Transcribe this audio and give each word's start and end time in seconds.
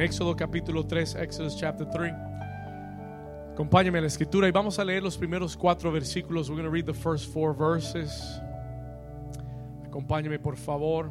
Éxodo 0.00 0.36
capítulo 0.36 0.86
3, 0.86 1.16
Exodus 1.16 1.56
chapter 1.56 1.86
3. 1.86 2.12
Acompáñame 3.52 3.98
a 3.98 4.02
la 4.02 4.06
escritura 4.06 4.46
y 4.46 4.52
vamos 4.52 4.78
a 4.78 4.84
leer 4.84 5.02
los 5.02 5.16
primeros 5.16 5.56
cuatro 5.56 5.90
versículos. 5.90 6.48
We're 6.48 6.62
going 6.62 6.70
to 6.70 6.70
read 6.70 6.86
the 6.86 6.94
first 6.94 7.32
four 7.32 7.52
verses. 7.52 8.40
Acompáñame 9.84 10.38
por 10.38 10.56
favor. 10.56 11.10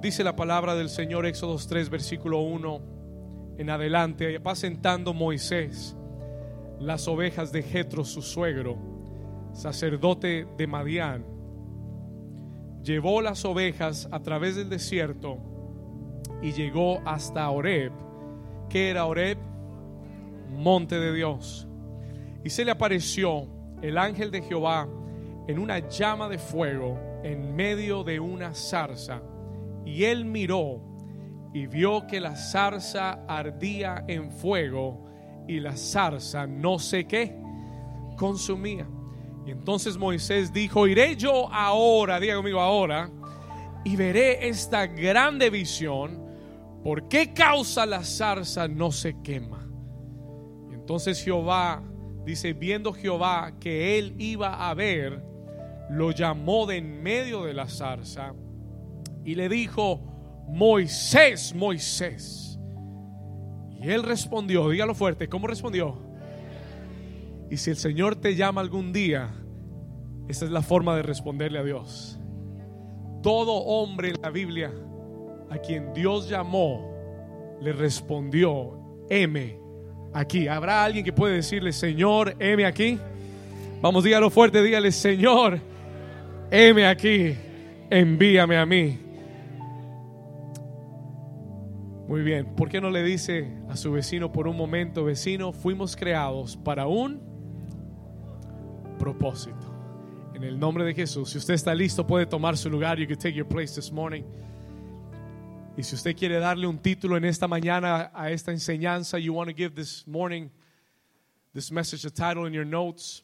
Dice 0.00 0.24
la 0.24 0.34
palabra 0.34 0.74
del 0.74 0.88
Señor, 0.88 1.26
Éxodo 1.26 1.56
3, 1.58 1.90
versículo 1.90 2.40
1 2.40 2.80
en 3.58 3.70
adelante. 3.70 4.36
Apacentando 4.36 5.12
Moisés 5.12 5.94
las 6.78 7.08
ovejas 7.08 7.52
de 7.52 7.62
Jetro, 7.62 8.04
su 8.04 8.22
suegro, 8.22 8.78
sacerdote 9.52 10.46
de 10.56 10.66
Madián, 10.66 11.26
llevó 12.82 13.20
las 13.20 13.44
ovejas 13.44 14.08
a 14.12 14.20
través 14.20 14.56
del 14.56 14.70
desierto 14.70 15.55
y 16.46 16.52
llegó 16.52 17.00
hasta 17.04 17.50
Oreb. 17.50 17.90
¿Qué 18.68 18.90
era 18.90 19.06
Oreb? 19.06 19.36
Monte 20.48 20.96
de 20.96 21.12
Dios. 21.12 21.66
Y 22.44 22.50
se 22.50 22.64
le 22.64 22.70
apareció 22.70 23.48
el 23.82 23.98
ángel 23.98 24.30
de 24.30 24.42
Jehová 24.42 24.86
en 25.48 25.58
una 25.58 25.80
llama 25.88 26.28
de 26.28 26.38
fuego 26.38 27.00
en 27.24 27.56
medio 27.56 28.04
de 28.04 28.20
una 28.20 28.54
zarza. 28.54 29.20
Y 29.84 30.04
él 30.04 30.24
miró 30.24 30.80
y 31.52 31.66
vio 31.66 32.06
que 32.06 32.20
la 32.20 32.36
zarza 32.36 33.24
ardía 33.26 34.04
en 34.06 34.30
fuego 34.30 35.04
y 35.48 35.58
la 35.58 35.76
zarza 35.76 36.46
no 36.46 36.78
sé 36.78 37.08
qué 37.08 37.36
consumía. 38.16 38.86
Y 39.44 39.50
entonces 39.50 39.96
Moisés 39.96 40.52
dijo, 40.52 40.86
iré 40.86 41.16
yo 41.16 41.52
ahora, 41.52 42.20
diga 42.20 42.36
conmigo 42.36 42.60
ahora, 42.60 43.10
y 43.84 43.96
veré 43.96 44.46
esta 44.46 44.86
grande 44.86 45.50
visión 45.50 46.25
¿Por 46.86 47.08
qué 47.08 47.34
causa 47.34 47.84
la 47.84 48.04
zarza 48.04 48.68
no 48.68 48.92
se 48.92 49.20
quema? 49.20 49.68
Entonces 50.72 51.20
Jehová, 51.20 51.82
dice, 52.24 52.52
viendo 52.52 52.92
Jehová 52.92 53.54
que 53.58 53.98
él 53.98 54.14
iba 54.18 54.70
a 54.70 54.72
ver, 54.72 55.20
lo 55.90 56.12
llamó 56.12 56.64
de 56.64 56.76
en 56.76 57.02
medio 57.02 57.42
de 57.42 57.54
la 57.54 57.68
zarza 57.68 58.34
y 59.24 59.34
le 59.34 59.48
dijo, 59.48 60.00
Moisés, 60.46 61.56
Moisés. 61.56 62.56
Y 63.82 63.90
él 63.90 64.04
respondió, 64.04 64.68
dígalo 64.68 64.94
fuerte, 64.94 65.28
¿cómo 65.28 65.48
respondió? 65.48 65.98
Y 67.50 67.56
si 67.56 67.70
el 67.70 67.78
Señor 67.78 68.14
te 68.14 68.36
llama 68.36 68.60
algún 68.60 68.92
día, 68.92 69.34
esa 70.28 70.44
es 70.44 70.52
la 70.52 70.62
forma 70.62 70.94
de 70.94 71.02
responderle 71.02 71.58
a 71.58 71.64
Dios. 71.64 72.20
Todo 73.24 73.54
hombre 73.54 74.10
en 74.10 74.22
la 74.22 74.30
Biblia 74.30 74.72
a 75.50 75.58
quien 75.58 75.92
Dios 75.92 76.28
llamó, 76.28 76.92
le 77.60 77.72
respondió, 77.72 78.78
M 79.08 79.58
aquí. 80.12 80.48
¿Habrá 80.48 80.84
alguien 80.84 81.04
que 81.04 81.12
puede 81.12 81.36
decirle, 81.36 81.72
Señor, 81.72 82.36
M 82.38 82.64
aquí? 82.64 82.98
Vamos, 83.80 84.04
dígalo 84.04 84.30
fuerte, 84.30 84.62
dígale, 84.62 84.90
Señor, 84.90 85.60
M 86.50 86.86
aquí, 86.86 87.34
envíame 87.90 88.56
a 88.56 88.66
mí. 88.66 88.98
Muy 92.08 92.22
bien, 92.22 92.54
¿por 92.54 92.68
qué 92.68 92.80
no 92.80 92.88
le 92.90 93.02
dice 93.02 93.50
a 93.68 93.76
su 93.76 93.90
vecino 93.90 94.30
por 94.30 94.46
un 94.46 94.56
momento, 94.56 95.04
vecino, 95.04 95.52
fuimos 95.52 95.96
creados 95.96 96.56
para 96.56 96.86
un 96.86 97.20
propósito? 98.98 99.74
En 100.34 100.44
el 100.44 100.58
nombre 100.58 100.84
de 100.84 100.94
Jesús, 100.94 101.30
si 101.30 101.38
usted 101.38 101.54
está 101.54 101.74
listo, 101.74 102.06
puede 102.06 102.26
tomar 102.26 102.56
su 102.56 102.70
lugar. 102.70 102.98
You 102.98 103.08
can 103.08 103.18
take 103.18 103.34
your 103.34 103.48
place 103.48 103.74
this 103.74 103.90
morning. 103.90 104.22
Y 105.78 105.82
si 105.82 105.94
usted 105.94 106.16
quiere 106.16 106.38
darle 106.38 106.66
un 106.66 106.78
título 106.78 107.18
en 107.18 107.26
esta 107.26 107.46
mañana 107.46 108.10
a 108.14 108.30
esta 108.30 108.50
enseñanza, 108.50 109.18
you 109.18 109.34
want 109.34 109.50
to 109.50 109.54
give 109.54 109.74
this 109.74 110.06
morning 110.06 110.48
this 111.52 111.70
message 111.70 112.06
a 112.06 112.10
title 112.10 112.46
in 112.46 112.54
your 112.54 112.64
notes, 112.64 113.22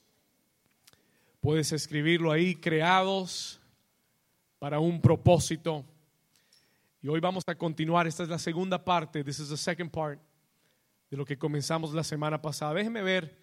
puedes 1.41 1.73
escribirlo 1.73 2.30
ahí, 2.30 2.55
creados 2.55 3.58
para 4.58 4.80
un 4.80 5.01
propósito. 5.01 5.83
Y 7.01 7.08
hoy 7.08 7.20
vamos 7.20 7.42
a 7.46 7.55
continuar, 7.55 8.07
esta 8.07 8.23
es 8.23 8.29
la 8.29 8.39
segunda 8.39 8.85
parte, 8.85 9.24
this 9.24 9.41
is 9.41 9.48
the 9.48 9.57
second 9.57 9.91
part 9.91 10.20
de 11.11 11.17
lo 11.17 11.24
que 11.24 11.39
comenzamos 11.39 11.95
la 11.95 12.05
semana 12.05 12.42
pasada. 12.42 12.74
Déjenme 12.74 13.02
ver 13.02 13.35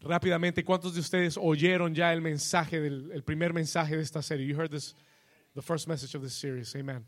rápidamente 0.00 0.62
cuántos 0.62 0.92
de 0.92 1.00
ustedes 1.00 1.38
oyeron 1.40 1.94
ya 1.94 2.12
el 2.12 2.20
mensaje 2.20 2.78
del 2.78 3.10
el 3.12 3.22
primer 3.24 3.54
mensaje 3.54 3.96
de 3.96 4.02
esta 4.02 4.20
serie. 4.20 4.46
You 4.46 4.54
heard 4.54 4.70
this 4.70 4.94
the 5.54 5.62
first 5.62 5.88
message 5.88 6.14
of 6.14 6.22
this 6.22 6.34
series. 6.34 6.76
Amen. 6.76 7.06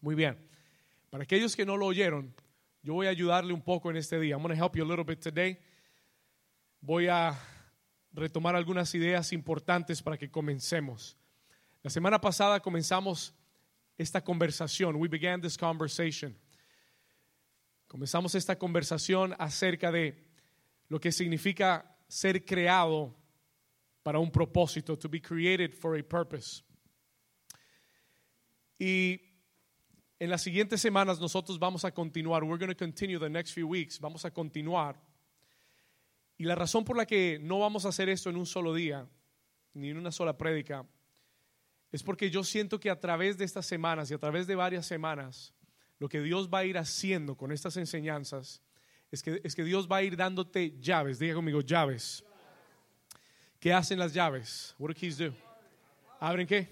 Muy 0.00 0.14
bien. 0.14 0.38
Para 1.10 1.24
aquellos 1.24 1.56
que 1.56 1.66
no 1.66 1.76
lo 1.76 1.86
oyeron, 1.86 2.34
yo 2.82 2.94
voy 2.94 3.06
a 3.06 3.10
ayudarle 3.10 3.52
un 3.52 3.62
poco 3.62 3.90
en 3.90 3.96
este 3.96 4.20
día. 4.20 4.34
I'm 4.34 4.42
going 4.42 4.56
to 4.56 4.62
help 4.62 4.76
you 4.76 4.84
a 4.84 4.86
little 4.86 5.04
bit 5.04 5.20
today. 5.20 5.58
Voy 6.80 7.08
a 7.08 7.36
retomar 8.12 8.54
algunas 8.54 8.94
ideas 8.94 9.32
importantes 9.32 10.02
para 10.02 10.16
que 10.16 10.30
comencemos. 10.30 11.16
La 11.82 11.90
semana 11.90 12.20
pasada 12.20 12.60
comenzamos 12.60 13.34
esta 13.96 14.22
conversación. 14.22 14.96
We 14.96 15.08
began 15.08 15.40
this 15.40 15.58
conversation. 15.58 16.36
Comenzamos 17.88 18.34
esta 18.34 18.56
conversación 18.56 19.34
acerca 19.38 19.90
de 19.90 20.24
lo 20.88 21.00
que 21.00 21.10
significa 21.10 21.96
ser 22.06 22.44
creado 22.44 23.16
para 24.02 24.18
un 24.18 24.30
propósito, 24.30 24.96
to 24.96 25.08
be 25.08 25.20
created 25.20 25.74
for 25.74 25.98
a 25.98 26.02
purpose. 26.02 26.62
Y 28.78 29.27
en 30.18 30.30
las 30.30 30.42
siguientes 30.42 30.80
semanas 30.80 31.20
nosotros 31.20 31.58
vamos 31.58 31.84
a 31.84 31.92
continuar. 31.92 32.42
We're 32.42 32.58
going 32.58 32.74
to 32.74 32.76
continue 32.76 33.18
the 33.18 33.30
next 33.30 33.52
few 33.54 33.68
weeks. 33.68 34.00
Vamos 34.00 34.24
a 34.24 34.30
continuar. 34.30 34.96
Y 36.36 36.44
la 36.44 36.54
razón 36.54 36.84
por 36.84 36.96
la 36.96 37.06
que 37.06 37.38
no 37.40 37.58
vamos 37.60 37.84
a 37.84 37.88
hacer 37.88 38.08
esto 38.08 38.30
en 38.30 38.36
un 38.36 38.46
solo 38.46 38.74
día, 38.74 39.06
ni 39.74 39.90
en 39.90 39.96
una 39.96 40.12
sola 40.12 40.36
prédica, 40.36 40.86
es 41.90 42.02
porque 42.02 42.30
yo 42.30 42.44
siento 42.44 42.78
que 42.78 42.90
a 42.90 43.00
través 43.00 43.38
de 43.38 43.44
estas 43.44 43.66
semanas 43.66 44.10
y 44.10 44.14
a 44.14 44.18
través 44.18 44.46
de 44.46 44.54
varias 44.54 44.86
semanas, 44.86 45.54
lo 45.98 46.08
que 46.08 46.20
Dios 46.20 46.48
va 46.48 46.58
a 46.58 46.64
ir 46.64 46.78
haciendo 46.78 47.36
con 47.36 47.50
estas 47.50 47.76
enseñanzas 47.76 48.62
es 49.10 49.22
que, 49.22 49.40
es 49.42 49.54
que 49.54 49.64
Dios 49.64 49.88
va 49.90 49.96
a 49.96 50.02
ir 50.02 50.16
dándote 50.16 50.78
llaves. 50.80 51.18
Diga 51.18 51.34
conmigo, 51.34 51.60
llaves. 51.60 52.24
¿Qué 53.58 53.72
hacen 53.72 53.98
las 53.98 54.12
llaves? 54.12 54.74
What 54.78 54.90
do 54.90 54.94
keys 54.94 55.18
do? 55.18 55.32
¿Abren 56.20 56.46
qué? 56.46 56.68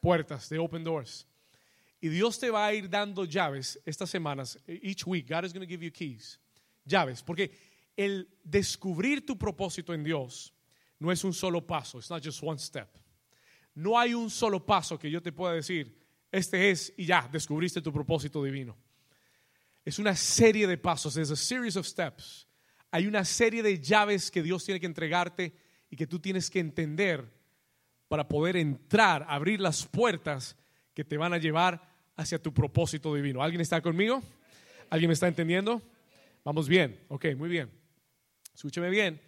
Puertas, 0.00 0.48
they 0.48 0.58
open 0.58 0.84
doors. 0.84 1.26
Y 2.04 2.10
Dios 2.10 2.38
te 2.38 2.50
va 2.50 2.66
a 2.66 2.74
ir 2.74 2.90
dando 2.90 3.24
llaves 3.24 3.80
estas 3.86 4.10
semanas. 4.10 4.58
Each 4.66 5.06
week, 5.06 5.26
God 5.26 5.46
is 5.46 5.54
going 5.54 5.66
to 5.66 5.66
give 5.66 5.82
you 5.82 5.90
keys. 5.90 6.38
Llaves. 6.84 7.22
Porque 7.22 7.50
el 7.96 8.28
descubrir 8.44 9.24
tu 9.24 9.38
propósito 9.38 9.94
en 9.94 10.04
Dios 10.04 10.52
no 10.98 11.10
es 11.10 11.24
un 11.24 11.32
solo 11.32 11.66
paso. 11.66 11.96
It's 11.96 12.10
not 12.10 12.22
just 12.22 12.42
one 12.42 12.58
step. 12.58 12.90
No 13.74 13.98
hay 13.98 14.12
un 14.12 14.28
solo 14.28 14.66
paso 14.66 14.98
que 14.98 15.10
yo 15.10 15.22
te 15.22 15.32
pueda 15.32 15.54
decir, 15.54 15.98
este 16.30 16.70
es 16.70 16.92
y 16.98 17.06
ya, 17.06 17.26
descubriste 17.32 17.80
tu 17.80 17.90
propósito 17.90 18.44
divino. 18.44 18.76
Es 19.82 19.98
una 19.98 20.14
serie 20.14 20.66
de 20.66 20.76
pasos. 20.76 21.16
Es 21.16 21.30
a 21.30 21.36
series 21.36 21.74
of 21.74 21.86
steps. 21.86 22.46
Hay 22.90 23.06
una 23.06 23.24
serie 23.24 23.62
de 23.62 23.80
llaves 23.80 24.30
que 24.30 24.42
Dios 24.42 24.62
tiene 24.62 24.78
que 24.78 24.84
entregarte 24.84 25.56
y 25.88 25.96
que 25.96 26.06
tú 26.06 26.18
tienes 26.18 26.50
que 26.50 26.60
entender 26.60 27.32
para 28.08 28.28
poder 28.28 28.58
entrar, 28.58 29.24
abrir 29.26 29.58
las 29.58 29.86
puertas 29.86 30.54
que 30.92 31.02
te 31.02 31.16
van 31.16 31.32
a 31.32 31.38
llevar 31.38 31.93
hacia 32.16 32.38
tu 32.38 32.52
propósito 32.52 33.14
divino. 33.14 33.42
¿Alguien 33.42 33.60
está 33.60 33.80
conmigo? 33.80 34.22
¿Alguien 34.90 35.08
me 35.08 35.14
está 35.14 35.28
entendiendo? 35.28 35.82
Vamos 36.44 36.68
bien, 36.68 37.00
ok, 37.08 37.26
muy 37.36 37.48
bien. 37.48 37.70
Escúcheme 38.54 38.90
bien. 38.90 39.20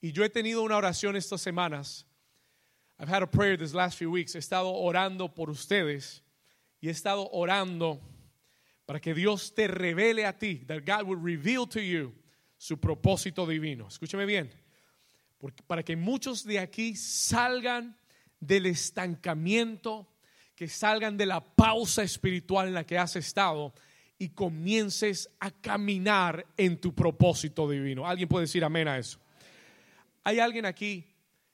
Y 0.00 0.12
yo 0.12 0.24
he 0.24 0.30
tenido 0.30 0.62
una 0.62 0.76
oración 0.76 1.16
estas 1.16 1.40
semanas. 1.40 2.06
I've 2.98 3.08
had 3.08 3.22
a 3.22 3.30
prayer 3.30 3.56
this 3.56 3.74
last 3.74 3.98
few 3.98 4.10
weeks. 4.10 4.34
He 4.34 4.38
estado 4.38 4.72
orando 4.72 5.34
por 5.34 5.50
ustedes 5.50 6.22
y 6.80 6.88
he 6.88 6.90
estado 6.90 7.28
orando 7.32 8.00
para 8.86 9.00
que 9.00 9.14
Dios 9.14 9.54
te 9.54 9.68
revele 9.68 10.24
a 10.24 10.38
ti, 10.38 10.64
that 10.66 10.84
God 10.84 11.06
will 11.06 11.20
reveal 11.20 11.66
to 11.68 11.80
you 11.80 12.14
su 12.56 12.78
propósito 12.78 13.46
divino. 13.46 13.86
Escúcheme 13.86 14.26
bien. 14.26 14.50
Porque, 15.38 15.62
para 15.62 15.82
que 15.82 15.94
muchos 15.94 16.44
de 16.44 16.58
aquí 16.58 16.96
salgan 16.96 17.96
del 18.40 18.66
estancamiento, 18.66 20.08
que 20.58 20.66
salgan 20.66 21.16
de 21.16 21.24
la 21.24 21.40
pausa 21.40 22.02
espiritual 22.02 22.66
en 22.66 22.74
la 22.74 22.84
que 22.84 22.98
has 22.98 23.14
estado 23.14 23.72
y 24.18 24.30
comiences 24.30 25.30
a 25.38 25.52
caminar 25.52 26.44
en 26.56 26.80
tu 26.80 26.92
propósito 26.92 27.70
divino. 27.70 28.04
¿Alguien 28.04 28.28
puede 28.28 28.46
decir 28.46 28.64
amén 28.64 28.88
a 28.88 28.98
eso? 28.98 29.20
Hay 30.24 30.40
alguien 30.40 30.66
aquí, 30.66 31.06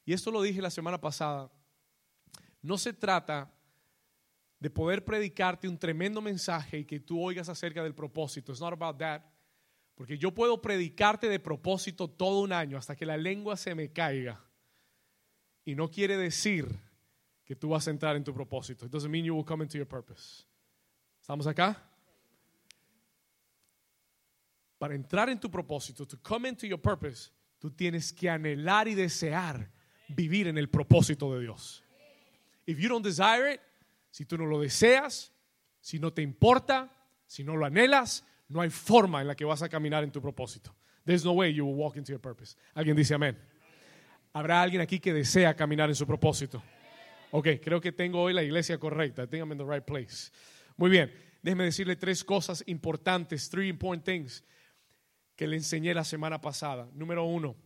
y 0.06 0.15
esto 0.15 0.31
lo 0.31 0.41
dije 0.41 0.62
la 0.62 0.71
semana 0.71 0.99
pasada, 0.99 1.51
no 2.62 2.79
se 2.79 2.95
trata 2.95 3.53
de 4.59 4.71
poder 4.71 5.05
predicarte 5.05 5.69
un 5.69 5.77
tremendo 5.77 6.23
mensaje 6.23 6.79
y 6.79 6.85
que 6.87 6.99
tú 6.99 7.23
oigas 7.23 7.51
acerca 7.51 7.83
del 7.83 7.95
propósito. 7.95 8.53
It's 8.53 8.61
not 8.62 8.73
about 8.73 8.97
that. 8.97 9.21
Porque 9.97 10.17
yo 10.17 10.33
puedo 10.33 10.62
predicarte 10.62 11.29
de 11.29 11.41
propósito 11.41 12.09
todo 12.09 12.41
un 12.41 12.55
año 12.55 12.79
hasta 12.79 12.97
que 12.97 13.05
la 13.05 13.19
lengua 13.19 13.59
se 13.59 13.75
me 13.75 13.93
caiga. 13.93 14.43
Y 15.62 15.75
no 15.75 15.91
quiere 15.91 16.17
decir 16.17 16.94
que 17.44 17.55
tú 17.55 17.70
vas 17.70 17.87
a 17.87 17.91
entrar 17.91 18.17
en 18.17 18.25
tu 18.25 18.32
propósito. 18.32 18.87
It 18.87 18.93
doesn't 18.93 19.11
mean 19.11 19.25
you 19.25 19.35
will 19.35 19.44
come 19.44 19.62
into 19.62 19.76
your 19.76 19.88
purpose. 19.88 20.44
¿Estamos 21.20 21.46
acá? 21.46 21.94
para 24.85 24.94
entrar 24.94 25.31
en 25.31 25.41
tu 25.41 25.50
propósito, 25.50 26.06
to 26.06 26.19
come 26.20 26.46
into 26.46 26.67
your 26.67 26.79
purpose, 26.79 27.31
tú 27.58 27.70
tienes 27.70 28.12
que 28.12 28.29
anhelar 28.29 28.87
y 28.87 28.94
desear 28.94 29.70
vivir 30.08 30.46
en 30.46 30.58
el 30.58 30.69
propósito 30.69 31.32
de 31.35 31.41
Dios. 31.41 31.82
If 32.67 32.79
you 32.79 32.91
don't 32.91 33.02
desire 33.02 33.55
it, 33.55 33.61
si 34.11 34.26
tú 34.26 34.37
no 34.37 34.44
lo 34.44 34.61
deseas, 34.61 35.32
si 35.81 35.99
no 35.99 36.12
te 36.12 36.20
importa, 36.20 36.91
si 37.26 37.43
no 37.43 37.56
lo 37.56 37.64
anhelas, 37.64 38.26
no 38.46 38.61
hay 38.61 38.69
forma 38.69 39.23
en 39.23 39.29
la 39.29 39.35
que 39.35 39.46
vas 39.46 39.62
a 39.62 39.70
caminar 39.70 40.05
en 40.05 40.12
tu 40.12 40.20
propósito. 40.20 40.75
There's 41.06 41.25
no 41.25 41.32
way 41.32 41.55
you 41.55 41.64
will 41.64 41.76
walk 41.76 41.96
into 41.96 42.12
your 42.12 42.20
purpose. 42.20 42.55
Alguien 42.75 42.94
dice 42.94 43.14
amén. 43.14 43.38
Habrá 44.35 44.61
alguien 44.61 44.82
aquí 44.82 45.00
que 45.00 45.14
desea 45.14 45.55
caminar 45.55 45.88
en 45.88 45.94
su 45.94 46.06
propósito. 46.06 46.62
Ok, 47.37 47.49
creo 47.61 47.81
que 47.81 47.91
tengo 47.91 48.23
hoy 48.23 48.33
la 48.33 48.45
iglesia 48.45 48.79
correcta. 48.79 49.25
I 49.25 49.27
think 49.27 49.43
I'm 49.43 49.51
in 49.51 49.59
the 49.59 49.65
right 49.65 49.85
place. 49.85 50.31
Muy 50.77 50.89
bien, 50.89 51.13
déjeme 51.43 51.65
decirle 51.65 51.97
tres 51.97 52.23
cosas 52.23 52.63
importantes, 52.69 53.51
three 53.51 53.69
important 53.69 54.05
things 54.05 54.45
que 55.35 55.49
le 55.49 55.57
enseñé 55.57 55.93
la 55.95 56.05
semana 56.05 56.41
pasada. 56.41 56.89
Número 56.95 57.25
uno, 57.25 57.57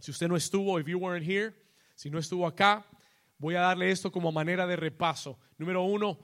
si 0.00 0.10
usted 0.10 0.28
no 0.28 0.36
estuvo, 0.36 0.78
if 0.78 0.86
you 0.86 0.98
weren't 0.98 1.26
here, 1.26 1.54
si 1.94 2.10
no 2.10 2.18
estuvo 2.18 2.46
acá, 2.46 2.84
voy 3.38 3.54
a 3.54 3.60
darle 3.60 3.90
esto 3.90 4.12
como 4.12 4.30
manera 4.32 4.66
de 4.66 4.76
repaso. 4.76 5.38
Número 5.56 5.82
uno, 5.82 6.18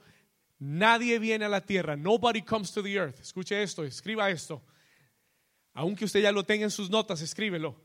nadie 0.59 1.17
viene 1.17 1.45
a 1.45 1.49
la 1.49 1.61
tierra. 1.61 1.95
Nobody 1.95 2.43
comes 2.43 2.71
to 2.73 2.83
the 2.83 2.95
earth. 2.95 3.19
Escuche 3.19 3.59
esto, 3.63 3.85
escriba 3.85 4.29
esto. 4.29 4.61
Aunque 5.73 6.05
usted 6.05 6.21
ya 6.21 6.31
lo 6.31 6.43
tenga 6.43 6.65
en 6.65 6.71
sus 6.71 6.91
notas, 6.91 7.21
escríbelo. 7.21 7.81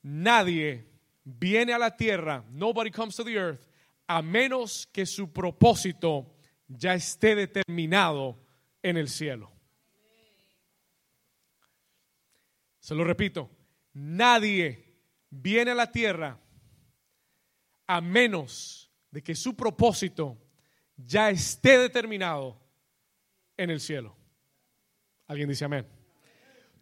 Nadie 0.00 0.86
viene 1.24 1.72
a 1.72 1.78
la 1.78 1.96
tierra. 1.96 2.44
Nobody 2.52 2.92
comes 2.92 3.16
to 3.16 3.24
the 3.24 3.36
earth 3.36 3.67
a 4.08 4.22
menos 4.22 4.88
que 4.90 5.06
su 5.06 5.32
propósito 5.32 6.34
ya 6.66 6.94
esté 6.94 7.34
determinado 7.34 8.38
en 8.82 8.96
el 8.96 9.08
cielo. 9.08 9.52
Se 12.80 12.94
lo 12.94 13.04
repito, 13.04 13.50
nadie 13.92 14.96
viene 15.28 15.72
a 15.72 15.74
la 15.74 15.92
tierra 15.92 16.40
a 17.86 18.00
menos 18.00 18.90
de 19.10 19.22
que 19.22 19.34
su 19.34 19.54
propósito 19.54 20.38
ya 20.96 21.28
esté 21.30 21.78
determinado 21.78 22.58
en 23.58 23.70
el 23.70 23.80
cielo. 23.80 24.16
¿Alguien 25.26 25.50
dice 25.50 25.66
amén? 25.66 25.86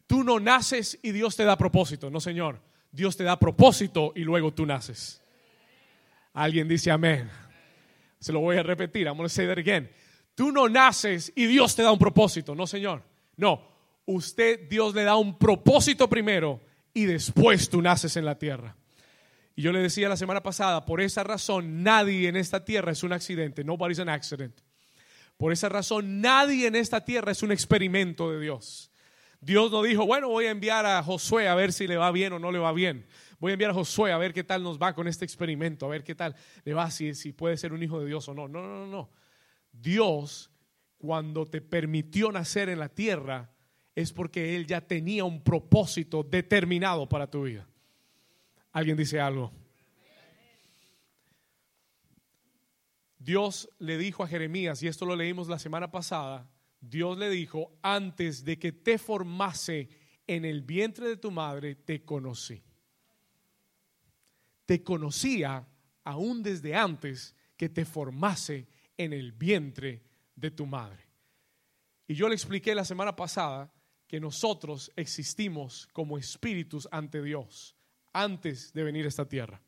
Tú 0.06 0.22
no 0.22 0.38
naces 0.38 0.96
y 1.02 1.10
Dios 1.10 1.34
te 1.34 1.44
da 1.44 1.58
propósito, 1.58 2.08
no 2.08 2.20
Señor. 2.20 2.62
Dios 2.92 3.16
te 3.16 3.24
da 3.24 3.38
propósito 3.38 4.12
y 4.14 4.20
luego 4.20 4.54
tú 4.54 4.64
naces. 4.64 5.22
Alguien 6.36 6.68
dice 6.68 6.90
amén. 6.90 7.30
Se 8.20 8.30
lo 8.30 8.40
voy 8.40 8.58
a 8.58 8.62
repetir. 8.62 9.06
I'm 9.06 9.16
going 9.16 9.24
to 9.24 9.34
say 9.34 9.46
that 9.46 9.56
again. 9.56 9.88
Tú 10.34 10.52
no 10.52 10.68
naces 10.68 11.32
y 11.34 11.46
Dios 11.46 11.74
te 11.74 11.82
da 11.82 11.90
un 11.90 11.98
propósito, 11.98 12.54
no 12.54 12.66
Señor. 12.66 13.02
No, 13.38 13.66
usted, 14.04 14.68
Dios 14.68 14.94
le 14.94 15.04
da 15.04 15.16
un 15.16 15.38
propósito 15.38 16.10
primero 16.10 16.60
y 16.92 17.06
después 17.06 17.70
tú 17.70 17.80
naces 17.80 18.18
en 18.18 18.26
la 18.26 18.38
tierra. 18.38 18.76
Y 19.54 19.62
yo 19.62 19.72
le 19.72 19.78
decía 19.78 20.10
la 20.10 20.18
semana 20.18 20.42
pasada, 20.42 20.84
por 20.84 21.00
esa 21.00 21.24
razón 21.24 21.82
nadie 21.82 22.28
en 22.28 22.36
esta 22.36 22.66
tierra 22.66 22.92
es 22.92 23.02
un 23.02 23.14
accidente. 23.14 23.64
Nobody's 23.64 23.98
an 23.98 24.10
accident. 24.10 24.54
Por 25.38 25.54
esa 25.54 25.70
razón 25.70 26.20
nadie 26.20 26.66
en 26.66 26.76
esta 26.76 27.02
tierra 27.02 27.32
es 27.32 27.42
un 27.42 27.50
experimento 27.50 28.30
de 28.30 28.40
Dios. 28.40 28.90
Dios 29.40 29.70
no 29.70 29.82
dijo, 29.82 30.04
bueno, 30.04 30.28
voy 30.28 30.44
a 30.46 30.50
enviar 30.50 30.84
a 30.84 31.02
Josué 31.02 31.48
a 31.48 31.54
ver 31.54 31.72
si 31.72 31.86
le 31.86 31.96
va 31.96 32.10
bien 32.10 32.34
o 32.34 32.38
no 32.38 32.52
le 32.52 32.58
va 32.58 32.72
bien. 32.72 33.06
Voy 33.38 33.50
a 33.50 33.54
enviar 33.54 33.70
a 33.70 33.74
Josué 33.74 34.12
a 34.12 34.18
ver 34.18 34.32
qué 34.32 34.44
tal 34.44 34.62
nos 34.62 34.80
va 34.80 34.94
con 34.94 35.06
este 35.08 35.24
experimento, 35.24 35.86
a 35.86 35.90
ver 35.90 36.02
qué 36.02 36.14
tal 36.14 36.34
le 36.64 36.74
va, 36.74 36.90
si, 36.90 37.14
si 37.14 37.32
puede 37.32 37.56
ser 37.56 37.72
un 37.72 37.82
hijo 37.82 38.00
de 38.00 38.06
Dios 38.06 38.28
o 38.28 38.34
no. 38.34 38.48
No, 38.48 38.62
no, 38.62 38.68
no, 38.68 38.86
no. 38.86 39.10
Dios, 39.72 40.50
cuando 40.98 41.44
te 41.46 41.60
permitió 41.60 42.32
nacer 42.32 42.68
en 42.68 42.78
la 42.78 42.88
tierra, 42.88 43.52
es 43.94 44.12
porque 44.12 44.56
Él 44.56 44.66
ya 44.66 44.80
tenía 44.80 45.24
un 45.24 45.42
propósito 45.42 46.22
determinado 46.22 47.08
para 47.08 47.30
tu 47.30 47.44
vida. 47.44 47.68
¿Alguien 48.72 48.96
dice 48.96 49.20
algo? 49.20 49.52
Dios 53.18 53.68
le 53.78 53.98
dijo 53.98 54.22
a 54.22 54.28
Jeremías, 54.28 54.82
y 54.82 54.88
esto 54.88 55.04
lo 55.04 55.16
leímos 55.16 55.48
la 55.48 55.58
semana 55.58 55.90
pasada, 55.90 56.48
Dios 56.80 57.18
le 57.18 57.28
dijo, 57.28 57.76
antes 57.82 58.44
de 58.44 58.58
que 58.58 58.70
te 58.70 58.98
formase 58.98 59.88
en 60.26 60.44
el 60.44 60.62
vientre 60.62 61.08
de 61.08 61.16
tu 61.16 61.30
madre, 61.30 61.74
te 61.74 62.04
conocí. 62.04 62.62
Te 64.66 64.82
conocía 64.82 65.66
aún 66.04 66.42
desde 66.42 66.74
antes 66.74 67.34
que 67.56 67.68
te 67.68 67.84
formase 67.84 68.68
en 68.96 69.12
el 69.12 69.32
vientre 69.32 70.02
de 70.34 70.50
tu 70.50 70.66
madre. 70.66 71.06
Y 72.06 72.14
yo 72.14 72.28
le 72.28 72.34
expliqué 72.34 72.74
la 72.74 72.84
semana 72.84 73.16
pasada 73.16 73.72
que 74.06 74.20
nosotros 74.20 74.92
existimos 74.96 75.88
como 75.92 76.18
espíritus 76.18 76.88
ante 76.92 77.22
Dios 77.22 77.76
antes 78.12 78.72
de 78.72 78.82
venir 78.84 79.04
a 79.04 79.08
esta 79.08 79.28
tierra. 79.28 79.60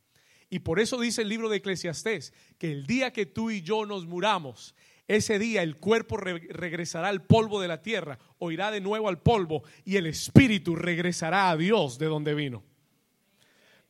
Y 0.49 0.61
por 0.61 0.81
eso 0.81 0.99
dice 0.99 1.23
el 1.23 1.29
libro 1.29 1.49
de 1.49 1.59
Eclesiastés 1.59 2.33
que 2.57 2.73
el 2.73 2.87
día 2.87 3.13
que 3.13 3.27
tú 3.27 3.51
y 3.51 3.61
yo 3.61 3.85
nos 3.85 4.07
muramos, 4.07 4.75
ese 5.07 5.39
día 5.39 5.63
el 5.63 5.77
cuerpo 5.77 6.17
regresará 6.17 7.09
al 7.09 7.25
polvo 7.25 7.61
de 7.61 7.69
la 7.69 7.83
tierra 7.83 8.19
o 8.39 8.51
irá 8.51 8.71
de 8.71 8.81
nuevo 8.81 9.09
al 9.09 9.21
polvo 9.21 9.63
y 9.85 9.97
el 9.97 10.07
espíritu 10.07 10.77
regresará 10.77 11.51
a 11.51 11.57
Dios 11.57 11.99
de 11.99 12.07
donde 12.07 12.35
vino. 12.35 12.63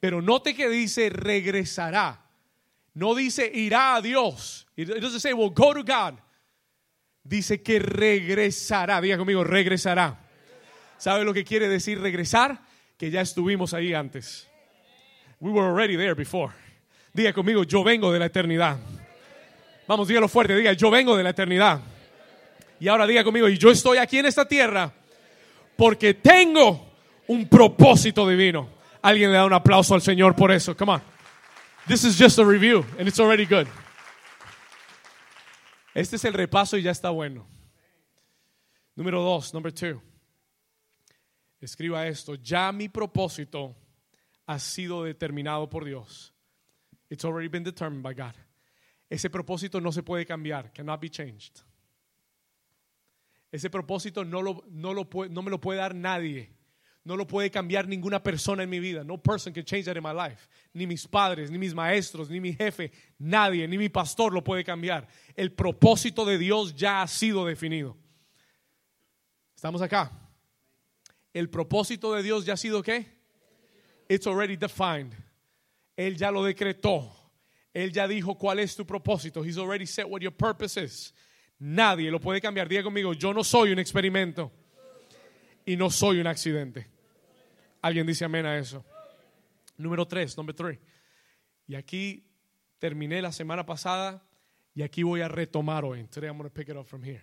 Pero 0.01 0.23
note 0.23 0.55
que 0.55 0.69
dice 0.69 1.11
regresará. 1.11 2.25
No 2.95 3.15
dice 3.15 3.51
irá 3.53 3.97
a 3.97 4.03
Dios. 4.03 4.67
It 4.77 4.89
doesn't 4.89 5.21
say, 5.21 5.33
well, 5.33 5.51
go 5.51 5.75
to 5.75 5.83
God. 5.83 6.19
Dice 7.23 7.63
que 7.63 7.79
regresará. 7.79 9.01
Diga 9.01 9.19
conmigo, 9.19 9.45
regresará. 9.45 10.19
¿Sabe 10.99 11.25
lo 11.25 11.33
que 11.35 11.45
quiere 11.45 11.69
decir 11.69 12.01
regresar? 12.01 12.61
Que 12.97 13.11
ya 13.11 13.21
estuvimos 13.21 13.75
ahí 13.75 13.95
antes. 13.95 14.49
We 15.41 15.51
were 15.51 15.69
already 15.69 15.97
there 15.97 16.15
before. 16.15 16.53
Diga 17.13 17.33
conmigo, 17.33 17.65
yo 17.65 17.85
vengo 17.85 18.13
de 18.13 18.19
la 18.19 18.27
eternidad. 18.27 18.79
Vamos, 19.87 20.09
dígalo 20.09 20.29
fuerte, 20.29 20.55
diga, 20.55 20.73
yo 20.73 20.91
vengo 20.91 21.17
de 21.17 21.23
la 21.23 21.31
eternidad. 21.31 21.81
Y 22.81 22.89
ahora 22.89 23.07
diga 23.07 23.25
conmigo, 23.25 23.49
y 23.49 23.57
yo 23.59 23.71
estoy 23.71 23.99
aquí 23.99 24.19
en 24.19 24.27
esta 24.27 24.47
tierra 24.47 24.93
porque 25.77 26.15
tengo 26.15 26.93
un 27.29 27.49
propósito 27.49 28.29
divino. 28.29 28.78
Alguien 29.03 29.31
le 29.31 29.37
da 29.37 29.47
un 29.47 29.53
aplauso 29.53 29.95
al 29.95 30.03
Señor 30.03 30.35
por 30.35 30.51
eso. 30.51 30.77
Come 30.77 30.93
on. 30.93 31.03
This 31.87 32.05
is 32.05 32.19
just 32.19 32.39
a 32.39 32.45
review 32.45 32.85
and 32.99 33.09
it's 33.09 33.21
already 33.21 33.47
good. 33.47 33.67
Este 35.95 36.17
es 36.17 36.25
el 36.25 36.33
repaso 36.33 36.77
y 36.77 36.83
ya 36.83 36.91
está 36.91 37.11
bueno. 37.11 37.47
Número 38.97 39.23
dos, 39.23 39.55
number 39.55 39.73
two. 39.73 40.03
Escriba 41.61 42.07
esto. 42.07 42.35
Ya 42.35 42.71
mi 42.73 42.89
propósito 42.89 43.75
ha 44.47 44.59
sido 44.59 45.05
determinado 45.05 45.69
por 45.69 45.85
Dios. 45.85 46.33
It's 47.11 47.25
already 47.25 47.49
been 47.49 47.65
determined 47.65 48.03
by 48.03 48.15
God. 48.15 48.35
Ese 49.11 49.31
propósito 49.31 49.81
no 49.81 49.91
se 49.91 50.03
puede 50.03 50.27
cambiar, 50.27 50.73
cannot 50.73 51.01
be 51.01 51.09
changed. 51.09 51.63
Ese 53.51 53.71
propósito 53.71 54.25
no, 54.25 54.43
lo, 54.43 54.65
no, 54.69 54.93
lo 54.93 55.09
no 55.31 55.43
me 55.43 55.51
lo 55.51 55.59
puede 55.59 55.79
dar 55.79 55.95
nadie. 55.95 56.51
No 57.09 57.17
lo 57.17 57.27
puede 57.27 57.51
cambiar 57.51 57.89
ninguna 57.89 58.23
persona 58.23 58.65
en 58.65 58.69
mi 58.69 58.81
vida. 58.81 59.03
No 59.03 59.17
person 59.17 59.51
can 59.51 59.65
change 59.65 59.87
that 59.87 59.97
in 59.97 60.03
my 60.03 60.13
life. 60.13 60.47
Ni 60.75 60.87
mis 60.87 61.07
padres, 61.07 61.51
ni 61.51 61.57
mis 61.57 61.73
maestros, 61.73 62.29
ni 62.29 62.39
mi 62.39 62.53
jefe, 62.53 62.93
nadie, 63.19 63.67
ni 63.67 63.79
mi 63.79 63.89
pastor 63.89 64.31
lo 64.31 64.45
puede 64.45 64.63
cambiar. 64.63 65.09
El 65.35 65.53
propósito 65.53 66.27
de 66.27 66.37
Dios 66.37 66.75
ya 66.77 67.01
ha 67.01 67.09
sido 67.09 67.47
definido. 67.47 67.97
¿Estamos 69.57 69.81
acá? 69.81 70.13
El 71.33 71.49
propósito 71.49 72.13
de 72.13 72.23
Dios 72.23 72.45
ya 72.45 72.53
ha 72.53 72.57
sido 72.59 72.83
qué? 72.83 73.07
It's 74.07 74.27
already 74.27 74.59
defined. 74.59 75.15
Él 75.97 76.15
ya 76.15 76.31
lo 76.31 76.45
decretó. 76.45 77.11
Él 77.73 77.91
ya 77.91 78.07
dijo 78.07 78.37
cuál 78.37 78.59
es 78.59 78.77
tu 78.77 78.85
propósito. 78.85 79.43
He's 79.43 79.57
already 79.57 79.87
said 79.87 80.05
what 80.05 80.21
your 80.21 80.37
purpose 80.37 80.77
is. 80.77 81.15
Nadie 81.59 82.11
lo 82.11 82.21
puede 82.21 82.43
cambiar. 82.43 82.69
Diga 82.69 82.83
conmigo, 82.83 83.15
yo 83.15 83.33
no 83.33 83.43
soy 83.43 83.73
un 83.73 83.79
experimento 83.79 84.53
y 85.65 85.75
no 85.75 85.89
soy 85.89 86.21
un 86.21 86.27
accidente. 86.27 86.98
Alguien 87.83 88.07
dice 88.07 88.25
amén 88.25 88.47
a 88.47 88.59
eso. 88.59 88.85
Número 89.77 90.07
tres, 90.07 90.37
number 90.37 90.55
three. 90.55 90.79
Y 91.67 91.75
aquí 91.75 92.25
terminé 92.79 93.23
la 93.23 93.31
semana 93.31 93.65
pasada 93.65 94.23
y 94.75 94.83
aquí 94.83 95.03
voy 95.03 95.21
a 95.21 95.29
retomar 95.29 95.85
hoy. 95.85 96.05
Today 96.09 96.29
I'm 96.29 96.37
going 96.37 96.49
to 96.49 96.55
pick 96.55 96.69
it 96.69 96.77
up 96.77 96.87
from 96.87 97.03
here. 97.03 97.23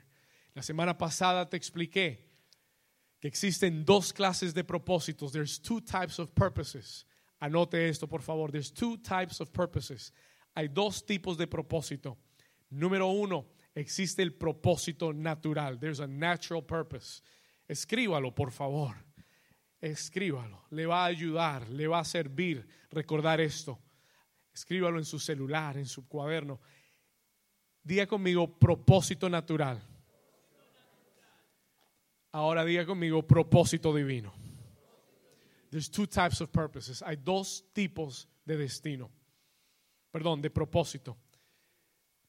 La 0.54 0.62
semana 0.62 0.98
pasada 0.98 1.50
te 1.50 1.58
expliqué 1.58 2.20
que 3.20 3.28
existen 3.28 3.84
dos 3.84 4.14
clases 4.14 4.54
de 4.54 4.64
propósitos. 4.64 5.32
There's 5.32 5.60
two 5.60 5.82
types 5.82 6.20
of 6.20 6.34
purposes. 6.34 7.06
Anote 7.42 7.90
esto, 7.90 8.08
por 8.08 8.22
favor. 8.22 8.52
There's 8.52 8.72
two 8.72 8.98
types 8.98 9.42
of 9.42 9.52
purposes. 9.52 10.14
Hay 10.56 10.70
dos 10.70 11.06
tipos 11.06 11.38
de 11.38 11.48
propósito. 11.48 12.18
Número 12.72 13.08
uno, 13.08 13.48
existe 13.76 14.22
el 14.24 14.32
propósito 14.32 15.14
natural. 15.14 15.78
There's 15.78 16.00
a 16.00 16.08
natural 16.08 16.62
purpose. 16.62 17.22
Escríbalo, 17.68 18.34
por 18.34 18.52
favor. 18.52 18.96
Escríbalo. 19.82 20.65
Le 20.72 20.86
va 20.86 21.03
a 21.03 21.08
ayudar, 21.08 21.70
le 21.70 21.88
va 21.88 22.00
a 22.00 22.05
servir 22.05 22.67
recordar 22.89 23.41
esto. 23.41 23.79
Escríbalo 24.53 24.98
en 24.98 25.05
su 25.05 25.20
celular, 25.20 25.77
en 25.77 25.86
su 25.86 26.08
cuaderno. 26.08 26.62
Diga 27.84 28.08
conmigo 28.08 28.58
propósito 28.58 29.29
natural. 29.29 29.82
Ahora 32.32 32.65
diga 32.65 32.86
conmigo 32.86 33.25
propósito 33.25 33.94
divino. 33.94 34.34
There's 35.70 35.89
two 35.89 36.08
types 36.08 36.41
of 36.41 36.50
purposes. 36.51 37.01
Hay 37.01 37.17
dos 37.17 37.65
tipos 37.74 38.27
de 38.46 38.58
destino. 38.58 39.12
Perdón, 40.12 40.41
de 40.41 40.50
propósito. 40.50 41.17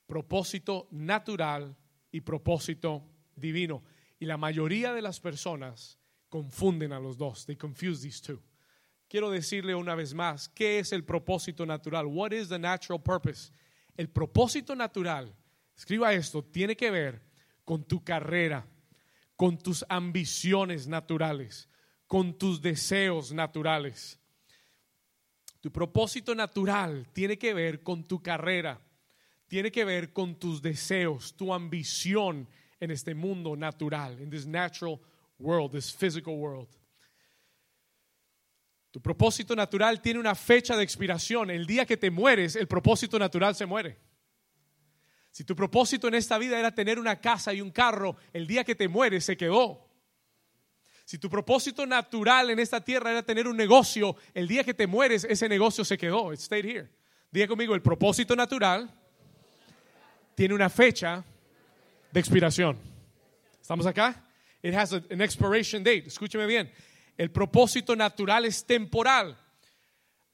Propósito 0.07 0.89
natural 0.91 1.77
y 2.11 2.21
propósito 2.21 3.05
divino. 3.37 3.85
Y 4.19 4.27
la 4.27 4.37
mayoría 4.37 4.93
de 4.93 5.03
las 5.03 5.21
personas 5.21 5.99
confunden 6.29 6.93
a 6.93 7.01
los 7.01 7.17
dos. 7.17 7.45
They 7.47 7.57
confuse 7.57 8.03
these 8.03 8.21
two. 8.21 8.41
Quiero 9.09 9.31
decirle 9.31 9.75
una 9.75 9.95
vez 9.95 10.15
más, 10.15 10.49
¿qué 10.49 10.81
es 10.81 10.93
el 10.93 11.05
propósito 11.05 11.65
natural? 11.65 12.07
What 12.07 12.33
is 12.33 12.49
the 12.49 12.59
natural 12.59 13.01
purpose? 13.01 13.53
El 13.97 14.09
propósito 14.09 14.75
natural, 14.75 15.35
escriba 15.77 16.13
esto, 16.13 16.43
tiene 16.43 16.77
que 16.77 16.91
ver 16.91 17.23
con 17.65 17.85
tu 17.85 18.03
carrera, 18.03 18.67
con 19.37 19.59
tus 19.59 19.85
ambiciones 19.89 20.87
naturales, 20.89 21.69
con 22.07 22.37
tus 22.37 22.61
deseos 22.61 23.33
naturales. 23.33 24.19
Tu 25.61 25.71
propósito 25.71 26.35
natural 26.35 27.09
tiene 27.13 27.39
que 27.39 27.55
ver 27.55 27.83
con 27.83 28.05
tu 28.05 28.23
carrera, 28.23 28.81
tiene 29.47 29.71
que 29.71 29.85
ver 29.85 30.13
con 30.13 30.35
tus 30.37 30.61
deseos, 30.61 31.35
tu 31.37 31.55
ambición 31.55 32.49
en 32.81 32.91
este 32.91 33.15
mundo 33.15 33.57
natural, 33.57 34.21
in 34.21 34.31
this 34.31 34.47
natural 34.47 35.01
world, 35.39 35.73
this 35.73 35.93
physical 35.93 36.37
world. 36.37 36.69
Tu 38.91 39.01
propósito 39.01 39.55
natural 39.55 40.01
tiene 40.01 40.19
una 40.19 40.35
fecha 40.35 40.77
de 40.77 40.83
expiración. 40.83 41.51
El 41.51 41.67
día 41.67 41.85
que 41.85 41.97
te 41.97 42.11
mueres, 42.11 42.57
el 42.57 42.67
propósito 42.67 43.19
natural 43.19 43.55
se 43.55 43.67
muere. 43.67 43.99
Si 45.31 45.45
tu 45.45 45.55
propósito 45.55 46.09
en 46.09 46.15
esta 46.15 46.39
vida 46.39 46.59
era 46.59 46.75
tener 46.75 46.99
una 46.99 47.21
casa 47.21 47.53
y 47.53 47.61
un 47.61 47.71
carro, 47.71 48.17
el 48.33 48.47
día 48.47 48.65
que 48.65 48.75
te 48.75 48.89
mueres 48.89 49.27
se 49.27 49.37
quedó. 49.37 49.87
Si 51.05 51.19
tu 51.19 51.29
propósito 51.29 51.85
natural 51.85 52.51
en 52.51 52.59
esta 52.59 52.83
tierra 52.83 53.11
era 53.11 53.23
tener 53.23 53.47
un 53.47 53.57
negocio, 53.57 54.17
el 54.33 54.49
día 54.49 54.65
que 54.65 54.73
te 54.73 54.87
mueres 54.87 55.25
ese 55.25 55.47
negocio 55.47 55.85
se 55.85 55.99
quedó. 55.99 56.33
It 56.33 56.41
stayed 56.41 56.65
here. 56.65 56.89
Diga 57.31 57.47
conmigo, 57.47 57.75
el 57.75 57.83
propósito 57.83 58.35
natural 58.35 58.91
tiene 60.35 60.55
una 60.55 60.71
fecha 60.71 61.23
de 62.11 62.19
expiración. 62.19 62.79
¿Estamos 63.61 63.85
acá? 63.85 64.26
It 64.63 64.75
has 64.75 64.93
an 64.93 65.21
expiration 65.21 65.83
date. 65.83 66.07
Escúcheme 66.07 66.47
bien. 66.47 66.71
El 67.17 67.31
propósito 67.31 67.97
natural 67.97 68.45
es 68.45 68.65
temporal. 68.65 69.37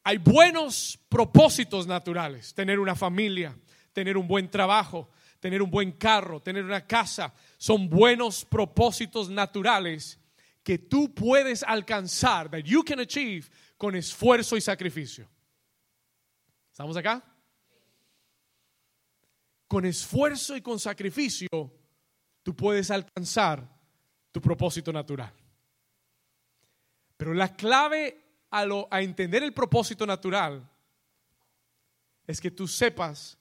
Hay 0.05 0.19
buenos 0.19 0.99
propósitos 1.09 1.87
naturales, 1.87 2.55
tener 2.55 2.81
una 2.81 2.97
familia, 2.97 3.57
tener 3.93 4.17
un 4.17 4.27
buen 4.27 4.51
trabajo, 4.51 5.11
tener 5.39 5.63
un 5.63 5.71
buen 5.71 5.93
carro, 5.93 6.41
tener 6.41 6.65
una 6.65 6.87
casa. 6.87 7.33
Son 7.57 7.89
buenos 7.89 8.45
propósitos 8.45 9.29
naturales 9.29 10.19
que 10.65 10.79
tú 10.79 11.13
puedes 11.15 11.63
alcanzar, 11.63 12.51
that 12.51 12.65
you 12.65 12.83
can 12.85 13.01
achieve 13.01 13.49
con 13.77 13.95
esfuerzo 13.95 14.57
y 14.57 14.61
sacrificio. 14.61 15.29
¿Estamos 16.71 16.97
acá? 16.97 17.23
Con 19.69 19.85
esfuerzo 19.85 20.57
y 20.57 20.61
con 20.61 20.79
sacrificio, 20.79 21.49
tú 22.43 22.55
puedes 22.57 22.91
alcanzar 22.91 23.72
tu 24.33 24.41
propósito 24.41 24.93
natural. 24.93 25.33
Pero 27.17 27.35
la 27.35 27.55
clave 27.55 28.19
a, 28.51 28.65
a 28.91 29.03
entender 29.03 29.43
el 29.43 29.53
propósito 29.53 30.05
natural 30.07 30.69
es 32.27 32.41
que 32.41 32.51
tú 32.51 32.67
sepas, 32.67 33.39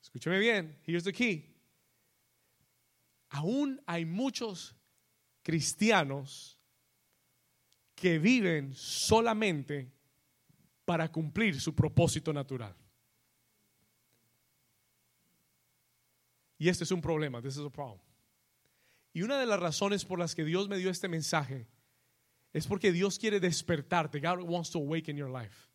escúchame 0.00 0.38
bien, 0.38 0.80
here's 0.86 1.04
the 1.04 1.12
key. 1.12 1.54
Aún 3.30 3.82
hay 3.84 4.06
muchos 4.06 4.74
cristianos 5.42 6.58
que 7.94 8.18
viven 8.18 8.74
solamente 8.74 9.92
para 10.84 11.10
cumplir 11.10 11.60
su 11.60 11.74
propósito 11.74 12.32
natural. 12.32 12.74
Y 16.58 16.68
este 16.68 16.84
es 16.84 16.90
un 16.90 17.00
problema, 17.00 17.42
this 17.42 17.56
is 17.56 17.64
a 17.64 17.70
problem. 17.70 18.07
Y 19.18 19.22
una 19.22 19.40
de 19.40 19.46
las 19.46 19.58
razones 19.58 20.04
por 20.04 20.20
las 20.20 20.36
que 20.36 20.44
Dios 20.44 20.68
me 20.68 20.78
dio 20.78 20.90
este 20.90 21.08
mensaje 21.08 21.66
es 22.52 22.68
porque 22.68 22.92
Dios 22.92 23.18
quiere 23.18 23.40
despertarte. 23.40 24.20
God 24.20 24.42
wants 24.42 24.70
to 24.70 24.78
awaken 24.78 25.16
your 25.16 25.28
life. 25.28 25.68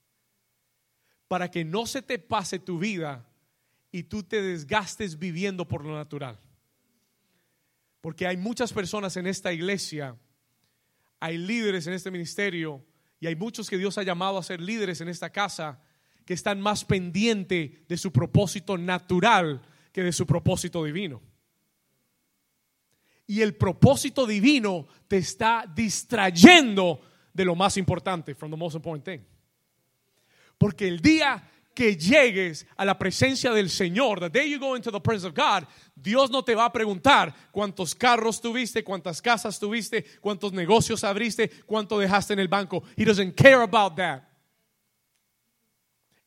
Para 1.27 1.51
que 1.51 1.65
no 1.65 1.85
se 1.85 2.01
te 2.01 2.19
pase 2.19 2.57
tu 2.59 2.79
vida 2.79 3.29
y 3.91 4.03
tú 4.03 4.23
te 4.23 4.41
desgastes 4.41 5.19
viviendo 5.19 5.67
por 5.67 5.83
lo 5.83 5.93
natural. 5.93 6.39
Porque 7.99 8.25
hay 8.25 8.37
muchas 8.37 8.71
personas 8.71 9.17
en 9.17 9.27
esta 9.27 9.51
iglesia, 9.51 10.17
hay 11.19 11.37
líderes 11.37 11.85
en 11.85 11.95
este 11.95 12.11
ministerio 12.11 12.81
y 13.19 13.27
hay 13.27 13.35
muchos 13.35 13.69
que 13.69 13.77
Dios 13.77 13.97
ha 13.97 14.03
llamado 14.03 14.37
a 14.37 14.43
ser 14.43 14.61
líderes 14.61 15.01
en 15.01 15.09
esta 15.09 15.31
casa 15.31 15.81
que 16.23 16.33
están 16.33 16.61
más 16.61 16.85
pendientes 16.85 17.85
de 17.89 17.97
su 17.97 18.13
propósito 18.13 18.77
natural 18.77 19.61
que 19.91 20.01
de 20.01 20.13
su 20.13 20.25
propósito 20.25 20.81
divino 20.85 21.32
y 23.33 23.41
el 23.41 23.55
propósito 23.55 24.27
divino 24.27 24.85
te 25.07 25.17
está 25.17 25.65
distrayendo 25.73 27.01
de 27.33 27.43
lo 27.43 27.55
más 27.55 27.77
importante, 27.77 28.35
from 28.35 28.51
the 28.51 28.57
most 28.57 28.75
important 28.75 29.03
thing. 29.03 29.25
Porque 30.55 30.87
el 30.87 30.99
día 30.99 31.41
que 31.73 31.97
llegues 31.97 32.67
a 32.77 32.85
la 32.85 32.95
presencia 32.99 33.51
del 33.51 33.71
Señor, 33.71 34.19
the 34.19 34.29
day 34.29 34.47
you 34.47 34.59
go 34.59 34.75
into 34.75 34.91
the 34.91 34.99
presence 34.99 35.27
of 35.27 35.33
God, 35.33 35.67
Dios 35.95 36.29
no 36.29 36.43
te 36.43 36.53
va 36.53 36.65
a 36.65 36.71
preguntar 36.71 37.33
cuántos 37.51 37.95
carros 37.95 38.39
tuviste, 38.39 38.83
cuántas 38.83 39.19
casas 39.19 39.59
tuviste, 39.59 40.05
cuántos 40.21 40.53
negocios 40.53 41.03
abriste, 41.03 41.49
cuánto 41.65 41.97
dejaste 41.97 42.33
en 42.33 42.39
el 42.39 42.47
banco. 42.47 42.83
He 42.95 43.03
doesn't 43.03 43.33
care 43.35 43.63
about 43.63 43.95
that. 43.95 44.21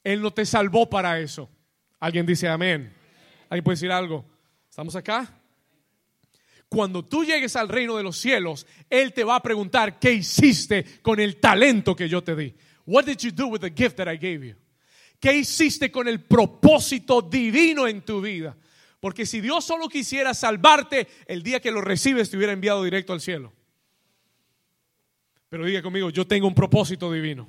Él 0.02 0.20
no 0.20 0.32
te 0.32 0.44
salvó 0.44 0.90
para 0.90 1.20
eso. 1.20 1.48
Alguien 2.00 2.26
dice 2.26 2.48
amén. 2.48 2.92
¿Alguien 3.48 3.62
puede 3.62 3.76
decir 3.76 3.92
algo? 3.92 4.24
¿Estamos 4.68 4.96
acá? 4.96 5.45
Cuando 6.68 7.04
tú 7.04 7.24
llegues 7.24 7.54
al 7.54 7.68
reino 7.68 7.96
de 7.96 8.02
los 8.02 8.16
cielos, 8.16 8.66
Él 8.90 9.12
te 9.12 9.24
va 9.24 9.36
a 9.36 9.42
preguntar, 9.42 9.98
¿qué 9.98 10.12
hiciste 10.12 10.84
con 11.00 11.20
el 11.20 11.36
talento 11.36 11.94
que 11.94 12.08
yo 12.08 12.22
te 12.22 12.34
di? 12.34 12.54
What 12.86 13.04
did 13.04 13.18
you 13.18 13.30
do 13.30 13.46
with 13.46 13.60
the 13.60 13.70
gift 13.70 13.96
that 13.96 14.12
I 14.12 14.16
gave 14.16 14.46
you? 14.46 14.56
¿Qué 15.20 15.36
hiciste 15.36 15.90
con 15.90 16.08
el 16.08 16.20
propósito 16.20 17.22
divino 17.22 17.86
en 17.86 18.02
tu 18.02 18.20
vida? 18.20 18.56
Porque 19.00 19.26
si 19.26 19.40
Dios 19.40 19.64
solo 19.64 19.88
quisiera 19.88 20.34
salvarte, 20.34 21.06
el 21.26 21.42
día 21.42 21.60
que 21.60 21.70
lo 21.70 21.80
recibes 21.80 22.30
te 22.30 22.36
hubiera 22.36 22.52
enviado 22.52 22.82
directo 22.82 23.12
al 23.12 23.20
cielo. 23.20 23.52
Pero 25.48 25.64
diga 25.64 25.82
conmigo, 25.82 26.10
yo 26.10 26.26
tengo 26.26 26.48
un 26.48 26.54
propósito 26.54 27.10
divino. 27.12 27.48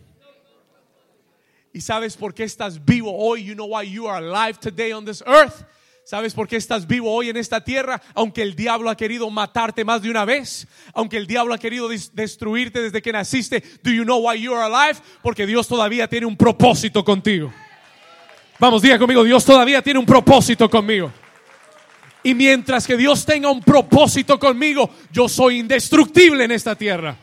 ¿Y 1.74 1.82
sabes 1.82 2.16
por 2.16 2.34
qué 2.34 2.44
estás 2.44 2.84
vivo 2.84 3.16
hoy? 3.16 3.44
You 3.44 3.54
know 3.54 3.68
why 3.68 3.90
you 3.90 4.08
are 4.08 4.26
alive 4.26 4.60
today 4.60 4.92
on 4.94 5.06
this 5.06 5.24
earth? 5.26 5.66
¿Sabes 6.08 6.34
por 6.34 6.48
qué 6.48 6.56
estás 6.56 6.88
vivo 6.88 7.12
hoy 7.12 7.28
en 7.28 7.36
esta 7.36 7.62
tierra? 7.66 8.02
Aunque 8.14 8.42
el 8.42 8.56
diablo 8.56 8.90
ha 8.90 8.96
querido 8.96 9.30
matarte 9.30 9.84
más 9.84 10.02
de 10.02 10.10
una 10.10 10.24
vez, 10.24 10.66
aunque 10.94 11.18
el 11.18 11.28
diablo 11.28 11.54
ha 11.54 11.58
querido 11.58 11.90
destruirte 12.14 12.82
desde 12.82 13.02
que 13.02 13.12
naciste, 13.12 13.62
do 13.84 13.92
you 13.92 14.06
know 14.06 14.26
why 14.26 14.42
you 14.42 14.56
are 14.56 14.74
alive? 14.74 15.02
Porque 15.22 15.46
Dios 15.46 15.68
todavía 15.68 16.08
tiene 16.08 16.26
un 16.26 16.38
propósito 16.38 17.04
contigo. 17.04 17.54
Vamos, 18.58 18.82
diga 18.82 18.98
conmigo, 18.98 19.22
Dios 19.26 19.44
todavía 19.44 19.82
tiene 19.82 20.00
un 20.00 20.06
propósito 20.06 20.70
conmigo. 20.70 21.12
Y 22.24 22.34
mientras 22.34 22.88
que 22.88 22.96
Dios 22.96 23.26
tenga 23.26 23.52
un 23.52 23.62
propósito 23.62 24.40
conmigo, 24.40 24.90
yo 25.12 25.28
soy 25.28 25.60
indestructible 25.60 26.46
en 26.46 26.52
esta 26.52 26.74
tierra. 26.74 27.18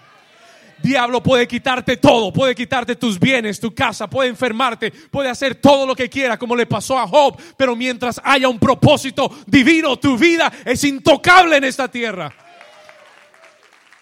Diablo 0.83 1.23
puede 1.23 1.49
quitarte 1.49 1.97
todo, 1.97 2.33
puede 2.33 2.54
quitarte 2.54 2.97
tus 2.97 3.19
bienes, 3.19 3.59
tu 3.59 3.75
casa, 3.75 4.09
puede 4.09 4.28
enfermarte, 4.28 4.90
puede 4.90 5.28
hacer 5.28 5.57
todo 5.57 5.87
lo 5.87 5.95
que 5.95 6.11
quiera, 6.11 6.38
como 6.38 6.54
le 6.54 6.66
pasó 6.66 6.99
a 6.99 7.07
Job. 7.07 7.40
Pero 7.57 7.75
mientras 7.75 8.21
haya 8.23 8.49
un 8.49 8.59
propósito 8.59 9.31
divino, 9.47 9.99
tu 9.99 10.19
vida 10.19 10.52
es 10.64 10.85
intocable 10.85 11.57
en 11.57 11.64
esta 11.64 11.88
tierra. 11.88 12.33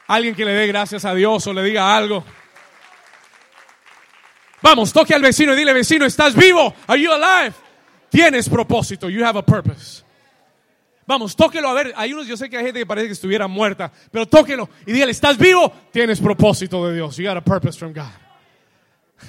Alguien 0.08 0.34
que 0.34 0.44
le 0.44 0.52
dé 0.52 0.66
gracias 0.66 1.04
a 1.04 1.14
Dios 1.14 1.46
o 1.46 1.52
le 1.52 1.62
diga 1.62 1.96
algo. 1.96 2.24
Vamos, 4.60 4.92
toque 4.92 5.14
al 5.14 5.22
vecino 5.22 5.54
y 5.54 5.56
dile, 5.56 5.72
vecino, 5.72 6.06
¿estás 6.06 6.34
vivo? 6.34 6.74
Are 6.86 7.00
you 7.00 7.12
alive? 7.12 7.54
Tienes 8.10 8.48
propósito. 8.48 9.08
You 9.08 9.24
have 9.24 9.38
a 9.38 9.42
purpose. 9.42 10.01
Vamos, 11.06 11.34
tóquelo 11.34 11.68
a 11.68 11.74
ver. 11.74 11.92
Hay 11.96 12.12
unos, 12.12 12.26
yo 12.26 12.36
sé 12.36 12.48
que 12.48 12.56
hay 12.56 12.64
gente 12.64 12.80
que 12.80 12.86
parece 12.86 13.08
que 13.08 13.12
estuviera 13.12 13.48
muerta, 13.48 13.92
pero 14.10 14.26
tóquelo 14.26 14.68
y 14.86 14.92
dígale, 14.92 15.12
¿estás 15.12 15.36
vivo? 15.36 15.72
Tienes 15.90 16.20
propósito 16.20 16.86
de 16.86 16.94
Dios. 16.94 17.16
You 17.16 17.26
got 17.26 17.36
a 17.36 17.44
purpose 17.44 17.78
from 17.78 17.92
God. 17.92 18.04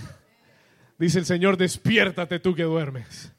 Dice 0.99 1.19
el 1.19 1.25
Señor, 1.25 1.57
despiértate 1.57 2.39
tú 2.39 2.53
que 2.53 2.63
duermes. 2.63 3.31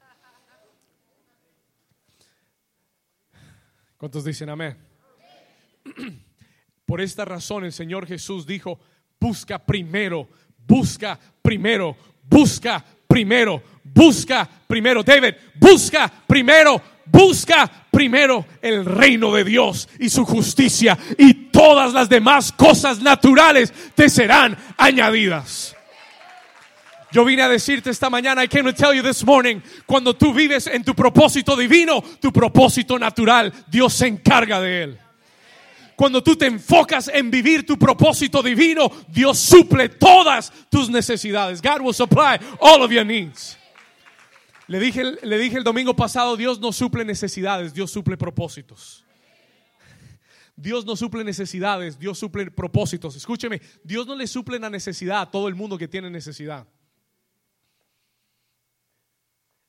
¿Cuántos 3.96 4.24
dicen 4.24 4.50
amén? 4.50 4.76
Por 6.84 7.00
esta 7.00 7.24
razón 7.24 7.64
el 7.64 7.72
Señor 7.72 8.06
Jesús 8.06 8.46
dijo, 8.46 8.78
busca 9.18 9.58
primero, 9.58 10.28
busca 10.66 11.18
primero, 11.40 11.96
busca 12.22 12.84
primero, 13.06 13.62
busca 13.82 14.46
primero. 14.66 15.02
David, 15.02 15.34
busca 15.54 16.12
primero, 16.26 16.80
busca 17.06 17.70
primero 17.90 18.46
el 18.60 18.84
reino 18.84 19.32
de 19.32 19.44
Dios 19.44 19.88
y 19.98 20.08
su 20.08 20.24
justicia 20.24 20.98
y 21.18 21.34
todas 21.50 21.92
las 21.92 22.08
demás 22.08 22.52
cosas 22.52 23.00
naturales 23.00 23.72
te 23.94 24.08
serán 24.08 24.56
añadidas. 24.76 25.76
Yo 27.12 27.24
vine 27.24 27.42
a 27.42 27.48
decirte 27.48 27.90
esta 27.90 28.10
mañana, 28.10 28.42
I 28.42 28.48
came 28.48 28.64
to 28.64 28.74
tell 28.74 28.92
you 28.92 29.00
this 29.00 29.24
morning, 29.24 29.60
cuando 29.86 30.14
tú 30.14 30.34
vives 30.34 30.66
en 30.66 30.82
tu 30.82 30.94
propósito 30.94 31.56
divino, 31.56 32.02
tu 32.20 32.32
propósito 32.32 32.98
natural, 32.98 33.52
Dios 33.68 33.92
se 33.94 34.08
encarga 34.08 34.60
de 34.60 34.82
él. 34.82 34.98
Cuando 35.94 36.24
tú 36.24 36.34
te 36.34 36.46
enfocas 36.46 37.06
en 37.06 37.30
vivir 37.30 37.64
tu 37.64 37.78
propósito 37.78 38.42
divino, 38.42 38.90
Dios 39.06 39.38
suple 39.38 39.90
todas 39.90 40.52
tus 40.68 40.90
necesidades. 40.90 41.62
God 41.62 41.82
will 41.82 41.94
supply 41.94 42.40
all 42.58 42.82
of 42.82 42.90
your 42.90 43.04
needs. 43.04 43.56
Le 44.66 44.80
dije, 44.80 45.04
le 45.22 45.38
dije 45.38 45.58
el 45.58 45.64
domingo 45.64 45.94
pasado, 45.94 46.36
Dios 46.36 46.58
no 46.58 46.72
suple 46.72 47.04
necesidades, 47.04 47.74
Dios 47.74 47.90
suple 47.90 48.16
propósitos. 48.16 49.04
Dios 50.56 50.86
no 50.86 50.94
suple 50.96 51.24
necesidades, 51.24 51.98
Dios 51.98 52.18
suple 52.18 52.50
propósitos. 52.50 53.16
Escúcheme, 53.16 53.60
Dios 53.82 54.06
no 54.06 54.14
le 54.14 54.26
suple 54.26 54.58
la 54.58 54.70
necesidad 54.70 55.22
a 55.22 55.30
todo 55.30 55.48
el 55.48 55.54
mundo 55.54 55.76
que 55.76 55.88
tiene 55.88 56.08
necesidad. 56.10 56.66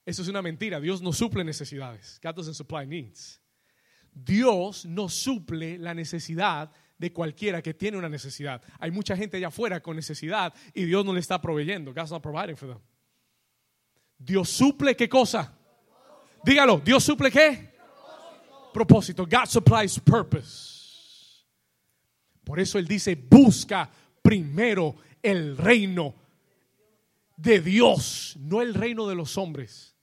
Eso 0.06 0.22
es 0.22 0.28
una 0.28 0.42
mentira. 0.42 0.80
Dios 0.80 1.02
no 1.02 1.12
suple 1.12 1.44
necesidades. 1.44 2.20
God 2.22 2.36
doesn't 2.36 2.54
supply 2.54 2.86
needs. 2.86 3.42
Dios 4.14 4.86
no 4.86 5.10
suple 5.10 5.80
la 5.80 5.94
necesidad 5.94 6.72
de 6.98 7.12
cualquiera 7.12 7.62
que 7.62 7.74
tiene 7.74 7.98
una 7.98 8.08
necesidad. 8.08 8.62
Hay 8.80 8.92
mucha 8.92 9.18
gente 9.18 9.38
allá 9.38 9.48
afuera 9.48 9.82
con 9.82 9.96
necesidad 9.96 10.54
y 10.74 10.86
Dios 10.86 11.04
no 11.04 11.12
le 11.12 11.20
está 11.20 11.42
proveyendo. 11.42 11.94
God's 11.94 12.12
not 12.12 12.22
providing 12.22 12.56
for 12.56 12.70
them. 12.70 12.80
Dios 14.18 14.50
suple 14.50 14.96
qué 14.96 15.08
cosa? 15.10 15.54
Dígalo, 16.44 16.80
Dios 16.84 17.04
suple 17.04 17.32
qué? 17.32 17.74
Propósito. 18.74 19.26
God 19.26 19.46
supplies 19.48 20.00
purpose. 20.00 21.44
Por 22.44 22.60
eso 22.60 22.78
Él 22.78 22.88
dice, 22.88 23.16
busca 23.16 23.90
primero 24.22 24.96
el 25.22 25.58
reino 25.58 26.14
de 27.36 27.60
Dios, 27.60 28.38
no 28.40 28.62
el 28.62 28.74
reino 28.74 29.08
de 29.08 29.16
los 29.16 29.38
hombres. 29.38 29.96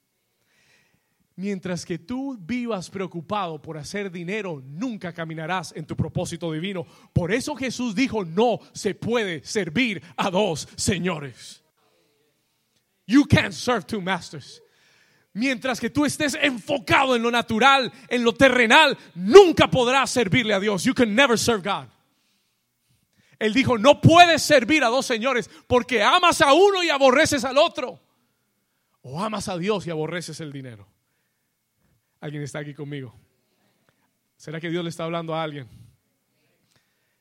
Mientras 1.37 1.87
que 1.87 1.99
tú 1.99 2.37
vivas 2.38 2.90
preocupado 2.90 3.61
por 3.62 3.78
hacer 3.78 4.11
dinero, 4.11 4.62
nunca 4.64 5.12
caminarás 5.12 5.73
en 5.75 5.87
tu 5.87 5.97
propósito 5.97 6.52
divino. 6.52 6.87
Por 7.12 7.33
eso 7.33 7.54
Jesús 7.54 7.95
dijo, 7.95 8.25
no 8.25 8.61
se 8.73 8.95
puede 8.95 9.42
servir 9.45 10.02
a 10.16 10.31
dos 10.31 10.69
señores. 10.76 11.62
You 13.06 13.25
can't 13.25 13.52
serve 13.52 13.87
two 13.87 14.00
masters. 14.00 14.62
Mientras 15.35 15.80
que 15.80 15.88
tú 15.88 16.04
estés 16.04 16.35
enfocado 16.35 17.16
en 17.16 17.23
lo 17.23 17.30
natural, 17.30 17.90
en 18.09 18.23
lo 18.23 18.35
terrenal, 18.35 18.99
nunca 19.14 19.71
podrás 19.71 20.11
servirle 20.11 20.52
a 20.52 20.61
Dios. 20.61 20.85
You 20.85 20.94
can 20.94 21.14
never 21.14 21.38
serve 21.38 21.62
God. 21.62 21.88
Él 23.38 23.54
dijo, 23.54 23.76
no 23.78 24.00
puedes 24.00 24.42
servir 24.42 24.85
a 24.85 24.88
dos 24.88 25.06
señores 25.06 25.50
porque 25.66 26.02
amas 26.02 26.40
a 26.42 26.52
uno 26.52 26.82
y 26.85 26.90
aborreces 26.90 27.44
al 27.44 27.59
otro. 27.59 27.99
O 29.00 29.21
amas 29.21 29.49
a 29.49 29.56
Dios 29.56 29.87
y 29.87 29.90
aborreces 29.90 30.38
el 30.40 30.52
dinero. 30.52 30.87
Alguien 32.21 32.42
está 32.42 32.61
aquí 32.61 32.73
conmigo. 32.73 33.12
¿Será 34.37 34.61
que 34.61 34.71
Dios 34.71 34.85
le 34.85 34.90
está 34.90 35.04
hablando 35.04 35.35
a 35.35 35.42
alguien? 35.42 35.66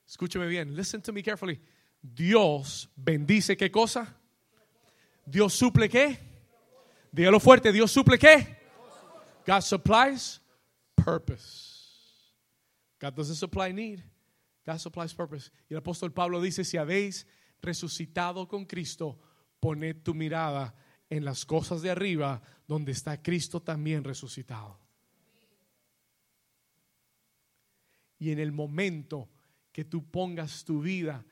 Escúcheme 0.06 0.46
bien. 0.46 0.76
Listen 0.76 1.02
to 1.02 1.12
me 1.12 1.22
carefully. 1.22 1.60
Dios 2.00 2.90
bendice 2.94 3.56
qué 3.56 3.70
cosa? 3.70 4.16
Dios 5.24 5.54
suple 5.54 5.88
qué? 5.88 6.18
Dígalo 7.10 7.40
fuerte. 7.40 7.72
Dios 7.72 7.90
suple 7.90 8.18
qué? 8.18 8.58
God 9.46 9.60
supplies 9.60 10.40
purpose. 10.94 11.72
God 13.00 13.14
doesn't 13.14 13.36
supply 13.36 13.72
need. 13.72 14.02
God 14.64 14.78
supplies 14.78 15.12
purpose. 15.12 15.50
Y 15.68 15.74
el 15.74 15.78
apóstol 15.78 16.12
Pablo 16.12 16.40
dice, 16.40 16.64
si 16.64 16.76
habéis 16.76 17.26
resucitado 17.60 18.46
con 18.48 18.64
Cristo, 18.64 19.18
poned 19.60 20.02
tu 20.02 20.14
mirada 20.14 20.74
en 21.10 21.24
las 21.24 21.44
cosas 21.44 21.82
de 21.82 21.90
arriba, 21.90 22.40
donde 22.66 22.92
está 22.92 23.22
Cristo 23.22 23.60
también 23.60 24.04
resucitado. 24.04 24.78
Y 28.18 28.30
en 28.30 28.38
el 28.38 28.52
momento 28.52 29.28
que 29.72 29.84
tú 29.84 30.08
pongas 30.10 30.64
tu 30.64 30.80
vida 30.80 31.24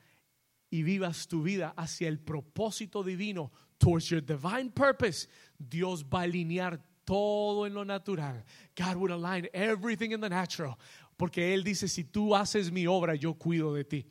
y 0.71 0.83
vivas 0.83 1.27
tu 1.27 1.43
vida 1.43 1.73
hacia 1.75 2.07
el 2.07 2.17
propósito 2.17 3.03
divino, 3.03 3.51
towards 3.77 4.09
your 4.09 4.21
divine 4.21 4.71
purpose, 4.71 5.27
Dios 5.59 6.03
va 6.05 6.21
a 6.21 6.23
alinear 6.23 6.81
todo 7.03 7.65
en 7.67 7.73
lo 7.73 7.83
natural. 7.83 8.43
God 8.75 8.95
will 8.95 9.11
align 9.11 9.49
everything 9.53 10.11
in 10.11 10.21
the 10.21 10.29
natural. 10.29 10.77
Porque 11.17 11.53
Él 11.53 11.63
dice, 11.63 11.87
si 11.87 12.05
tú 12.05 12.33
haces 12.33 12.71
mi 12.71 12.87
obra, 12.87 13.15
yo 13.15 13.33
cuido 13.33 13.73
de 13.73 13.83
ti. 13.83 14.05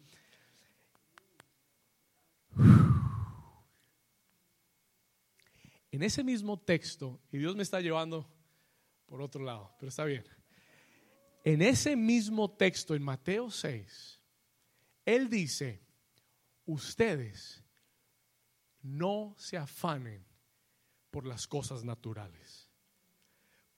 En 5.92 6.03
ese 6.03 6.23
mismo 6.23 6.59
texto, 6.59 7.20
y 7.33 7.38
Dios 7.38 7.57
me 7.57 7.62
está 7.62 7.81
llevando 7.81 8.29
por 9.07 9.23
otro 9.23 9.42
lado, 9.42 9.75
pero 9.79 9.88
está 9.88 10.05
bien. 10.05 10.25
En 11.42 11.62
ese 11.62 11.96
mismo 11.96 12.51
texto, 12.51 12.94
en 12.94 13.03
Mateo 13.03 13.51
6, 13.51 14.20
Él 15.07 15.29
dice, 15.29 15.81
ustedes 16.73 17.65
no 18.83 19.35
se 19.37 19.57
afanen 19.57 20.25
por 21.11 21.27
las 21.27 21.47
cosas 21.47 21.85
naturales. 21.85 22.71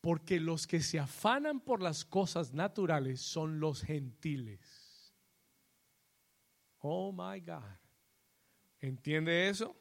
Porque 0.00 0.40
los 0.40 0.66
que 0.66 0.80
se 0.80 0.98
afanan 0.98 1.60
por 1.60 1.80
las 1.80 2.04
cosas 2.04 2.52
naturales 2.52 3.20
son 3.20 3.60
los 3.60 3.82
gentiles. 3.82 5.14
Oh 6.80 7.12
my 7.12 7.40
God. 7.40 7.78
¿Entiende 8.80 9.48
eso? 9.48 9.76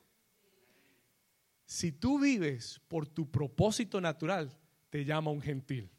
Si 1.66 1.92
tú 1.92 2.20
vives 2.20 2.80
por 2.88 3.08
tu 3.08 3.32
propósito 3.32 4.00
natural, 4.00 4.56
te 4.90 5.04
llama 5.04 5.32
un 5.32 5.42
gentil. 5.42 5.90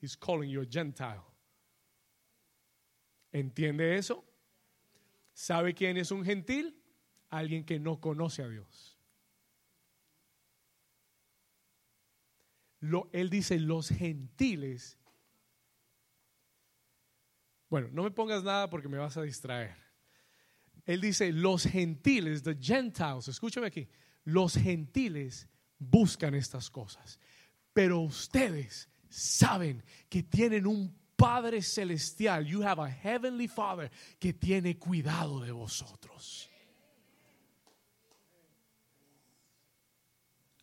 He's 0.00 0.16
calling 0.16 0.50
you 0.50 0.62
a 0.62 0.66
Gentile. 0.66 1.24
¿Entiende 3.32 3.96
eso? 3.96 4.29
¿Sabe 5.40 5.72
quién 5.72 5.96
es 5.96 6.10
un 6.10 6.22
gentil? 6.22 6.78
Alguien 7.30 7.64
que 7.64 7.80
no 7.80 7.98
conoce 7.98 8.42
a 8.42 8.48
Dios. 8.48 8.98
Lo, 12.80 13.08
él 13.14 13.30
dice 13.30 13.58
los 13.58 13.88
gentiles. 13.88 14.98
Bueno, 17.70 17.88
no 17.90 18.02
me 18.02 18.10
pongas 18.10 18.44
nada 18.44 18.68
porque 18.68 18.90
me 18.90 18.98
vas 18.98 19.16
a 19.16 19.22
distraer. 19.22 19.78
Él 20.84 21.00
dice 21.00 21.32
los 21.32 21.64
gentiles, 21.64 22.42
the 22.42 22.58
Gentiles, 22.60 23.28
escúchame 23.28 23.68
aquí, 23.68 23.88
los 24.24 24.52
gentiles 24.52 25.48
buscan 25.78 26.34
estas 26.34 26.68
cosas, 26.68 27.18
pero 27.72 28.00
ustedes 28.00 28.90
saben 29.08 29.82
que 30.10 30.22
tienen 30.22 30.66
un 30.66 30.99
Padre 31.20 31.60
celestial, 31.60 32.46
you 32.46 32.62
have 32.62 32.78
a 32.78 32.88
heavenly 32.88 33.46
Father 33.46 33.90
que 34.18 34.32
tiene 34.32 34.78
cuidado 34.78 35.40
de 35.40 35.52
vosotros. 35.52 36.48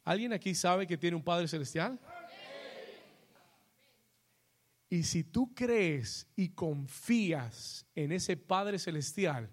¿Alguien 0.03 0.33
aquí 0.33 0.55
sabe 0.55 0.87
que 0.87 0.97
tiene 0.97 1.15
un 1.15 1.23
Padre 1.23 1.47
celestial? 1.47 1.99
Y 4.89 5.03
si 5.03 5.23
tú 5.23 5.53
crees 5.53 6.27
y 6.35 6.49
confías 6.49 7.85
en 7.93 8.13
ese 8.13 8.37
Padre 8.37 8.79
celestial, 8.79 9.51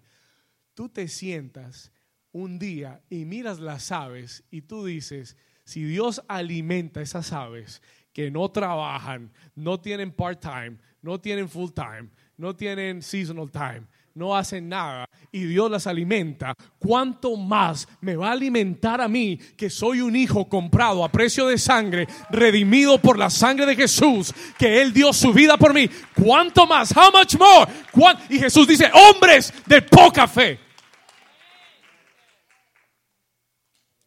tú 0.73 0.89
te 0.89 1.07
sientas 1.07 1.91
un 2.31 2.57
día 2.57 3.03
y 3.09 3.25
miras 3.25 3.59
las 3.59 3.91
aves 3.91 4.43
y 4.49 4.61
tú 4.61 4.85
dices, 4.85 5.35
si 5.65 5.83
Dios 5.83 6.23
alimenta 6.27 7.01
esas 7.01 7.33
aves 7.33 7.81
que 8.13 8.31
no 8.31 8.49
trabajan, 8.49 9.33
no 9.55 9.81
tienen 9.81 10.09
part-time, 10.09 10.77
no 11.05 11.19
tienen 11.19 11.47
full-time, 11.47 12.09
no 12.35 12.55
tienen 12.55 12.99
seasonal 12.99 13.51
time, 13.51 13.83
no 14.15 14.35
hacen 14.35 14.67
nada 14.67 15.07
y 15.31 15.43
Dios 15.43 15.69
las 15.69 15.85
alimenta, 15.85 16.55
¿cuánto 16.79 17.37
más 17.37 17.87
me 18.01 18.15
va 18.15 18.29
a 18.29 18.31
alimentar 18.31 18.99
a 18.99 19.07
mí 19.07 19.37
que 19.55 19.69
soy 19.69 20.01
un 20.01 20.15
hijo 20.15 20.49
comprado 20.49 21.05
a 21.05 21.11
precio 21.11 21.45
de 21.45 21.59
sangre, 21.59 22.07
redimido 22.31 22.99
por 22.99 23.19
la 23.19 23.29
sangre 23.29 23.67
de 23.67 23.75
Jesús, 23.75 24.33
que 24.57 24.81
Él 24.81 24.93
dio 24.93 25.13
su 25.13 25.31
vida 25.31 25.57
por 25.57 25.75
mí? 25.75 25.87
¿Cuánto 26.15 26.65
más? 26.65 26.91
How 26.97 27.11
much 27.15 27.35
more? 27.37 28.19
Y 28.27 28.39
Jesús 28.39 28.67
dice, 28.67 28.89
hombres 28.91 29.53
de 29.67 29.83
poca 29.83 30.27
fe. 30.27 30.59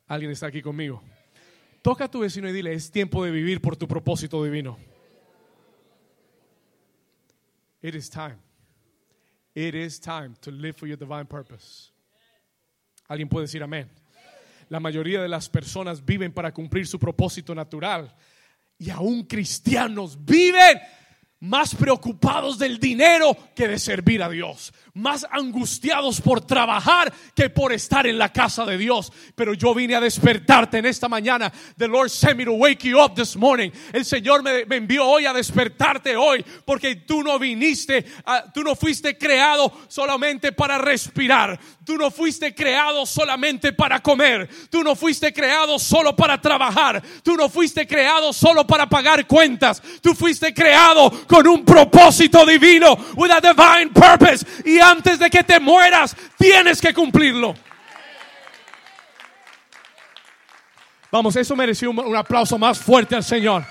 ¿Alguien 0.08 0.32
está 0.32 0.48
aquí 0.48 0.61
conmigo? 0.61 1.00
Toca 1.80 2.06
a 2.06 2.11
tu 2.11 2.18
vecino 2.18 2.48
y 2.48 2.52
dile, 2.52 2.72
es 2.72 2.90
tiempo 2.90 3.24
de 3.24 3.30
vivir 3.30 3.61
por 3.61 3.76
tu 3.76 3.87
propósito 3.87 4.42
divino. 4.42 4.76
It 7.88 7.94
is 7.94 8.11
time. 8.11 8.38
It 9.55 9.74
is 9.74 9.98
time 9.98 10.35
to 10.42 10.51
live 10.51 10.77
for 10.77 10.87
your 10.87 10.98
divine 10.98 11.24
purpose. 11.24 11.90
Alguien 13.09 13.31
puede 13.31 13.46
decir 13.46 13.62
amén. 13.62 13.88
La 14.68 14.79
mayoría 14.79 15.22
de 15.22 15.29
las 15.29 15.48
personas 15.48 16.05
viven 16.05 16.31
para 16.35 16.53
cumplir 16.53 16.87
su 16.87 16.98
propósito 16.98 17.55
natural. 17.55 18.14
Y 18.79 18.90
aún 18.90 19.22
cristianos 19.22 20.22
viven 20.22 20.79
más 21.40 21.74
preocupados 21.74 22.59
del 22.59 22.81
dinero 22.81 23.37
que 23.55 23.68
de 23.68 23.79
servir 23.79 24.22
a 24.22 24.29
Dios, 24.29 24.72
más 24.94 25.24
angustiados 25.31 26.20
por 26.20 26.40
trabajar 26.40 27.12
que 27.35 27.48
por 27.48 27.72
estar 27.72 28.09
en 28.09 28.18
la 28.18 28.33
casa 28.33 28.64
de 28.64 28.77
Dios. 28.77 29.12
Pero 29.37 29.55
yo 29.55 29.72
vine 29.72 29.94
a 29.94 30.01
despertarte 30.01 30.79
en 30.79 30.87
esta 30.87 31.09
mañana. 31.09 31.53
The 31.77 31.87
Lord 31.87 32.11
sent 32.11 32.38
me 32.38 32.44
to 32.44 32.55
wake 32.55 32.88
you 32.88 33.01
up 33.01 33.14
this 33.14 33.37
morning. 33.37 33.70
El 33.92 34.05
Señor 34.05 34.42
me, 34.42 34.62
envió 34.77 35.07
hoy 35.07 35.27
a 35.27 35.33
despertarte 35.33 36.16
hoy 36.16 36.44
porque 36.64 36.96
tú 36.96 37.22
no 37.22 37.38
viniste, 37.38 38.05
tú 38.53 38.64
no 38.64 38.74
fuiste 38.74 39.16
creado 39.16 39.72
solamente 39.87 40.51
para 40.51 40.79
respirar. 40.79 41.59
Tú 41.85 41.96
no 41.96 42.11
fuiste 42.11 42.55
creado 42.55 43.07
solamente 43.07 43.72
para 43.72 44.03
comer. 44.03 44.48
Tú 44.68 44.83
no 44.83 44.94
fuiste 44.94 45.33
creado 45.33 45.79
solo 45.79 46.14
para 46.14 46.38
trabajar. 46.38 47.03
Tú 47.22 47.35
no 47.35 47.48
fuiste 47.48 47.87
creado 47.87 48.33
solo 48.33 48.66
para 48.66 48.88
pagar 48.88 49.27
cuentas. 49.27 49.81
Tú 50.03 50.14
fuiste 50.14 50.53
creado 50.53 51.11
con 51.28 51.46
un 51.46 51.64
propósito 51.64 52.44
divino, 52.44 52.96
with 53.14 53.30
a 53.30 53.40
divine 53.40 53.90
purpose. 53.92 54.44
Y 54.64 54.80
antes 54.80 55.18
de 55.18 55.30
que 55.30 55.44
te 55.44 55.60
mueras, 55.60 56.16
tienes 56.36 56.80
que 56.80 56.92
cumplirlo. 56.92 57.54
Vamos, 61.10 61.36
eso 61.36 61.54
mereció 61.54 61.90
un, 61.90 61.98
un 62.00 62.16
aplauso 62.16 62.58
más 62.58 62.78
fuerte 62.78 63.14
al 63.14 63.24
Señor. 63.24 63.64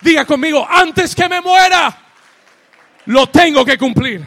Diga 0.00 0.24
conmigo, 0.24 0.66
antes 0.68 1.14
que 1.14 1.28
me 1.28 1.40
muera, 1.40 1.96
lo 3.06 3.28
tengo 3.28 3.64
que 3.64 3.78
cumplir. 3.78 4.24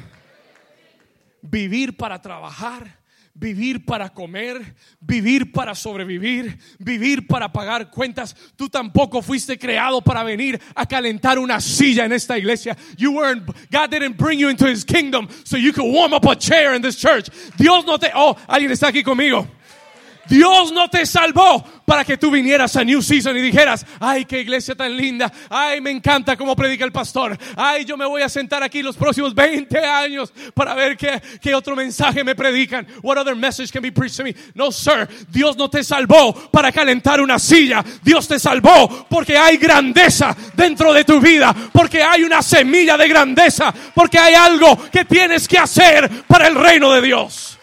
Vivir 1.41 1.95
para 1.95 2.21
trabajar, 2.21 2.99
vivir 3.35 3.85
para 3.85 4.09
comer, 4.09 4.75
vivir 5.01 5.51
para 5.51 5.75
sobrevivir, 5.75 6.57
vivir 6.79 7.27
para 7.27 7.51
pagar 7.51 7.91
cuentas. 7.91 8.33
Tú 8.55 8.69
tampoco 8.69 9.21
fuiste 9.21 9.59
creado 9.59 10.01
para 10.01 10.23
venir 10.23 10.59
a 10.73 10.85
calentar 10.85 11.37
una 11.37 11.59
silla 11.59 12.05
en 12.05 12.13
esta 12.13 12.37
iglesia. 12.37 12.77
You 12.97 13.11
weren't, 13.11 13.45
God 13.69 13.89
didn't 13.91 14.17
bring 14.17 14.39
you 14.39 14.49
into 14.49 14.65
his 14.65 14.85
kingdom 14.85 15.27
so 15.43 15.57
you 15.57 15.73
could 15.73 15.91
warm 15.93 16.13
up 16.13 16.25
a 16.25 16.35
chair 16.35 16.73
in 16.73 16.81
this 16.81 16.95
church. 16.95 17.29
Dios 17.57 17.85
no 17.85 17.97
te, 17.97 18.09
oh, 18.15 18.35
alguien 18.47 18.71
está 18.71 18.87
aquí 18.87 19.03
conmigo. 19.03 19.45
Dios 20.27 20.71
no 20.71 20.89
te 20.89 21.05
salvó 21.05 21.63
para 21.85 22.03
que 22.03 22.17
tú 22.17 22.31
vinieras 22.31 22.75
a 22.75 22.83
New 22.83 23.01
Season 23.01 23.37
y 23.37 23.41
dijeras, 23.41 23.85
ay, 23.99 24.25
qué 24.25 24.41
iglesia 24.41 24.75
tan 24.75 24.95
linda, 24.95 25.31
ay, 25.49 25.81
me 25.81 25.91
encanta 25.91 26.35
cómo 26.35 26.55
predica 26.55 26.83
el 26.83 26.91
pastor, 26.91 27.37
ay, 27.55 27.85
yo 27.85 27.95
me 27.95 28.05
voy 28.05 28.21
a 28.21 28.29
sentar 28.29 28.63
aquí 28.63 28.81
los 28.81 28.95
próximos 28.95 29.35
20 29.35 29.77
años 29.79 30.33
para 30.53 30.73
ver 30.73 30.97
qué, 30.97 31.21
qué 31.39 31.53
otro 31.53 31.75
mensaje 31.75 32.23
me 32.23 32.35
predican. 32.35 32.87
What 33.03 33.17
other 33.17 33.35
message 33.35 33.71
can 33.71 33.81
be 33.81 33.91
preached 33.91 34.17
to 34.17 34.23
me? 34.23 34.35
No, 34.55 34.71
sir, 34.71 35.07
Dios 35.29 35.55
no 35.57 35.69
te 35.69 35.83
salvó 35.83 36.33
para 36.51 36.71
calentar 36.71 37.21
una 37.21 37.37
silla, 37.37 37.83
Dios 38.01 38.27
te 38.27 38.39
salvó 38.39 39.05
porque 39.09 39.37
hay 39.37 39.57
grandeza 39.57 40.35
dentro 40.55 40.91
de 40.93 41.03
tu 41.03 41.19
vida, 41.19 41.55
porque 41.71 42.01
hay 42.01 42.23
una 42.23 42.41
semilla 42.41 42.97
de 42.97 43.07
grandeza, 43.07 43.73
porque 43.93 44.17
hay 44.17 44.33
algo 44.33 44.89
que 44.91 45.05
tienes 45.05 45.47
que 45.47 45.59
hacer 45.59 46.23
para 46.27 46.47
el 46.47 46.55
reino 46.55 46.91
de 46.91 47.01
Dios. 47.01 47.54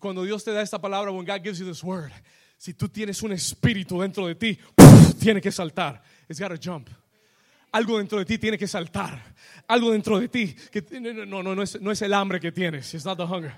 Cuando 0.00 0.24
Dios 0.24 0.42
te 0.42 0.52
da 0.52 0.62
esta 0.62 0.80
palabra, 0.80 1.12
when 1.12 1.24
God 1.24 1.42
gives 1.44 1.58
you 1.58 1.66
this 1.66 1.84
word, 1.84 2.10
si 2.56 2.74
tú 2.74 2.88
tienes 2.88 3.22
un 3.22 3.32
espíritu 3.32 4.00
dentro 4.00 4.26
de 4.26 4.34
ti, 4.34 4.58
tiene 5.20 5.40
que 5.40 5.52
saltar. 5.52 6.02
It's 6.28 6.40
gotta 6.40 6.56
jump. 6.56 6.88
Algo 7.72 7.98
dentro 7.98 8.18
de 8.18 8.24
ti 8.24 8.38
tiene 8.38 8.58
que 8.58 8.66
saltar. 8.66 9.34
Algo 9.68 9.92
dentro 9.92 10.18
de 10.18 10.28
ti 10.28 10.56
que 10.72 10.82
no, 11.00 11.42
no, 11.42 11.54
no, 11.54 11.62
es, 11.62 11.80
no 11.80 11.92
es 11.92 12.02
el 12.02 12.12
hambre 12.12 12.40
que 12.40 12.50
tienes. 12.50 12.92
It's 12.94 13.04
not 13.04 13.16
the 13.16 13.24
hunger. 13.24 13.54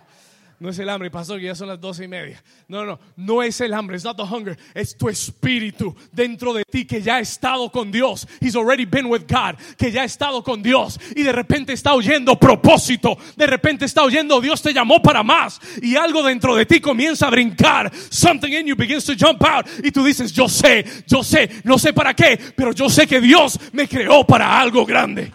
No 0.60 0.68
es 0.68 0.78
el 0.78 0.88
hambre, 0.88 1.10
pastor, 1.10 1.38
que 1.40 1.46
ya 1.46 1.54
son 1.54 1.68
las 1.68 1.80
doce 1.80 2.04
y 2.04 2.08
media. 2.08 2.42
No, 2.68 2.84
no, 2.84 2.98
no, 3.16 3.42
es 3.42 3.60
el 3.60 3.74
hambre, 3.74 3.96
it's 3.96 4.04
not 4.04 4.16
the 4.16 4.22
hunger. 4.22 4.56
Es 4.74 4.96
tu 4.96 5.08
espíritu 5.08 5.94
dentro 6.12 6.52
de 6.52 6.64
ti 6.64 6.84
que 6.84 7.02
ya 7.02 7.16
ha 7.16 7.20
estado 7.20 7.70
con 7.70 7.90
Dios. 7.90 8.26
He's 8.40 8.56
already 8.56 8.84
been 8.84 9.06
with 9.06 9.22
God, 9.28 9.56
que 9.76 9.90
ya 9.90 10.02
ha 10.02 10.04
estado 10.04 10.42
con 10.42 10.62
Dios. 10.62 10.98
Y 11.16 11.22
de 11.22 11.32
repente 11.32 11.72
está 11.72 11.94
oyendo 11.94 12.38
propósito. 12.38 13.18
De 13.36 13.46
repente 13.46 13.84
está 13.84 14.02
oyendo 14.02 14.40
Dios 14.40 14.62
te 14.62 14.72
llamó 14.72 15.02
para 15.02 15.22
más. 15.22 15.60
Y 15.82 15.96
algo 15.96 16.22
dentro 16.22 16.54
de 16.54 16.66
ti 16.66 16.80
comienza 16.80 17.26
a 17.26 17.30
brincar. 17.30 17.90
Something 18.10 18.52
in 18.52 18.66
you 18.66 18.76
begins 18.76 19.04
to 19.04 19.14
jump 19.18 19.42
out. 19.44 19.66
Y 19.82 19.90
tú 19.90 20.04
dices, 20.04 20.32
yo 20.32 20.48
sé, 20.48 20.84
yo 21.06 21.22
sé, 21.22 21.50
no 21.64 21.78
sé 21.78 21.92
para 21.92 22.14
qué, 22.14 22.38
pero 22.56 22.72
yo 22.72 22.88
sé 22.88 23.06
que 23.06 23.20
Dios 23.20 23.58
me 23.72 23.88
creó 23.88 24.24
para 24.24 24.60
algo 24.60 24.86
grande. 24.86 25.32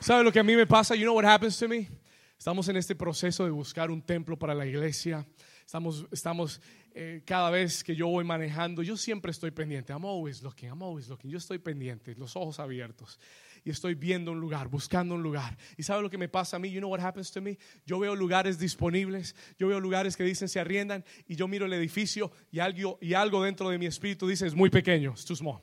¿Sabe 0.00 0.24
lo 0.24 0.32
que 0.32 0.40
a 0.40 0.42
mí 0.42 0.56
me 0.56 0.66
pasa? 0.66 0.94
You 0.94 1.02
know 1.02 1.14
what 1.14 1.26
happens 1.26 1.58
to 1.58 1.68
me? 1.68 1.86
Estamos 2.38 2.66
en 2.70 2.76
este 2.76 2.94
proceso 2.94 3.44
de 3.44 3.50
buscar 3.50 3.90
un 3.90 4.00
templo 4.00 4.38
para 4.38 4.54
la 4.54 4.64
iglesia. 4.64 5.26
Estamos, 5.66 6.06
estamos 6.10 6.62
eh, 6.94 7.22
cada 7.26 7.50
vez 7.50 7.84
que 7.84 7.94
yo 7.94 8.08
voy 8.08 8.24
manejando, 8.24 8.82
yo 8.82 8.96
siempre 8.96 9.30
estoy 9.30 9.50
pendiente. 9.50 9.92
I'm 9.92 10.06
always 10.06 10.42
looking, 10.42 10.70
I'm 10.70 10.82
always 10.82 11.06
looking. 11.06 11.30
Yo 11.30 11.36
estoy 11.36 11.58
pendiente, 11.58 12.14
los 12.14 12.34
ojos 12.34 12.58
abiertos. 12.60 13.20
Y 13.62 13.68
estoy 13.68 13.94
viendo 13.94 14.32
un 14.32 14.40
lugar, 14.40 14.68
buscando 14.68 15.14
un 15.14 15.22
lugar. 15.22 15.58
¿Y 15.76 15.82
sabe 15.82 16.00
lo 16.00 16.08
que 16.08 16.16
me 16.16 16.30
pasa 16.30 16.56
a 16.56 16.58
mí? 16.58 16.70
You 16.70 16.80
know 16.80 16.90
what 16.90 17.00
happens 17.00 17.30
to 17.32 17.42
me? 17.42 17.58
Yo 17.84 17.98
veo 17.98 18.16
lugares 18.16 18.58
disponibles, 18.58 19.36
yo 19.58 19.68
veo 19.68 19.80
lugares 19.80 20.16
que 20.16 20.24
dicen 20.24 20.48
se 20.48 20.60
arriendan 20.60 21.04
y 21.28 21.36
yo 21.36 21.46
miro 21.46 21.66
el 21.66 21.74
edificio 21.74 22.32
y 22.50 22.60
algo, 22.60 22.98
y 23.02 23.12
algo 23.12 23.42
dentro 23.42 23.68
de 23.68 23.76
mi 23.76 23.84
espíritu 23.84 24.26
dice 24.26 24.46
es 24.46 24.54
muy 24.54 24.70
pequeño, 24.70 25.10
it's 25.10 25.26
too 25.26 25.36
small. 25.36 25.60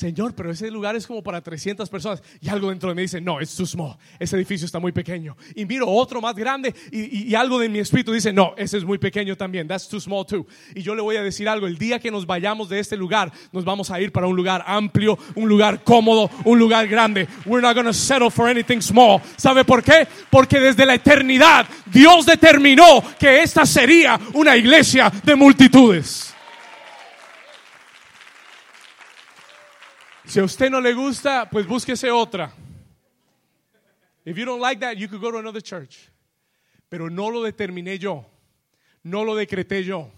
Señor, 0.00 0.34
pero 0.34 0.50
ese 0.50 0.70
lugar 0.70 0.96
es 0.96 1.06
como 1.06 1.22
para 1.22 1.42
300 1.42 1.90
personas. 1.90 2.22
Y 2.40 2.48
algo 2.48 2.70
dentro 2.70 2.88
de 2.88 2.94
mí 2.94 3.02
dice, 3.02 3.20
no, 3.20 3.36
too 3.54 3.66
small. 3.66 3.98
Ese 4.18 4.34
edificio 4.34 4.64
está 4.64 4.78
muy 4.78 4.92
pequeño. 4.92 5.36
Y 5.54 5.66
miro 5.66 5.86
otro 5.86 6.22
más 6.22 6.34
grande 6.34 6.74
y 6.90 7.34
algo 7.34 7.58
de 7.58 7.68
mi 7.68 7.80
espíritu 7.80 8.10
dice, 8.10 8.32
no, 8.32 8.54
ese 8.56 8.78
es 8.78 8.84
muy 8.84 8.96
pequeño 8.96 9.36
también. 9.36 9.68
That's 9.68 9.88
too 9.88 10.00
small 10.00 10.24
too. 10.24 10.46
Y 10.74 10.80
yo 10.80 10.94
le 10.94 11.02
voy 11.02 11.16
a 11.16 11.22
decir 11.22 11.50
algo. 11.50 11.66
El 11.66 11.76
día 11.76 11.98
que 11.98 12.10
nos 12.10 12.24
vayamos 12.24 12.70
de 12.70 12.80
este 12.80 12.96
lugar, 12.96 13.30
nos 13.52 13.66
vamos 13.66 13.90
a 13.90 14.00
ir 14.00 14.10
para 14.10 14.26
un 14.26 14.36
lugar 14.36 14.64
amplio, 14.66 15.18
un 15.34 15.50
lugar 15.50 15.84
cómodo, 15.84 16.30
un 16.46 16.58
lugar 16.58 16.88
grande. 16.88 17.28
We're 17.44 17.60
not 17.60 17.74
going 17.74 17.86
to 17.86 17.92
settle 17.92 18.30
for 18.30 18.48
anything 18.48 18.80
small. 18.80 19.20
¿Sabe 19.36 19.66
por 19.66 19.82
qué? 19.82 20.08
Porque 20.30 20.60
desde 20.60 20.86
la 20.86 20.94
eternidad 20.94 21.66
Dios 21.92 22.24
determinó 22.24 23.04
que 23.18 23.42
esta 23.42 23.66
sería 23.66 24.18
una 24.32 24.56
iglesia 24.56 25.12
de 25.22 25.34
multitudes. 25.34 26.34
Si 30.30 30.38
a 30.38 30.44
usted 30.44 30.70
no 30.70 30.80
le 30.80 30.94
gusta, 30.94 31.50
pues 31.50 31.66
búsquese 31.66 32.08
otra. 32.08 32.52
If 34.24 34.36
you 34.36 34.44
don't 34.44 34.60
like 34.60 34.78
that, 34.78 34.96
you 34.96 35.08
could 35.08 35.20
go 35.20 35.32
to 35.32 35.38
another 35.38 35.60
church. 35.60 36.08
Pero 36.88 37.10
no 37.10 37.30
lo 37.30 37.42
determiné 37.42 37.98
yo. 37.98 38.24
No 39.02 39.24
lo 39.24 39.34
decreté 39.34 39.82
yo. 39.82 40.12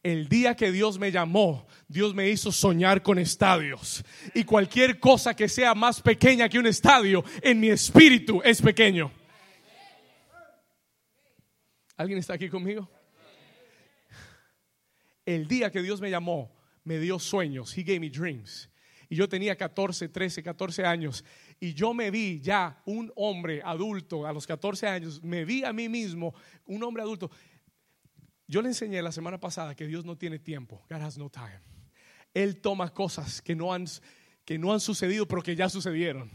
El 0.00 0.28
día 0.28 0.54
que 0.54 0.70
Dios 0.70 0.96
me 1.00 1.10
llamó, 1.10 1.66
Dios 1.88 2.14
me 2.14 2.28
hizo 2.28 2.52
soñar 2.52 3.02
con 3.02 3.18
estadios. 3.18 4.04
Y 4.32 4.44
cualquier 4.44 5.00
cosa 5.00 5.34
que 5.34 5.48
sea 5.48 5.74
más 5.74 6.00
pequeña 6.00 6.48
que 6.48 6.60
un 6.60 6.68
estadio, 6.68 7.24
en 7.42 7.58
mi 7.58 7.70
espíritu 7.70 8.40
es 8.44 8.62
pequeño. 8.62 9.10
¿Alguien 11.96 12.20
está 12.20 12.34
aquí 12.34 12.48
conmigo? 12.48 12.88
El 15.26 15.48
día 15.48 15.72
que 15.72 15.82
Dios 15.82 16.00
me 16.00 16.10
llamó, 16.10 16.48
me 16.84 17.00
dio 17.00 17.18
sueños. 17.18 17.76
He 17.76 17.82
gave 17.82 17.98
me 17.98 18.08
dreams. 18.08 18.67
Y 19.08 19.16
yo 19.16 19.28
tenía 19.28 19.56
14, 19.56 20.08
13, 20.08 20.42
14 20.42 20.84
años. 20.84 21.24
Y 21.58 21.72
yo 21.72 21.94
me 21.94 22.10
vi 22.10 22.40
ya 22.40 22.82
un 22.84 23.10
hombre 23.16 23.62
adulto 23.64 24.26
a 24.26 24.32
los 24.32 24.46
14 24.46 24.86
años. 24.86 25.22
Me 25.22 25.44
vi 25.44 25.64
a 25.64 25.72
mí 25.72 25.88
mismo, 25.88 26.34
un 26.66 26.82
hombre 26.82 27.02
adulto. 27.02 27.30
Yo 28.46 28.60
le 28.60 28.68
enseñé 28.68 29.00
la 29.02 29.12
semana 29.12 29.38
pasada 29.38 29.74
que 29.74 29.86
Dios 29.86 30.04
no 30.04 30.16
tiene 30.16 30.38
tiempo. 30.38 30.84
God 30.90 31.02
has 31.02 31.16
no 31.18 31.30
time. 31.30 31.60
Él 32.34 32.60
toma 32.60 32.92
cosas 32.92 33.40
que 33.40 33.54
no 33.54 33.72
han, 33.72 33.86
que 34.44 34.58
no 34.58 34.72
han 34.72 34.80
sucedido, 34.80 35.26
pero 35.26 35.42
que 35.42 35.56
ya 35.56 35.68
sucedieron. 35.68 36.30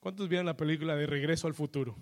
¿Cuántos 0.00 0.28
vieron 0.28 0.46
la 0.46 0.56
película 0.56 0.96
de 0.96 1.06
Regreso 1.06 1.46
al 1.46 1.54
Futuro? 1.54 1.94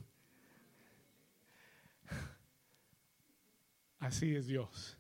Así 3.99 4.35
es 4.35 4.47
Dios. 4.47 4.97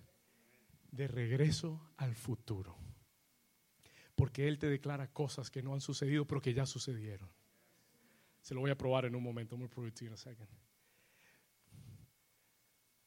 De 0.90 1.06
regreso 1.06 1.92
al 1.96 2.14
futuro. 2.14 2.76
Porque 4.14 4.48
Él 4.48 4.58
te 4.58 4.68
declara 4.68 5.12
cosas 5.12 5.50
que 5.50 5.62
no 5.62 5.74
han 5.74 5.80
sucedido, 5.80 6.26
pero 6.26 6.40
que 6.40 6.54
ya 6.54 6.66
sucedieron. 6.66 7.30
Se 8.40 8.54
lo 8.54 8.60
voy 8.60 8.70
a 8.70 8.78
probar 8.78 9.04
en 9.04 9.14
un 9.14 9.22
momento. 9.22 9.56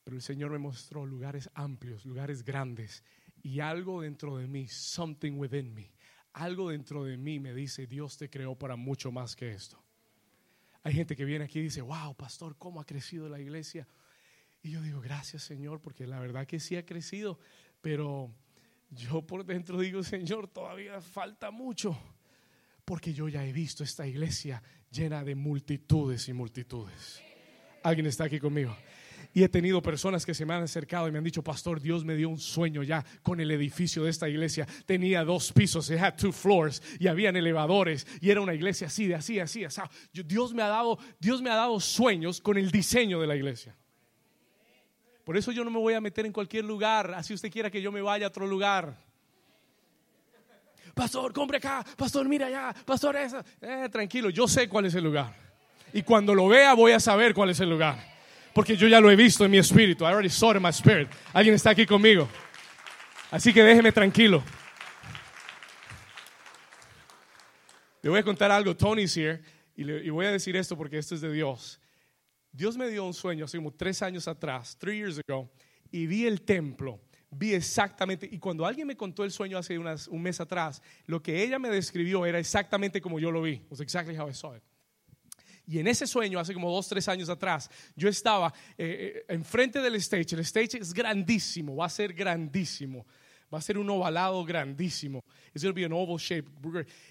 Pero 0.04 0.16
el 0.16 0.22
Señor 0.22 0.52
me 0.52 0.58
mostró 0.58 1.06
lugares 1.06 1.50
amplios, 1.54 2.06
lugares 2.06 2.44
grandes. 2.44 3.04
Y 3.44 3.60
algo 3.60 4.02
dentro 4.02 4.38
de 4.38 4.48
mí, 4.48 4.68
something 4.68 5.34
within 5.34 5.74
me, 5.74 5.92
algo 6.34 6.70
dentro 6.70 7.04
de 7.04 7.18
mí 7.18 7.40
me 7.40 7.54
dice, 7.54 7.88
Dios 7.88 8.18
te 8.18 8.30
creó 8.30 8.56
para 8.56 8.76
mucho 8.76 9.12
más 9.12 9.36
que 9.36 9.52
esto. 9.52 9.84
Hay 10.84 10.94
gente 10.94 11.16
que 11.16 11.26
viene 11.26 11.46
aquí 11.46 11.60
y 11.60 11.64
dice, 11.64 11.82
wow, 11.82 12.16
pastor, 12.16 12.58
¿cómo 12.58 12.80
ha 12.80 12.86
crecido 12.86 13.28
la 13.30 13.40
iglesia? 13.40 13.88
Y 14.64 14.72
yo 14.72 14.82
digo, 14.82 15.02
gracias 15.02 15.44
Señor, 15.44 15.82
porque 15.82 16.06
la 16.06 16.20
verdad 16.20 16.46
que 16.46 16.60
sí 16.60 16.76
ha 16.76 16.86
crecido, 16.86 17.40
pero 17.82 18.32
yo 18.92 19.22
por 19.26 19.46
dentro 19.46 19.80
digo, 19.80 20.04
Señor, 20.04 20.48
todavía 20.48 21.02
falta 21.02 21.50
mucho, 21.50 21.98
porque 22.86 23.14
yo 23.14 23.28
ya 23.28 23.46
he 23.46 23.54
visto 23.54 23.84
esta 23.84 24.06
iglesia 24.06 24.62
llena 24.92 25.24
de 25.24 25.34
multitudes 25.34 26.28
y 26.28 26.34
multitudes. 26.34 27.22
¿Alguien 27.84 28.06
está 28.06 28.26
aquí 28.26 28.40
conmigo? 28.40 28.76
Y 29.34 29.44
he 29.44 29.50
tenido 29.50 29.82
personas 29.82 30.26
que 30.26 30.34
se 30.34 30.46
me 30.46 30.54
han 30.54 30.64
acercado 30.64 31.08
y 31.08 31.12
me 31.12 31.18
han 31.18 31.24
dicho, 31.24 31.42
pastor, 31.42 31.80
Dios 31.80 32.04
me 32.04 32.16
dio 32.16 32.28
un 32.28 32.38
sueño 32.38 32.84
ya 32.84 33.04
con 33.24 33.40
el 33.40 33.50
edificio 33.52 34.04
de 34.04 34.10
esta 34.10 34.28
iglesia. 34.28 34.68
Tenía 34.86 35.24
dos 35.24 35.54
pisos, 35.54 35.90
it 35.90 36.00
had 36.00 36.18
two 36.18 36.34
floors 36.34 36.84
y 37.00 37.08
habían 37.08 37.38
elevadores 37.38 38.06
y 38.20 38.30
era 38.30 38.42
una 38.42 38.54
iglesia 38.54 38.88
así, 38.88 39.08
de 39.08 39.16
así, 39.16 39.40
así, 39.40 39.64
así. 39.64 39.82
Dios 40.12 40.54
me 40.54 40.62
ha 40.62 40.68
dado, 40.68 41.00
Dios 41.20 41.42
me 41.42 41.50
ha 41.50 41.56
dado 41.56 41.80
sueños 41.80 42.42
con 42.42 42.58
el 42.58 42.72
diseño 42.72 43.22
de 43.22 43.28
la 43.28 43.36
iglesia. 43.36 43.76
Por 45.32 45.38
eso 45.38 45.54
yo 45.54 45.64
no 45.64 45.72
me 45.72 45.80
voy 45.80 45.94
a 45.94 46.02
meter 46.02 46.26
en 46.26 46.34
cualquier 46.34 46.66
lugar, 46.66 47.14
así 47.14 47.34
usted 47.34 47.50
quiera 47.50 47.72
que 47.72 47.82
yo 47.82 47.90
me 47.90 48.02
vaya 48.02 48.26
a 48.26 48.28
otro 48.28 48.46
lugar. 48.46 48.98
Pastor, 50.94 51.32
compre 51.32 51.56
acá, 51.56 51.86
pastor, 51.96 52.28
mira 52.28 52.48
allá, 52.48 52.76
pastor, 52.86 53.16
esa. 53.16 53.42
Eh, 53.62 53.88
tranquilo, 53.90 54.30
yo 54.30 54.46
sé 54.46 54.68
cuál 54.68 54.88
es 54.88 54.94
el 54.94 55.06
lugar. 55.06 55.34
Y 55.94 56.02
cuando 56.02 56.36
lo 56.36 56.50
vea 56.50 56.74
voy 56.74 56.92
a 56.92 57.00
saber 57.00 57.34
cuál 57.34 57.50
es 57.50 57.62
el 57.62 57.70
lugar 57.70 57.98
porque 58.54 58.76
yo 58.76 58.90
ya 58.90 59.00
lo 59.00 59.10
he 59.10 59.16
visto 59.16 59.46
en 59.46 59.52
mi 59.52 59.58
espíritu. 59.58 60.04
I 60.04 60.08
already 60.08 60.28
saw 60.28 60.52
it 60.52 60.58
in 60.58 60.64
my 60.64 60.74
spirit. 60.74 61.08
Alguien 61.32 61.56
está 61.56 61.70
aquí 61.70 61.86
conmigo. 61.86 62.28
Así 63.32 63.54
que 63.54 63.64
déjeme 63.64 63.94
tranquilo. 63.94 64.44
Le 68.02 68.10
voy 68.10 68.20
a 68.20 68.24
contar 68.24 68.52
algo. 68.52 68.76
Tony's 68.76 69.16
here. 69.16 69.42
Y, 69.78 69.86
le, 69.86 70.04
y 70.04 70.10
voy 70.10 70.26
a 70.26 70.32
decir 70.32 70.58
esto 70.58 70.76
porque 70.76 70.98
esto 70.98 71.16
es 71.16 71.22
de 71.22 71.32
Dios. 71.32 71.81
Dios 72.52 72.78
me 72.78 72.90
dio 72.90 73.06
un 73.06 73.14
sueño 73.14 73.46
hace 73.46 73.58
como 73.58 73.72
tres 73.72 74.02
años 74.02 74.28
atrás, 74.28 74.78
three 74.78 74.98
years 74.98 75.20
ago, 75.28 75.50
y 75.92 76.06
vi 76.06 76.26
el 76.26 76.42
templo. 76.42 77.00
Vi 77.34 77.54
exactamente, 77.54 78.28
y 78.30 78.40
cuando 78.40 78.66
alguien 78.66 78.86
me 78.86 78.98
contó 78.98 79.24
el 79.24 79.32
sueño 79.32 79.58
hace 79.58 79.78
un 79.78 80.22
mes 80.22 80.42
atrás, 80.42 80.82
lo 81.06 81.24
que 81.24 81.42
ella 81.42 81.58
me 81.60 81.70
describió 81.70 82.26
era 82.26 82.40
exactamente 82.40 83.00
como 83.00 83.20
yo 83.20 83.32
lo 83.32 83.42
vi. 83.42 83.62
Was 83.70 83.80
exactly 83.80 84.18
how 84.18 84.30
I 84.30 84.34
saw 84.34 84.56
it. 84.56 84.64
Y 85.66 85.80
en 85.80 85.88
ese 85.88 86.06
sueño, 86.06 86.40
hace 86.40 86.54
como 86.54 86.70
dos, 86.70 86.90
tres 86.90 87.08
años 87.08 87.30
atrás, 87.30 87.70
yo 87.96 88.10
estaba 88.10 88.54
eh, 88.78 89.24
eh, 89.28 89.34
enfrente 89.34 89.80
del 89.80 89.96
stage. 89.96 90.36
El 90.36 90.42
stage 90.42 90.78
es 90.80 90.94
grandísimo, 90.94 91.78
va 91.78 91.86
a 91.86 91.90
ser 91.90 92.14
grandísimo. 92.14 93.06
Va 93.54 93.58
a 93.58 93.62
ser 93.62 93.78
un 93.78 93.90
ovalado 93.90 94.44
grandísimo. 94.46 95.24
It's 95.54 95.64
going 95.64 95.74
to 95.74 95.76
be 95.76 95.86
an 95.86 95.94
oval 95.94 96.18
shape. 96.18 96.50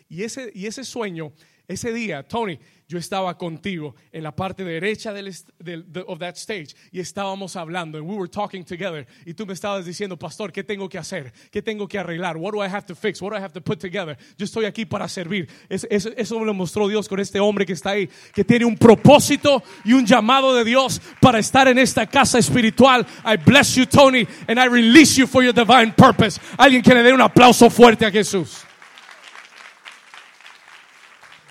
Y 0.08 0.22
ese, 0.22 0.50
y 0.54 0.66
ese 0.66 0.84
sueño 0.84 1.32
ese 1.70 1.92
día, 1.92 2.26
Tony, 2.26 2.58
yo 2.90 2.98
estaba 2.98 3.38
contigo 3.38 3.94
en 4.10 4.24
la 4.24 4.34
parte 4.34 4.64
derecha 4.64 5.12
del, 5.12 5.32
del 5.60 5.84
of 6.08 6.18
that 6.18 6.34
stage 6.34 6.74
y 6.90 6.98
estábamos 6.98 7.54
hablando 7.54 7.96
and 7.96 8.08
we 8.08 8.16
were 8.16 8.28
talking 8.28 8.64
together 8.64 9.06
y 9.24 9.32
tú 9.32 9.46
me 9.46 9.52
estabas 9.52 9.86
diciendo, 9.86 10.18
pastor, 10.18 10.52
¿qué 10.52 10.64
tengo 10.64 10.88
que 10.88 10.98
hacer? 10.98 11.32
¿Qué 11.52 11.62
tengo 11.62 11.86
que 11.86 12.00
arreglar? 12.00 12.36
What 12.36 12.52
do 12.54 12.64
I 12.64 12.66
have 12.66 12.86
to 12.86 12.96
fix? 12.96 13.22
What 13.22 13.30
do 13.30 13.36
I 13.36 13.40
have 13.40 13.52
to 13.52 13.60
put 13.60 13.78
together? 13.78 14.18
Yo 14.36 14.44
estoy 14.44 14.64
aquí 14.64 14.84
para 14.84 15.08
servir. 15.08 15.48
eso 15.68 16.40
me 16.40 16.44
lo 16.44 16.52
mostró 16.52 16.88
Dios 16.88 17.08
con 17.08 17.20
este 17.20 17.38
hombre 17.38 17.64
que 17.64 17.74
está 17.74 17.90
ahí, 17.90 18.10
que 18.34 18.42
tiene 18.42 18.64
un 18.64 18.76
propósito 18.76 19.62
y 19.84 19.92
un 19.92 20.04
llamado 20.04 20.52
de 20.52 20.64
Dios 20.64 21.00
para 21.20 21.38
estar 21.38 21.68
en 21.68 21.78
esta 21.78 22.08
casa 22.08 22.40
espiritual. 22.40 23.06
I 23.24 23.36
bless 23.36 23.76
you, 23.76 23.86
Tony, 23.86 24.26
and 24.48 24.58
I 24.58 24.66
release 24.66 25.16
you 25.16 25.28
for 25.28 25.44
your 25.44 25.54
divine 25.54 25.92
purpose. 25.92 26.40
Alguien 26.58 26.82
que 26.82 26.92
le 26.92 27.04
dé 27.04 27.12
un 27.12 27.20
aplauso 27.20 27.70
fuerte 27.70 28.04
a 28.04 28.10
Jesús. 28.10 28.66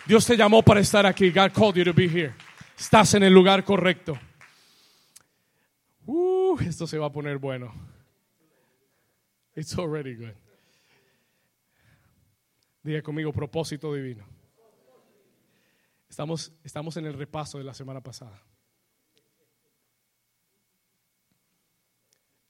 Dios 0.10 0.26
te 0.26 0.36
llamó 0.36 0.64
para 0.64 0.80
estar 0.80 1.06
aquí. 1.06 1.30
God 1.30 1.52
called 1.54 1.76
you 1.76 1.84
to 1.84 1.94
be 1.94 2.08
here. 2.08 2.34
Estás 2.76 3.14
en 3.14 3.22
el 3.22 3.32
lugar 3.32 3.64
correcto. 3.64 4.20
Uh, 6.08 6.58
esto 6.62 6.88
se 6.88 6.98
va 6.98 7.06
a 7.06 7.12
poner 7.12 7.38
bueno. 7.38 7.72
It's 9.56 9.78
already 9.78 10.16
good. 10.16 10.34
Diga 12.82 13.04
conmigo 13.04 13.32
propósito 13.32 13.94
divino. 13.94 14.26
Estamos, 16.10 16.54
estamos 16.64 16.98
en 16.98 17.06
el 17.06 17.14
repaso 17.14 17.60
de 17.60 17.66
la 17.66 17.76
semana 17.76 18.02
pasada. 18.02 18.42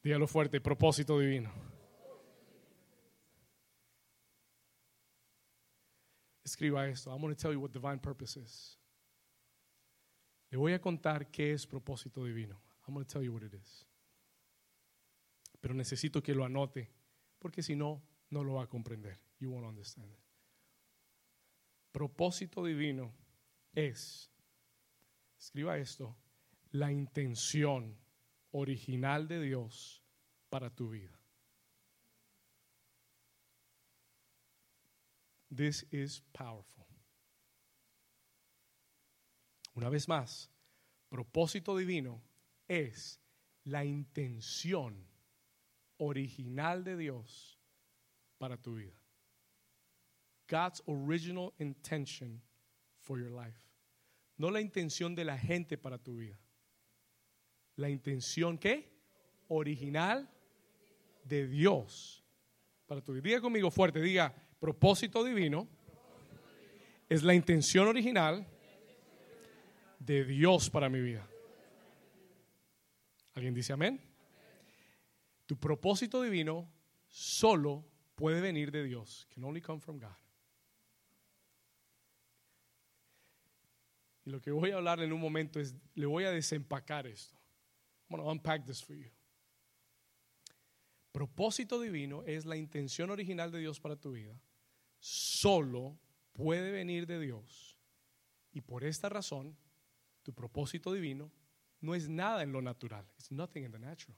Dígalo 0.01 0.27
fuerte, 0.27 0.61
propósito 0.61 1.19
divino. 1.19 1.51
Escriba 6.43 6.87
esto. 6.87 7.11
I'm 7.11 7.21
going 7.21 7.33
to 7.33 7.41
tell 7.41 7.51
you 7.51 7.59
what 7.59 7.71
divine 7.71 7.99
purpose 7.99 8.37
is. 8.37 8.77
Le 10.51 10.57
voy 10.57 10.73
a 10.73 10.79
contar 10.79 11.29
qué 11.31 11.53
es 11.53 11.67
propósito 11.67 12.23
divino. 12.23 12.59
I'm 12.87 12.93
going 12.93 13.05
to 13.05 13.11
tell 13.11 13.23
you 13.23 13.31
what 13.31 13.43
it 13.43 13.53
is. 13.53 13.85
Pero 15.61 15.73
necesito 15.73 16.23
que 16.23 16.33
lo 16.33 16.43
anote, 16.43 16.89
porque 17.37 17.61
si 17.61 17.75
no, 17.75 18.01
no 18.29 18.43
lo 18.43 18.53
va 18.53 18.63
a 18.63 18.67
comprender. 18.67 19.19
You 19.39 19.51
won't 19.51 19.67
understand 19.67 20.11
it. 20.11 20.19
Propósito 21.91 22.63
divino 22.63 23.13
es, 23.73 24.31
escriba 25.37 25.77
esto, 25.77 26.15
la 26.71 26.91
intención 26.91 27.97
original 28.51 29.27
de 29.27 29.41
Dios 29.41 30.03
para 30.49 30.69
tu 30.69 30.89
vida. 30.89 31.18
This 35.51 35.85
is 35.91 36.21
powerful. 36.33 36.85
Una 39.75 39.89
vez 39.89 40.07
más, 40.07 40.49
propósito 41.09 41.75
divino 41.75 42.21
es 42.67 43.19
la 43.63 43.83
intención 43.85 45.07
original 45.97 46.83
de 46.83 46.97
Dios 46.97 47.57
para 48.37 48.57
tu 48.57 48.75
vida. 48.75 48.99
God's 50.47 50.81
original 50.85 51.53
intention 51.59 52.41
for 52.99 53.19
your 53.19 53.31
life. 53.31 53.57
No 54.37 54.49
la 54.49 54.61
intención 54.61 55.15
de 55.15 55.25
la 55.25 55.37
gente 55.37 55.77
para 55.77 55.97
tu 55.97 56.17
vida. 56.17 56.39
La 57.75 57.89
intención 57.89 58.57
¿qué? 58.57 58.91
Original 59.47 60.29
de 61.23 61.47
Dios 61.47 62.23
para 62.85 63.01
tu 63.01 63.13
vida. 63.13 63.23
Diga 63.23 63.41
conmigo 63.41 63.69
fuerte, 63.71 64.01
diga, 64.01 64.33
propósito 64.59 65.23
divino 65.23 65.67
es 67.07 67.23
la 67.23 67.33
intención 67.33 67.87
original 67.87 68.45
de 69.99 70.25
Dios 70.25 70.69
para 70.69 70.89
mi 70.89 71.01
vida. 71.01 71.27
¿Alguien 73.33 73.53
dice 73.53 73.73
amén? 73.73 73.99
Tu 75.45 75.57
propósito 75.57 76.21
divino 76.21 76.71
solo 77.07 77.85
puede 78.15 78.41
venir 78.41 78.71
de 78.71 78.83
Dios. 78.83 79.27
Can 79.33 79.43
only 79.43 79.61
come 79.61 79.79
from 79.79 79.97
God. 79.97 80.15
Y 84.25 84.29
lo 84.29 84.41
que 84.41 84.51
voy 84.51 84.71
a 84.71 84.75
hablar 84.75 84.99
en 84.99 85.11
un 85.11 85.19
momento 85.19 85.59
es, 85.59 85.73
le 85.95 86.05
voy 86.05 86.25
a 86.25 86.31
desempacar 86.31 87.07
esto. 87.07 87.35
I'm 88.09 88.17
going 88.17 88.23
to 88.23 88.31
unpack 88.31 88.65
this 88.65 88.83
for 88.83 88.95
you. 88.95 89.09
Propósito 91.11 91.79
divino 91.79 92.23
es 92.25 92.45
la 92.45 92.55
intención 92.55 93.09
original 93.09 93.51
de 93.51 93.59
Dios 93.59 93.79
para 93.79 93.95
tu 93.95 94.11
vida 94.11 94.39
solo 94.99 95.97
puede 96.33 96.71
venir 96.71 97.05
de 97.07 97.19
Dios. 97.19 97.77
Y 98.51 98.61
por 98.61 98.83
esta 98.83 99.09
razón, 99.09 99.57
tu 100.23 100.33
propósito 100.33 100.93
divino 100.93 101.31
no 101.81 101.95
es 101.95 102.09
nada 102.09 102.43
en 102.43 102.51
lo 102.51 102.61
natural. 102.61 103.05
It's 103.17 103.31
nothing 103.31 103.63
in 103.63 103.71
the 103.71 103.79
natural. 103.79 104.17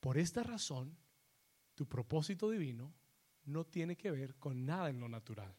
Por 0.00 0.16
esta 0.16 0.42
razón, 0.42 0.96
tu 1.74 1.86
propósito 1.86 2.50
divino 2.50 2.94
no 3.44 3.66
tiene 3.66 3.96
que 3.96 4.10
ver 4.10 4.34
con 4.36 4.64
nada 4.64 4.88
en 4.88 4.98
lo 4.98 5.08
natural. 5.08 5.54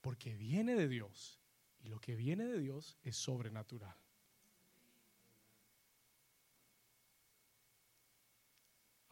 Porque 0.00 0.34
viene 0.34 0.74
de 0.74 0.88
Dios. 0.88 1.38
Y 1.78 1.88
lo 1.88 2.00
que 2.00 2.16
viene 2.16 2.44
de 2.44 2.58
Dios 2.58 2.96
es 3.02 3.16
sobrenatural. 3.16 3.96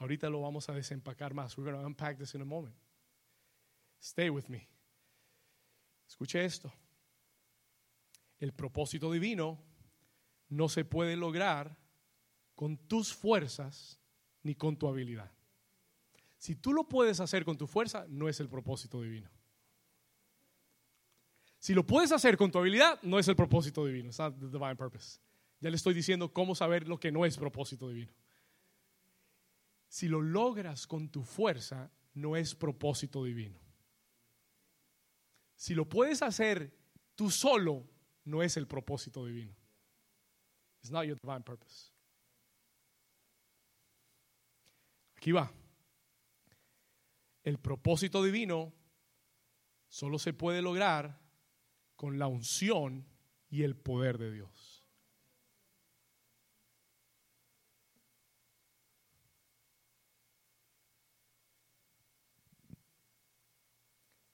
Ahorita 0.00 0.30
lo 0.30 0.40
vamos 0.40 0.68
a 0.68 0.72
desempacar 0.72 1.34
más. 1.34 1.56
We're 1.56 1.70
going 1.70 1.80
to 1.80 1.86
unpack 1.86 2.18
this 2.18 2.34
in 2.34 2.40
a 2.40 2.44
moment. 2.44 2.74
Stay 4.00 4.30
with 4.30 4.48
me. 4.48 4.66
Escuche 6.08 6.42
esto. 6.42 6.72
El 8.38 8.52
propósito 8.52 9.12
divino 9.12 9.62
no 10.48 10.68
se 10.70 10.86
puede 10.86 11.16
lograr 11.16 11.76
con 12.54 12.78
tus 12.78 13.12
fuerzas 13.12 14.00
ni 14.42 14.54
con 14.54 14.76
tu 14.76 14.88
habilidad. 14.88 15.30
Si 16.38 16.56
tú 16.56 16.72
lo 16.72 16.88
puedes 16.88 17.20
hacer 17.20 17.44
con 17.44 17.58
tu 17.58 17.66
fuerza, 17.66 18.06
no 18.08 18.26
es 18.26 18.40
el 18.40 18.48
propósito 18.48 19.02
divino. 19.02 19.30
Si 21.58 21.74
lo 21.74 21.86
puedes 21.86 22.10
hacer 22.10 22.38
con 22.38 22.50
tu 22.50 22.58
habilidad, 22.58 22.98
no 23.02 23.18
es 23.18 23.28
el 23.28 23.36
propósito 23.36 23.84
divino. 23.84 24.08
It's 24.08 24.18
not 24.18 24.34
the 24.38 24.46
divine 24.46 24.76
purpose. 24.76 25.20
Ya 25.60 25.68
le 25.68 25.76
estoy 25.76 25.92
diciendo 25.92 26.32
cómo 26.32 26.54
saber 26.54 26.88
lo 26.88 26.98
que 26.98 27.12
no 27.12 27.26
es 27.26 27.36
propósito 27.36 27.90
divino. 27.90 28.14
Si 29.90 30.06
lo 30.06 30.20
logras 30.20 30.86
con 30.86 31.08
tu 31.08 31.24
fuerza, 31.24 31.90
no 32.14 32.36
es 32.36 32.54
propósito 32.54 33.24
divino. 33.24 33.58
Si 35.56 35.74
lo 35.74 35.88
puedes 35.88 36.22
hacer 36.22 36.72
tú 37.16 37.28
solo, 37.28 37.90
no 38.24 38.40
es 38.44 38.56
el 38.56 38.68
propósito 38.68 39.26
divino. 39.26 39.52
It's 40.80 40.92
not 40.92 41.06
your 41.06 41.18
divine 41.20 41.42
purpose. 41.42 41.90
Aquí 45.16 45.32
va. 45.32 45.52
El 47.42 47.58
propósito 47.58 48.22
divino 48.22 48.72
solo 49.88 50.20
se 50.20 50.32
puede 50.32 50.62
lograr 50.62 51.20
con 51.96 52.16
la 52.16 52.28
unción 52.28 53.04
y 53.48 53.64
el 53.64 53.74
poder 53.74 54.18
de 54.18 54.30
Dios. 54.30 54.69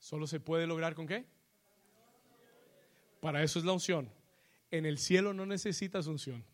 Solo 0.07 0.25
se 0.25 0.39
puede 0.39 0.65
lograr 0.65 0.95
con 0.95 1.05
qué? 1.05 1.25
Para 3.19 3.43
eso 3.43 3.59
es 3.59 3.65
la 3.65 3.73
unción. 3.73 4.09
En 4.71 4.85
el 4.85 4.99
cielo 4.99 5.33
no 5.33 5.45
necesitas 5.45 6.07
unción. 6.07 6.45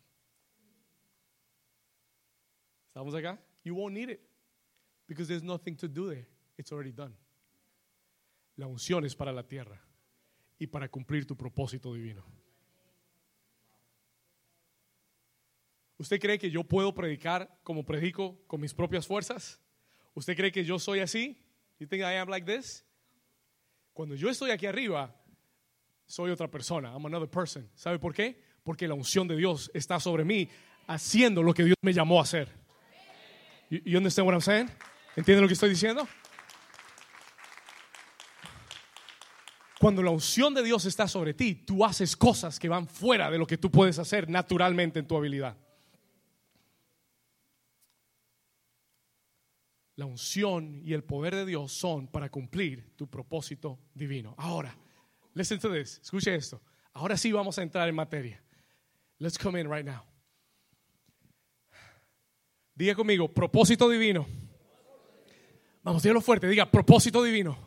¿Estamos 2.88 3.14
acá? 3.14 3.40
You 3.64 3.76
won't 3.76 3.94
need 3.94 4.10
it 4.10 4.22
because 5.06 5.28
there's 5.28 5.44
nothing 5.44 5.76
to 5.76 5.88
do 5.88 6.10
there. 6.10 6.28
It's 6.58 6.72
already 6.72 6.92
done. 6.92 7.16
La 8.56 8.66
unción 8.66 9.06
es 9.06 9.16
para 9.16 9.32
la 9.32 9.48
tierra 9.48 9.80
y 10.58 10.66
para 10.66 10.90
cumplir 10.90 11.28
tu 11.28 11.38
propósito 11.38 11.94
divino. 11.94 12.26
¿Usted 16.00 16.20
cree 16.20 16.40
que 16.40 16.50
yo 16.50 16.64
puedo 16.64 16.92
predicar 16.96 17.60
como 17.62 17.86
predico 17.86 18.36
con 18.48 18.60
mis 18.60 18.74
propias 18.74 19.06
fuerzas? 19.06 19.62
¿Usted 20.16 20.36
cree 20.36 20.52
que 20.52 20.66
yo 20.66 20.80
soy 20.80 21.02
así? 21.02 21.38
You 21.78 21.86
think 21.86 22.02
I 22.02 22.16
am 22.16 22.30
like 22.30 22.52
this? 22.52 22.84
Cuando 23.94 24.16
yo 24.16 24.30
estoy 24.30 24.52
aquí 24.52 24.66
arriba, 24.66 25.16
soy 26.06 26.32
otra 26.32 26.50
persona. 26.50 26.92
I'm 26.92 27.06
another 27.06 27.30
person. 27.30 27.70
¿Sabe 27.76 28.00
por 28.00 28.14
qué? 28.14 28.42
Porque 28.64 28.88
la 28.88 28.96
unción 28.96 29.28
de 29.28 29.36
Dios 29.36 29.70
está 29.74 30.00
sobre 30.00 30.26
mí 30.26 30.50
haciendo 30.88 31.44
lo 31.44 31.54
que 31.54 31.64
Dios 31.64 31.78
me 31.82 31.94
llamó 31.94 32.20
a 32.20 32.24
hacer. 32.24 32.50
You, 33.70 33.80
you 33.86 33.98
understand 33.98 34.28
what 34.28 34.34
I'm 34.34 34.42
saying? 34.42 34.70
¿Entienden 35.16 35.44
lo 35.44 35.48
que 35.48 35.54
estoy 35.54 35.70
diciendo? 35.70 36.08
Cuando 39.80 40.02
la 40.02 40.12
unción 40.12 40.54
de 40.54 40.64
Dios 40.64 40.86
está 40.86 41.08
sobre 41.08 41.34
ti, 41.34 41.56
tú 41.56 41.84
haces 41.84 42.16
cosas 42.16 42.58
que 42.58 42.70
van 42.70 42.88
fuera 42.88 43.30
de 43.30 43.38
lo 43.38 43.46
que 43.46 43.58
tú 43.58 43.70
puedes 43.70 44.00
hacer 44.00 44.30
naturalmente 44.30 45.00
en 45.00 45.08
tu 45.08 45.18
habilidad. 45.18 45.58
La 49.96 50.06
unción 50.06 50.82
y 50.84 50.94
el 50.94 51.04
poder 51.04 51.36
de 51.36 51.46
Dios 51.46 51.72
son 51.72 52.08
para 52.08 52.30
cumplir 52.30 52.96
tu 52.96 53.08
propósito 53.08 53.80
divino. 53.94 54.34
Ahora, 54.38 54.76
listen 55.34 55.60
to 55.60 55.72
this. 55.72 56.00
Escuche 56.02 56.34
esto. 56.34 56.62
Ahora 56.94 57.16
sí 57.16 57.32
vamos 57.32 57.58
a 57.60 57.64
entrar 57.64 57.88
en 57.88 57.96
materia. 57.96 58.42
Let's 59.20 59.38
come 59.38 59.60
in 59.60 59.70
right 59.72 59.86
now. 59.86 60.04
Diga 62.76 62.96
conmigo, 62.96 63.32
propósito 63.32 63.88
divino. 63.88 64.26
Vamos, 65.84 66.02
dígalo 66.02 66.22
fuerte, 66.22 66.48
diga 66.48 66.70
propósito 66.70 67.22
divino. 67.22 67.58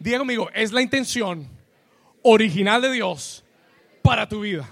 Diga 0.00 0.18
conmigo, 0.18 0.50
es 0.54 0.72
la 0.72 0.82
intención 0.82 1.48
original 2.22 2.82
de 2.82 2.92
Dios 2.92 3.44
para 4.02 4.28
tu 4.28 4.40
vida. 4.40 4.68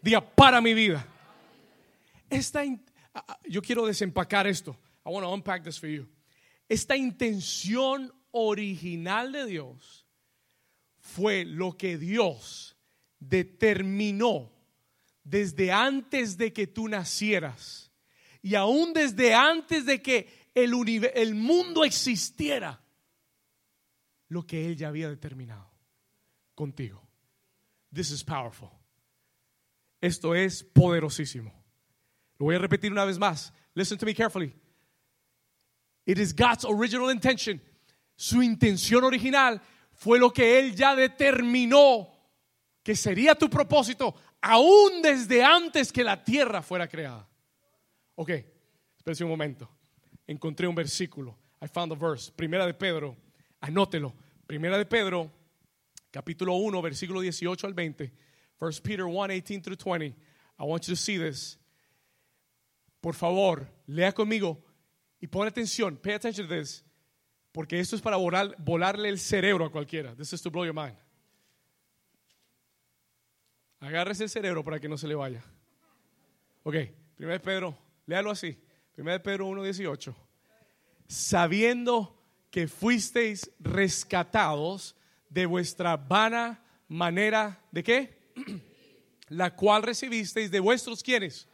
Diga, 0.00 0.20
para 0.20 0.60
mi 0.60 0.74
vida. 0.74 1.06
Esta, 2.28 2.62
yo 3.48 3.62
quiero 3.62 3.86
desempacar 3.86 4.46
esto. 4.46 4.76
I 5.04 5.10
want 5.10 5.24
to 5.24 5.32
unpack 5.32 5.64
this 5.64 5.78
for 5.78 5.88
you. 5.88 6.08
Esta 6.68 6.96
intención 6.96 8.12
original 8.30 9.32
de 9.32 9.46
Dios 9.46 10.06
fue 11.00 11.44
lo 11.44 11.76
que 11.76 11.98
Dios 11.98 12.76
determinó 13.18 14.50
desde 15.24 15.70
antes 15.70 16.36
de 16.36 16.52
que 16.52 16.66
tú 16.66 16.88
nacieras 16.88 17.90
y 18.42 18.54
aún 18.54 18.92
desde 18.92 19.34
antes 19.34 19.86
de 19.86 20.02
que 20.02 20.28
el, 20.54 20.72
el 21.14 21.34
mundo 21.34 21.84
existiera, 21.84 22.80
lo 24.28 24.46
que 24.46 24.66
Él 24.66 24.76
ya 24.76 24.88
había 24.88 25.08
determinado 25.08 25.70
contigo. 26.54 27.06
This 27.92 28.10
is 28.10 28.24
powerful. 28.24 28.70
Esto 30.00 30.34
es 30.34 30.64
poderosísimo. 30.64 31.52
Lo 32.38 32.46
voy 32.46 32.56
a 32.56 32.58
repetir 32.58 32.90
una 32.90 33.04
vez 33.04 33.18
más. 33.18 33.52
Listen 33.74 33.98
to 33.98 34.06
me 34.06 34.14
carefully. 34.14 34.52
It 36.06 36.18
is 36.18 36.34
God's 36.34 36.64
original 36.64 37.10
intention. 37.10 37.60
Su 38.16 38.42
intención 38.42 39.04
original 39.04 39.60
fue 39.92 40.18
lo 40.18 40.30
que 40.30 40.58
Él 40.58 40.74
ya 40.74 40.94
determinó 40.94 42.08
que 42.82 42.96
sería 42.96 43.34
tu 43.34 43.48
propósito 43.48 44.14
aún 44.40 45.02
desde 45.02 45.44
antes 45.44 45.92
que 45.92 46.02
la 46.02 46.22
tierra 46.22 46.62
fuera 46.62 46.88
creada. 46.88 47.28
Ok, 48.16 48.30
espérense 48.96 49.24
un 49.24 49.30
momento. 49.30 49.68
Encontré 50.26 50.66
un 50.66 50.74
versículo. 50.74 51.38
I 51.60 51.68
found 51.68 51.92
a 51.92 51.94
verse. 51.94 52.32
Primera 52.32 52.66
de 52.66 52.74
Pedro. 52.74 53.16
Anótelo. 53.60 54.12
Primera 54.46 54.76
de 54.76 54.84
Pedro, 54.84 55.30
capítulo 56.10 56.54
1, 56.56 56.82
versículo 56.82 57.20
18 57.20 57.66
al 57.66 57.74
20. 57.74 58.12
1 58.58 58.70
Peter 58.82 59.06
1, 59.06 59.28
18 59.28 59.62
through 59.62 59.76
20. 59.76 60.14
I 60.58 60.64
want 60.64 60.86
you 60.86 60.94
to 60.94 61.00
see 61.00 61.16
this. 61.16 61.58
Por 63.00 63.14
favor, 63.14 63.66
lea 63.86 64.12
conmigo 64.12 64.62
y 65.22 65.28
pon 65.28 65.46
atención, 65.46 65.96
pay 65.96 66.14
attention 66.14 66.48
to 66.48 66.52
this, 66.52 66.84
porque 67.52 67.78
esto 67.78 67.94
es 67.94 68.02
para 68.02 68.16
volar, 68.16 68.56
volarle 68.58 69.08
el 69.08 69.20
cerebro 69.20 69.64
a 69.64 69.70
cualquiera. 69.70 70.16
This 70.16 70.32
is 70.32 70.42
to 70.42 70.50
blow 70.50 70.64
your 70.64 70.74
mind. 70.74 70.96
Agárrese 73.78 74.24
el 74.24 74.30
cerebro 74.30 74.64
para 74.64 74.80
que 74.80 74.88
no 74.88 74.98
se 74.98 75.06
le 75.06 75.14
vaya. 75.14 75.44
Ok, 76.64 76.74
primero 77.16 77.40
Pedro, 77.40 77.78
léalo 78.04 78.32
así. 78.32 78.58
Primero 78.96 79.22
Pedro 79.22 79.48
1.18. 79.48 80.12
Sabiendo 81.06 82.20
que 82.50 82.66
fuisteis 82.66 83.48
rescatados 83.60 84.96
de 85.30 85.46
vuestra 85.46 85.96
vana 85.96 86.64
manera 86.88 87.60
de 87.70 87.84
qué? 87.84 88.32
La 89.28 89.54
cual 89.54 89.84
recibisteis 89.84 90.50
de 90.50 90.58
vuestros 90.58 91.00
quienes. 91.00 91.48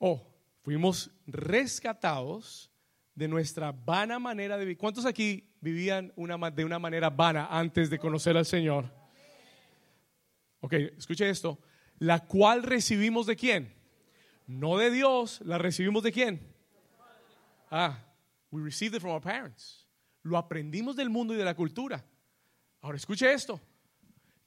Oh, 0.00 0.29
Fuimos 0.70 1.10
rescatados 1.26 2.70
de 3.16 3.26
nuestra 3.26 3.72
vana 3.72 4.20
manera 4.20 4.56
de 4.56 4.64
vivir. 4.64 4.78
¿Cuántos 4.78 5.04
aquí 5.04 5.52
vivían 5.60 6.12
de 6.14 6.64
una 6.64 6.78
manera 6.78 7.10
vana 7.10 7.48
antes 7.50 7.90
de 7.90 7.98
conocer 7.98 8.36
al 8.36 8.46
Señor? 8.46 8.88
Ok, 10.60 10.74
escuche 10.96 11.28
esto. 11.28 11.58
La 11.98 12.24
cual 12.24 12.62
recibimos 12.62 13.26
de 13.26 13.34
quién? 13.34 13.74
No 14.46 14.76
de 14.78 14.92
Dios, 14.92 15.40
la 15.44 15.58
recibimos 15.58 16.04
de 16.04 16.12
quién? 16.12 16.54
Ah, 17.68 17.98
we 18.52 18.62
received 18.62 18.94
it 18.94 19.00
from 19.00 19.12
our 19.12 19.20
parents. 19.20 19.88
Lo 20.22 20.38
aprendimos 20.38 20.94
del 20.94 21.10
mundo 21.10 21.34
y 21.34 21.36
de 21.36 21.44
la 21.44 21.56
cultura. 21.56 22.04
Ahora 22.80 22.96
escuche 22.96 23.32
esto. 23.32 23.60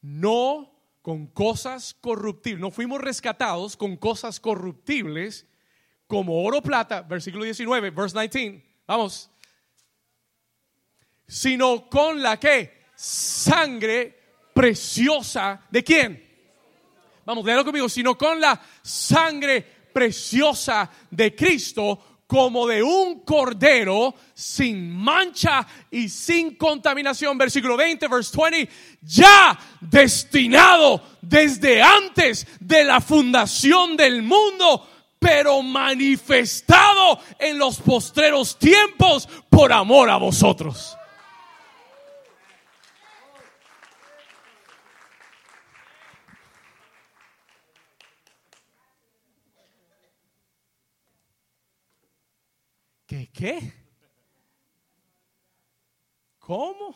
No 0.02 0.74
con 1.02 1.28
cosas 1.28 1.94
corruptibles. 1.94 2.62
No 2.62 2.72
fuimos 2.72 3.02
rescatados 3.02 3.76
con 3.76 3.98
cosas 3.98 4.40
corruptibles 4.40 5.50
como 6.08 6.44
oro 6.44 6.62
plata, 6.62 7.02
versículo 7.02 7.44
19, 7.44 7.90
verse 7.92 8.20
19, 8.20 8.64
vamos, 8.86 9.30
sino 11.28 11.90
con 11.90 12.22
la 12.22 12.40
que 12.40 12.84
sangre 12.96 14.20
preciosa 14.54 15.62
de 15.70 15.84
quién? 15.84 16.34
Vamos, 17.26 17.46
léalo 17.46 17.64
conmigo, 17.64 17.88
sino 17.88 18.18
con 18.18 18.40
la 18.40 18.62
sangre 18.82 19.66
preciosa 19.94 20.90
de 21.10 21.34
Cristo 21.34 22.14
como 22.28 22.68
de 22.68 22.82
un 22.82 23.20
cordero 23.20 24.16
sin 24.34 24.90
mancha 24.90 25.66
y 25.92 26.10
sin 26.10 26.56
contaminación. 26.56 27.38
Versículo 27.38 27.78
20, 27.78 28.08
verse 28.08 28.36
20, 28.36 28.70
ya 29.02 29.58
destinado 29.80 31.02
desde 31.22 31.82
antes 31.82 32.48
de 32.60 32.84
la 32.84 33.00
fundación 33.02 33.96
del 33.96 34.24
mundo 34.24 34.90
pero 35.24 35.62
manifestado 35.62 37.18
en 37.40 37.58
los 37.58 37.80
postreros 37.80 38.60
tiempos 38.60 39.26
por 39.50 39.72
amor 39.72 40.10
a 40.10 40.18
vosotros. 40.18 40.98
¿Qué 53.08 53.32
qué? 53.32 53.74
¿Cómo? 56.40 56.94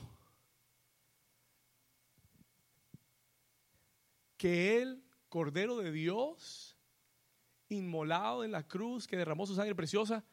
Que 4.36 4.82
el 4.82 5.02
Cordero 5.30 5.78
de 5.78 5.94
Dios 5.94 6.77
inmolado 7.70 8.44
en 8.44 8.52
la 8.52 8.68
cruz, 8.68 9.08
que 9.08 9.18
derramó 9.18 9.46
su 9.46 9.56
sangre 9.56 9.76
preciosa, 9.76 10.24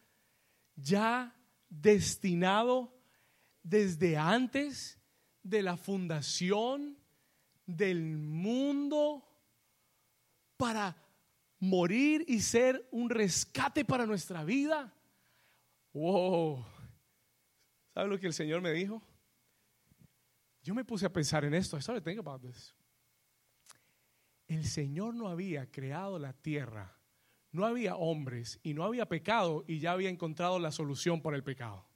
ya 0.77 1.35
destinado 1.69 2.97
desde 3.63 4.17
antes 4.17 4.99
de 5.43 5.63
la 5.63 5.77
fundación 5.77 6.99
del 7.67 8.03
mundo 8.19 9.25
para 10.57 10.97
morir 11.59 12.25
y 12.29 12.41
ser 12.41 12.89
un 12.93 13.11
rescate 13.11 13.85
para 13.85 14.07
nuestra 14.07 14.45
vida. 14.45 14.93
Wow. 15.93 16.65
¿Sabe 17.93 18.09
lo 18.09 18.19
que 18.19 18.27
el 18.27 18.35
Señor 18.35 18.61
me 18.61 18.73
dijo? 18.73 19.03
Yo 20.63 20.75
me 20.75 20.85
puse 20.85 21.07
a 21.07 21.13
pensar 21.13 21.45
en 21.45 21.55
esto. 21.55 21.77
I 21.77 21.83
started 21.83 22.03
thinking 22.03 22.27
about 22.27 22.43
this. 22.43 22.75
El 24.47 24.65
Señor 24.65 25.15
no 25.15 25.29
había 25.29 25.71
creado 25.71 26.19
la 26.19 26.33
tierra, 26.33 26.97
no 27.55 27.65
había 27.65 27.97
hombres 27.97 28.61
y 28.63 28.75
no 28.75 28.85
había 28.85 29.07
pecado 29.07 29.65
y 29.67 29.79
ya 29.79 29.93
había 29.93 30.11
encontrado 30.11 30.59
la 30.59 30.71
solución 30.71 31.23
para 31.23 31.37
el 31.37 31.43
pecado. 31.43 31.87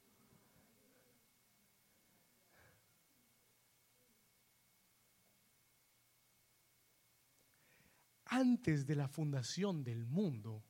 antes 8.31 8.87
de 8.87 8.95
la 8.95 9.09
fundación 9.09 9.83
del 9.83 10.07
mundo, 10.07 10.63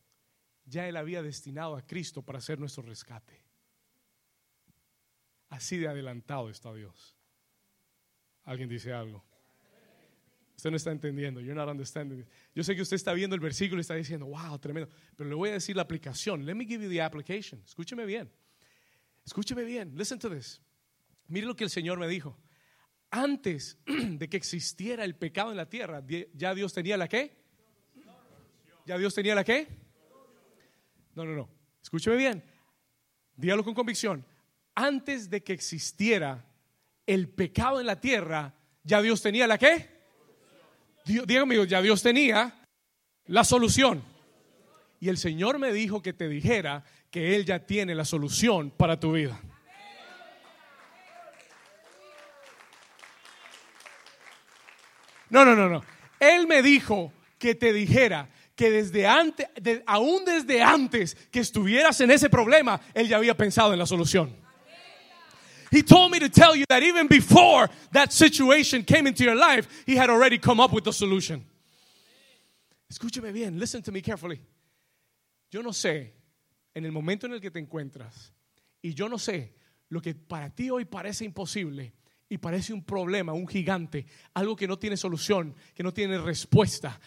ya 0.65 0.89
Él 0.89 0.97
había 0.97 1.23
destinado 1.23 1.77
a 1.77 1.87
Cristo 1.87 2.23
para 2.23 2.41
ser 2.41 2.59
nuestro 2.59 2.83
rescate. 2.83 3.43
Así 5.51 5.77
de 5.79 5.89
adelantado 5.89 6.51
está 6.51 6.73
Dios. 6.73 7.17
¿Alguien 8.45 8.69
dice 8.69 8.93
algo? 8.93 9.25
Usted 10.59 10.71
no 10.71 10.77
está 10.77 10.91
entendiendo. 10.91 11.41
You're 11.41 11.55
not 11.55 11.69
understanding. 11.69 12.27
Yo 12.53 12.65
sé 12.65 12.75
que 12.75 12.83
usted 12.83 12.97
está 12.97 13.13
viendo 13.13 13.37
el 13.37 13.41
versículo 13.41 13.79
y 13.79 13.83
está 13.83 13.95
diciendo, 13.95 14.27
wow, 14.27 14.59
tremendo. 14.59 14.91
Pero 15.15 15.31
le 15.31 15.37
voy 15.37 15.51
a 15.51 15.53
decir 15.53 15.77
la 15.77 15.83
aplicación. 15.83 16.45
Let 16.45 16.57
me 16.57 16.65
give 16.65 16.83
you 16.83 16.91
the 16.91 17.01
application. 17.01 17.63
Escúcheme 17.65 18.05
bien. 18.05 18.29
Escúcheme 19.25 19.63
bien. 19.63 19.97
Listen 19.97 20.19
to 20.19 20.29
this. 20.29 20.61
Mire 21.29 21.47
lo 21.47 21.55
que 21.55 21.63
el 21.63 21.71
Señor 21.71 22.01
me 22.01 22.09
dijo. 22.09 22.37
Antes 23.09 23.79
de 23.87 24.29
que 24.29 24.37
existiera 24.37 25.05
el 25.05 25.15
pecado 25.15 25.53
en 25.53 25.59
la 25.59 25.69
tierra, 25.69 26.03
ya 26.35 26.53
Dios 26.57 26.75
tenía 26.75 26.97
la 26.97 27.07
qué? 27.07 27.41
¿Ya 28.85 28.99
Dios 28.99 29.15
tenía 29.15 29.37
la 29.37 29.45
qué? 29.45 29.69
No, 31.15 31.25
no, 31.25 31.37
no. 31.37 31.49
Escúcheme 31.81 32.17
bien. 32.17 32.43
Dígalo 33.37 33.63
con 33.63 33.75
convicción. 33.75 34.27
Antes 34.75 35.31
de 35.31 35.41
que 35.45 35.53
existiera 35.53 36.45
el 37.07 37.29
pecado 37.29 37.79
en 37.79 37.87
la 37.87 38.01
tierra, 38.01 38.57
¿ya 38.83 39.01
Dios 39.01 39.23
tenía 39.23 39.47
la 39.47 39.57
qué? 39.57 39.98
Dígame, 41.09 41.67
ya 41.67 41.83
Dios 41.83 42.03
tenía 42.03 42.55
la 43.27 43.45
solución. 43.45 44.03
Y 45.01 45.09
el 45.09 45.17
Señor 45.17 45.59
me 45.59 45.73
dijo 45.73 46.03
que 46.03 46.13
te 46.13 46.29
dijera 46.29 46.85
que 47.11 47.37
Él 47.37 47.45
ya 47.45 47.61
tiene 47.61 47.95
la 47.95 48.05
solución 48.05 48.71
para 48.71 48.99
tu 49.01 49.13
vida. 49.13 49.41
No, 55.31 55.45
no, 55.45 55.55
no, 55.55 55.69
no. 55.69 55.83
Él 56.19 56.47
me 56.47 56.63
dijo 56.63 57.13
que 57.39 57.55
te 57.55 57.73
dijera 57.73 58.29
que 58.57 58.71
desde 58.71 59.07
antes, 59.07 59.47
aún 59.87 60.25
desde 60.25 60.63
antes 60.63 61.15
que 61.31 61.41
estuvieras 61.41 62.01
en 62.01 62.11
ese 62.11 62.29
problema, 62.29 62.81
él 62.95 63.07
ya 63.07 63.19
había 63.19 63.37
pensado 63.37 63.73
en 63.73 63.79
la 63.79 63.87
solución. 63.87 64.35
He 65.71 65.83
told 65.83 66.11
me 66.13 66.19
to 66.21 66.29
tell 66.29 66.57
you 66.57 66.65
that 66.69 66.83
even 66.83 67.09
before 67.09 67.69
that 67.93 68.13
situation 68.13 68.85
came 68.85 69.07
into 69.07 69.25
your 69.25 69.35
life, 69.35 69.85
he 69.87 69.97
had 69.97 70.11
already 70.11 70.39
come 70.39 70.61
up 70.61 70.73
with 70.73 70.85
the 70.85 70.93
solution. 70.93 71.45
Escúcheme 72.91 73.33
bien, 73.33 73.59
listen 73.59 73.83
to 73.83 73.93
me 73.93 74.01
carefully. 74.01 74.41
Yo 75.51 75.63
no 75.63 75.71
sé 75.71 76.13
en 76.75 76.85
el 76.85 76.93
momento 76.93 77.27
en 77.27 77.35
el 77.35 77.41
que 77.41 77.51
te 77.51 77.59
encuentras 77.59 78.33
y 78.83 78.95
yo 78.95 79.09
no 79.09 79.19
sé 79.19 79.53
lo 79.91 80.01
que 80.01 80.15
para 80.15 80.51
ti 80.51 80.71
hoy 80.71 80.85
parece 80.85 81.25
imposible 81.25 81.93
y 82.29 82.39
parece 82.39 82.73
un 82.73 82.85
problema, 82.85 83.33
un 83.33 83.49
gigante, 83.49 84.07
algo 84.35 84.55
que 84.55 84.69
no 84.69 84.79
tiene 84.79 84.97
solución, 84.97 85.55
que 85.75 85.83
no 85.83 85.93
tiene 85.93 86.19
respuesta. 86.19 87.01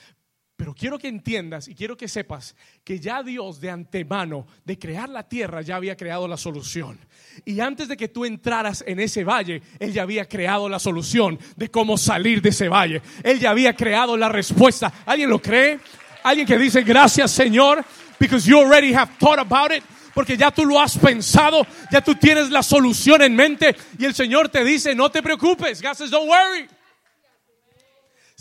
Pero 0.62 0.76
quiero 0.76 1.00
que 1.00 1.08
entiendas 1.08 1.68
y 1.68 1.74
quiero 1.74 1.98
que 1.98 2.08
sepas 2.08 2.56
que 2.84 3.00
ya 3.00 3.24
Dios 3.24 3.60
de 3.60 3.72
antemano, 3.72 4.46
de 4.64 4.78
crear 4.78 5.10
la 5.10 5.28
tierra, 5.28 5.64
ya 5.64 5.76
había 5.76 5.98
creado 5.98 6.28
la 6.28 6.38
solución. 6.38 7.00
Y 7.46 7.60
antes 7.62 7.88
de 7.88 7.98
que 7.98 8.10
tú 8.10 8.26
entraras 8.26 8.84
en 8.86 9.00
ese 9.00 9.24
valle, 9.24 9.64
Él 9.80 9.92
ya 9.92 10.04
había 10.04 10.30
creado 10.30 10.70
la 10.70 10.78
solución 10.78 11.40
de 11.56 11.72
cómo 11.72 11.98
salir 11.98 12.44
de 12.44 12.50
ese 12.50 12.70
valle. 12.70 13.02
Él 13.24 13.40
ya 13.40 13.50
había 13.50 13.76
creado 13.76 14.16
la 14.16 14.30
respuesta. 14.30 14.94
¿Alguien 15.08 15.32
lo 15.32 15.42
cree? 15.42 15.80
¿Alguien 16.22 16.46
que 16.46 16.60
dice 16.60 16.84
gracias 16.84 17.32
Señor? 17.32 17.84
Because 18.20 18.48
you 18.48 18.60
already 18.60 18.94
have 18.94 19.14
thought 19.18 19.40
about 19.40 19.76
it. 19.76 19.84
Porque 20.14 20.38
ya 20.38 20.52
tú 20.52 20.64
lo 20.64 20.80
has 20.80 20.96
pensado, 20.96 21.66
ya 21.92 22.02
tú 22.02 22.14
tienes 22.14 22.52
la 22.52 22.62
solución 22.62 23.24
en 23.24 23.36
mente. 23.36 23.76
Y 23.98 24.06
el 24.06 24.14
Señor 24.14 24.50
te 24.50 24.64
dice, 24.64 24.94
no 24.94 25.10
te 25.10 25.24
preocupes. 25.24 25.82
God 25.82 25.96
says, 25.96 26.12
don't 26.12 26.30
worry. 26.30 26.68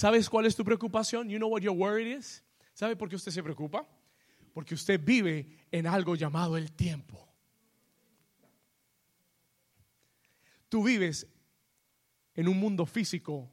¿Sabes 0.01 0.31
cuál 0.31 0.47
es 0.47 0.57
tu 0.57 0.65
preocupación? 0.65 1.29
You 1.29 1.37
know 1.37 1.51
what 1.51 1.61
your 1.61 1.77
worry 1.77 2.15
is? 2.15 2.43
¿Sabe 2.73 2.97
por 2.97 3.11
qué 3.11 3.17
usted 3.17 3.31
se 3.33 3.43
preocupa? 3.43 3.87
Porque 4.55 4.73
usted 4.73 4.99
vive 4.99 5.59
en 5.71 5.87
algo 5.87 6.17
llamado 6.17 6.57
el 6.57 6.73
tiempo. 6.73 7.29
Tú 10.71 10.83
vives 10.83 11.27
en 12.35 12.49
un 12.49 12.59
mundo 12.59 12.87
físico 12.87 13.51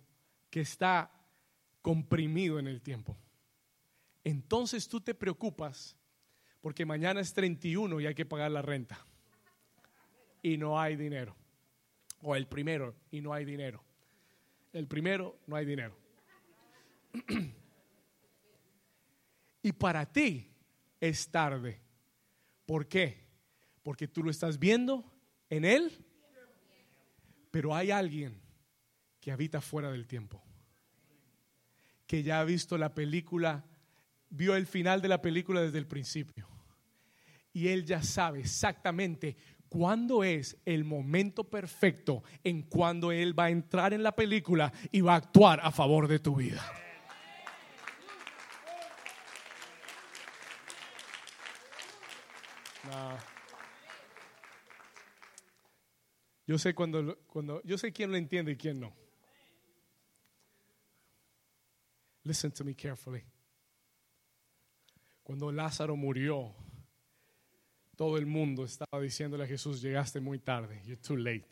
que 0.49 0.61
está 0.61 1.11
comprimido 1.81 2.59
en 2.59 2.67
el 2.67 2.81
tiempo. 2.81 3.17
Entonces 4.23 4.87
tú 4.87 5.01
te 5.01 5.13
preocupas 5.13 5.97
porque 6.61 6.85
mañana 6.85 7.19
es 7.19 7.33
31 7.33 7.99
y 7.99 8.05
hay 8.05 8.15
que 8.15 8.25
pagar 8.25 8.51
la 8.51 8.61
renta. 8.61 9.05
Y 10.41 10.55
no 10.55 10.79
hay 10.79 10.95
dinero. 10.95 11.35
O 12.21 12.37
el 12.37 12.47
primero 12.47 12.95
y 13.11 13.19
no 13.19 13.33
hay 13.33 13.43
dinero. 13.43 13.83
El 14.71 14.87
primero 14.87 15.37
no 15.45 15.57
hay 15.57 15.65
dinero. 15.65 16.06
y 19.61 19.71
para 19.71 20.05
ti 20.11 20.51
es 20.99 21.29
tarde. 21.29 21.81
¿Por 22.65 22.87
qué? 22.87 23.25
Porque 23.83 24.07
tú 24.07 24.23
lo 24.23 24.31
estás 24.31 24.59
viendo 24.59 25.09
en 25.49 25.65
Él, 25.65 26.05
pero 27.51 27.73
hay 27.73 27.91
alguien 27.91 28.41
que 29.19 29.31
habita 29.31 29.61
fuera 29.61 29.91
del 29.91 30.07
tiempo, 30.07 30.43
que 32.05 32.23
ya 32.23 32.39
ha 32.39 32.43
visto 32.43 32.77
la 32.77 32.93
película, 32.93 33.65
vio 34.29 34.55
el 34.55 34.67
final 34.67 35.01
de 35.01 35.07
la 35.07 35.21
película 35.21 35.61
desde 35.61 35.77
el 35.77 35.87
principio. 35.87 36.47
Y 37.53 37.69
Él 37.69 37.85
ya 37.85 38.03
sabe 38.03 38.41
exactamente 38.41 39.35
cuándo 39.69 40.23
es 40.23 40.57
el 40.65 40.83
momento 40.83 41.43
perfecto 41.45 42.23
en 42.43 42.63
cuando 42.63 43.11
Él 43.11 43.37
va 43.37 43.45
a 43.45 43.49
entrar 43.49 43.93
en 43.93 44.03
la 44.03 44.15
película 44.15 44.71
y 44.91 45.01
va 45.01 45.13
a 45.13 45.17
actuar 45.17 45.59
a 45.63 45.71
favor 45.71 46.07
de 46.07 46.19
tu 46.19 46.35
vida. 46.35 46.63
Yo 56.47 56.57
sé 56.57 56.73
cuando, 56.73 57.19
cuando 57.27 57.61
yo 57.63 57.77
sé 57.77 57.91
quién 57.91 58.09
lo 58.09 58.17
entiende 58.17 58.53
y 58.53 58.55
quién 58.55 58.79
no. 58.79 58.95
Listen 62.23 62.51
to 62.51 62.63
me 62.63 62.73
carefully. 62.73 63.23
Cuando 65.23 65.51
Lázaro 65.51 65.97
murió, 65.97 66.55
todo 67.97 68.17
el 68.17 68.25
mundo 68.25 68.63
estaba 68.63 69.01
diciéndole 69.01 69.43
a 69.43 69.47
Jesús, 69.47 69.81
llegaste 69.81 70.21
muy 70.21 70.39
tarde, 70.39 70.81
you're 70.85 71.01
too 71.01 71.17
late. 71.17 71.49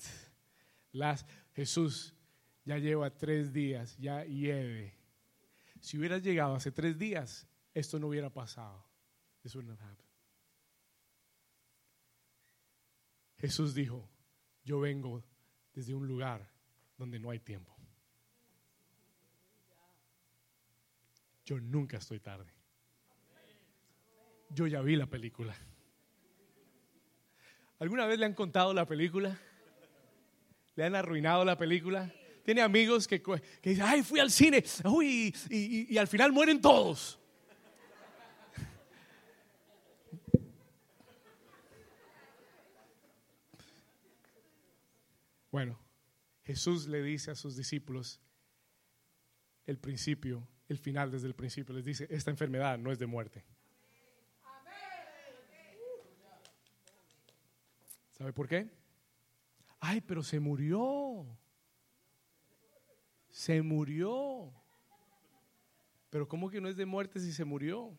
Jesús 1.54 2.14
ya 2.64 2.78
lleva 2.78 3.10
tres 3.10 3.52
días, 3.52 3.98
ya 3.98 4.24
hiede. 4.24 4.98
Si 5.82 5.98
hubieras 5.98 6.24
llegado 6.24 6.56
hace 6.56 6.72
tres 6.72 6.98
días, 6.98 7.48
esto 7.74 8.00
no 8.00 8.08
hubiera 8.08 8.30
pasado. 8.30 8.86
This 9.44 9.56
wouldn't 9.56 9.78
have 9.78 9.92
happened. 9.92 10.10
Jesús 13.38 13.74
dijo, 13.76 14.10
yo 14.66 14.80
vengo 14.80 15.24
desde 15.74 15.94
un 15.94 16.08
lugar 16.08 16.52
donde 16.98 17.20
no 17.20 17.30
hay 17.30 17.40
tiempo. 17.40 17.74
Yo 21.46 21.60
nunca 21.60 21.98
estoy 21.98 22.20
tarde. 22.20 22.52
Yo 24.50 24.66
ya 24.66 24.82
vi 24.82 24.96
la 24.96 25.06
película. 25.06 25.56
¿Alguna 27.78 28.08
vez 28.08 28.18
le 28.18 28.26
han 28.26 28.34
contado 28.34 28.74
la 28.74 28.88
película? 28.88 29.40
¿Le 30.76 30.84
han 30.84 30.96
arruinado 30.96 31.46
la 31.46 31.58
película? 31.58 32.12
Tiene 32.44 32.62
amigos 32.62 33.08
que, 33.08 33.22
dicen, 33.62 33.86
ay, 33.86 34.02
fui 34.02 34.20
al 34.20 34.32
cine, 34.32 34.64
uy, 34.86 35.34
y 35.50 35.98
al 35.98 36.08
final 36.08 36.32
mueren 36.32 36.62
todos. 36.62 37.20
Bueno, 45.56 45.80
Jesús 46.44 46.86
le 46.86 47.02
dice 47.02 47.32
a 47.32 47.36
sus 47.36 47.56
discípulos 47.56 48.20
el 49.66 49.80
principio, 49.80 50.46
el 50.68 50.78
final 50.78 51.12
desde 51.12 51.28
el 51.28 51.34
principio. 51.34 51.74
Les 51.74 51.86
dice, 51.86 52.08
esta 52.10 52.30
enfermedad 52.30 52.78
no 52.78 52.92
es 52.92 53.00
de 53.00 53.06
muerte. 53.06 53.46
¿Sabe 58.12 58.34
por 58.34 58.50
qué? 58.50 58.70
Ay, 59.80 60.02
pero 60.02 60.24
se 60.24 60.42
murió. 60.42 61.26
Se 63.30 63.62
murió. 63.62 64.52
Pero 66.10 66.28
¿cómo 66.28 66.50
que 66.50 66.60
no 66.60 66.68
es 66.68 66.76
de 66.76 66.86
muerte 66.86 67.18
si 67.22 67.32
se 67.32 67.46
murió? 67.46 67.98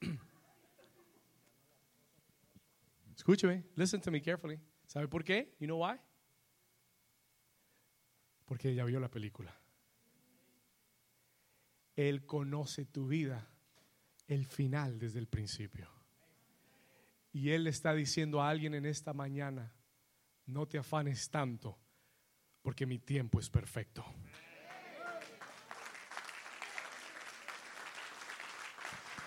Escúcheme, 3.16 3.62
listen 3.76 4.00
to 4.00 4.10
me 4.10 4.20
carefully. 4.20 4.58
¿Sabe 4.88 5.06
por 5.06 5.22
qué? 5.22 5.54
You 5.60 5.68
know 5.68 5.80
why? 5.80 6.00
Porque 8.44 8.70
ella 8.70 8.84
vio 8.84 9.00
la 9.00 9.10
película. 9.10 9.54
Él 11.94 12.24
conoce 12.24 12.84
tu 12.84 13.06
vida, 13.08 13.48
el 14.26 14.46
final 14.46 14.98
desde 14.98 15.18
el 15.18 15.26
principio. 15.26 15.88
Y 17.32 17.50
Él 17.50 17.66
está 17.66 17.94
diciendo 17.94 18.42
a 18.42 18.48
alguien 18.48 18.74
en 18.74 18.86
esta 18.86 19.12
mañana, 19.12 19.74
no 20.46 20.66
te 20.66 20.78
afanes 20.78 21.30
tanto, 21.30 21.78
porque 22.62 22.86
mi 22.86 22.98
tiempo 22.98 23.40
es 23.40 23.48
perfecto. 23.48 24.04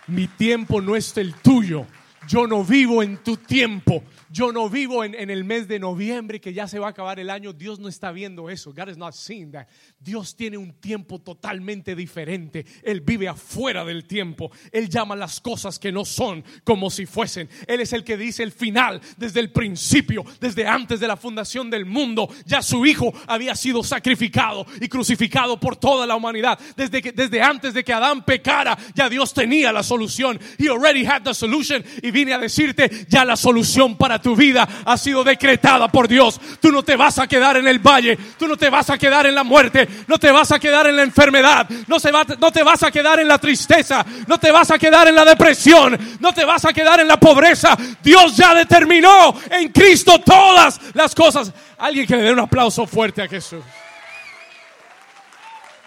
Mi 0.07 0.27
tiempo 0.27 0.81
no 0.81 0.95
es 0.95 1.17
el 1.17 1.33
tuyo. 1.33 1.87
Yo 2.27 2.47
no 2.47 2.63
vivo 2.63 3.03
en 3.03 3.17
tu 3.17 3.37
tiempo. 3.37 4.03
Yo 4.31 4.51
no 4.51 4.69
vivo 4.69 5.03
en, 5.03 5.15
en, 5.15 5.29
el 5.29 5.45
mes 5.45 5.65
de 5.67 5.79
noviembre 5.79 6.41
que 6.41 6.53
ya 6.53 6.67
se 6.67 6.77
va 6.77 6.87
a 6.87 6.89
acabar 6.89 7.21
el 7.21 7.29
año. 7.29 7.53
Dios 7.53 7.79
no 7.79 7.87
está 7.87 8.11
viendo 8.11 8.49
eso. 8.49 8.73
God 8.73 8.89
is 8.89 8.97
not 8.97 9.13
seeing 9.13 9.51
that. 9.51 9.67
Dios 9.97 10.35
tiene 10.35 10.57
un 10.57 10.73
tiempo 10.73 11.19
totalmente 11.19 11.95
diferente. 11.95 12.65
Él 12.83 12.99
vive 12.99 13.29
afuera 13.29 13.85
del 13.85 14.05
tiempo. 14.05 14.51
Él 14.73 14.89
llama 14.89 15.15
las 15.15 15.39
cosas 15.39 15.79
que 15.79 15.91
no 15.91 16.03
son 16.03 16.43
como 16.65 16.89
si 16.89 17.05
fuesen. 17.05 17.47
Él 17.65 17.79
es 17.79 17.93
el 17.93 18.03
que 18.03 18.17
dice 18.17 18.43
el 18.43 18.51
final 18.51 18.99
desde 19.15 19.39
el 19.39 19.51
principio, 19.51 20.25
desde 20.41 20.67
antes 20.67 20.99
de 20.99 21.07
la 21.07 21.15
fundación 21.15 21.69
del 21.69 21.85
mundo. 21.85 22.27
Ya 22.45 22.61
su 22.61 22.85
hijo 22.85 23.13
había 23.27 23.55
sido 23.55 23.83
sacrificado 23.83 24.65
y 24.81 24.89
crucificado 24.89 25.59
por 25.59 25.77
toda 25.77 26.05
la 26.05 26.15
humanidad. 26.15 26.59
Desde, 26.75 27.01
desde 27.01 27.41
antes 27.41 27.73
de 27.73 27.85
que 27.85 27.93
Adán 27.93 28.25
pecara, 28.25 28.77
ya 28.93 29.07
Dios 29.07 29.33
tenía 29.33 29.71
la 29.71 29.83
solución. 29.83 30.37
He 30.59 30.67
already 30.67 31.05
had 31.05 31.21
the 31.23 31.33
solution. 31.33 31.83
Vine 32.15 32.33
a 32.33 32.37
decirte, 32.37 33.05
ya 33.09 33.25
la 33.25 33.35
solución 33.35 33.97
para 33.97 34.21
tu 34.21 34.37
vida 34.37 34.65
ha 34.85 34.97
sido 34.97 35.21
decretada 35.21 35.89
por 35.89 36.07
Dios. 36.07 36.39
Tú 36.61 36.71
no 36.71 36.81
te 36.81 36.95
vas 36.95 37.19
a 37.19 37.27
quedar 37.27 37.57
en 37.57 37.67
el 37.67 37.79
valle, 37.79 38.17
tú 38.39 38.47
no 38.47 38.55
te 38.55 38.69
vas 38.69 38.89
a 38.89 38.97
quedar 38.97 39.25
en 39.25 39.35
la 39.35 39.43
muerte, 39.43 39.85
no 40.07 40.17
te 40.17 40.31
vas 40.31 40.49
a 40.53 40.59
quedar 40.59 40.87
en 40.87 40.95
la 40.95 41.03
enfermedad, 41.03 41.67
no, 41.87 41.99
se 41.99 42.11
va, 42.11 42.25
no 42.39 42.53
te 42.53 42.63
vas 42.63 42.83
a 42.83 42.91
quedar 42.91 43.19
en 43.19 43.27
la 43.27 43.37
tristeza, 43.37 44.05
no 44.27 44.37
te 44.37 44.49
vas 44.49 44.71
a 44.71 44.79
quedar 44.79 45.09
en 45.09 45.15
la 45.15 45.25
depresión, 45.25 45.99
no 46.21 46.33
te 46.33 46.45
vas 46.45 46.63
a 46.63 46.71
quedar 46.71 47.01
en 47.01 47.09
la 47.09 47.19
pobreza. 47.19 47.77
Dios 48.01 48.37
ya 48.37 48.55
determinó 48.55 49.35
en 49.51 49.69
Cristo 49.73 50.21
todas 50.21 50.79
las 50.93 51.13
cosas. 51.13 51.51
Alguien 51.77 52.07
que 52.07 52.15
le 52.15 52.23
dé 52.23 52.31
un 52.31 52.39
aplauso 52.39 52.87
fuerte 52.87 53.23
a 53.23 53.27
Jesús. 53.27 53.61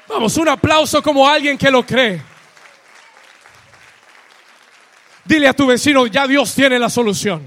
Vamos, 0.07 0.37
un 0.37 0.49
aplauso 0.51 1.03
como 1.03 1.27
alguien 1.27 1.57
que 1.57 1.71
lo 1.71 1.87
cree. 1.87 2.38
Dile 5.29 5.47
a 5.47 5.53
tu 5.53 5.67
vecino, 5.67 6.07
ya 6.07 6.27
Dios 6.27 6.55
tiene 6.55 6.79
la 6.79 6.89
solución. 6.89 7.47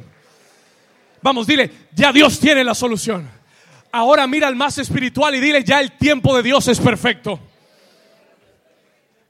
Vamos, 1.24 1.48
dile, 1.48 1.72
ya 1.96 2.14
Dios 2.14 2.40
tiene 2.40 2.64
la 2.64 2.76
solución. 2.76 3.28
Ahora 3.92 4.28
mira 4.28 4.48
al 4.48 4.56
más 4.56 4.78
espiritual 4.78 5.34
y 5.34 5.40
dile, 5.40 5.64
ya 5.64 5.82
el 5.82 5.94
tiempo 5.98 6.36
de 6.38 6.44
Dios 6.44 6.68
es 6.68 6.80
perfecto. 6.80 7.40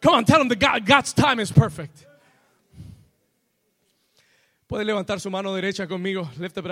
Come 0.03 0.17
on, 0.17 0.25
tell 0.25 0.41
him 0.41 0.49
that 0.49 0.59
God, 0.59 0.85
God's 0.85 1.13
time 1.13 1.41
is 1.41 1.51
perfect. 1.51 2.05
Puede 4.67 4.83
levantar 4.83 5.21
su 5.21 5.29
mano 5.29 5.53
derecha 5.53 5.87
conmigo. 5.87 6.29
Lift 6.37 6.57
it. 6.57 6.65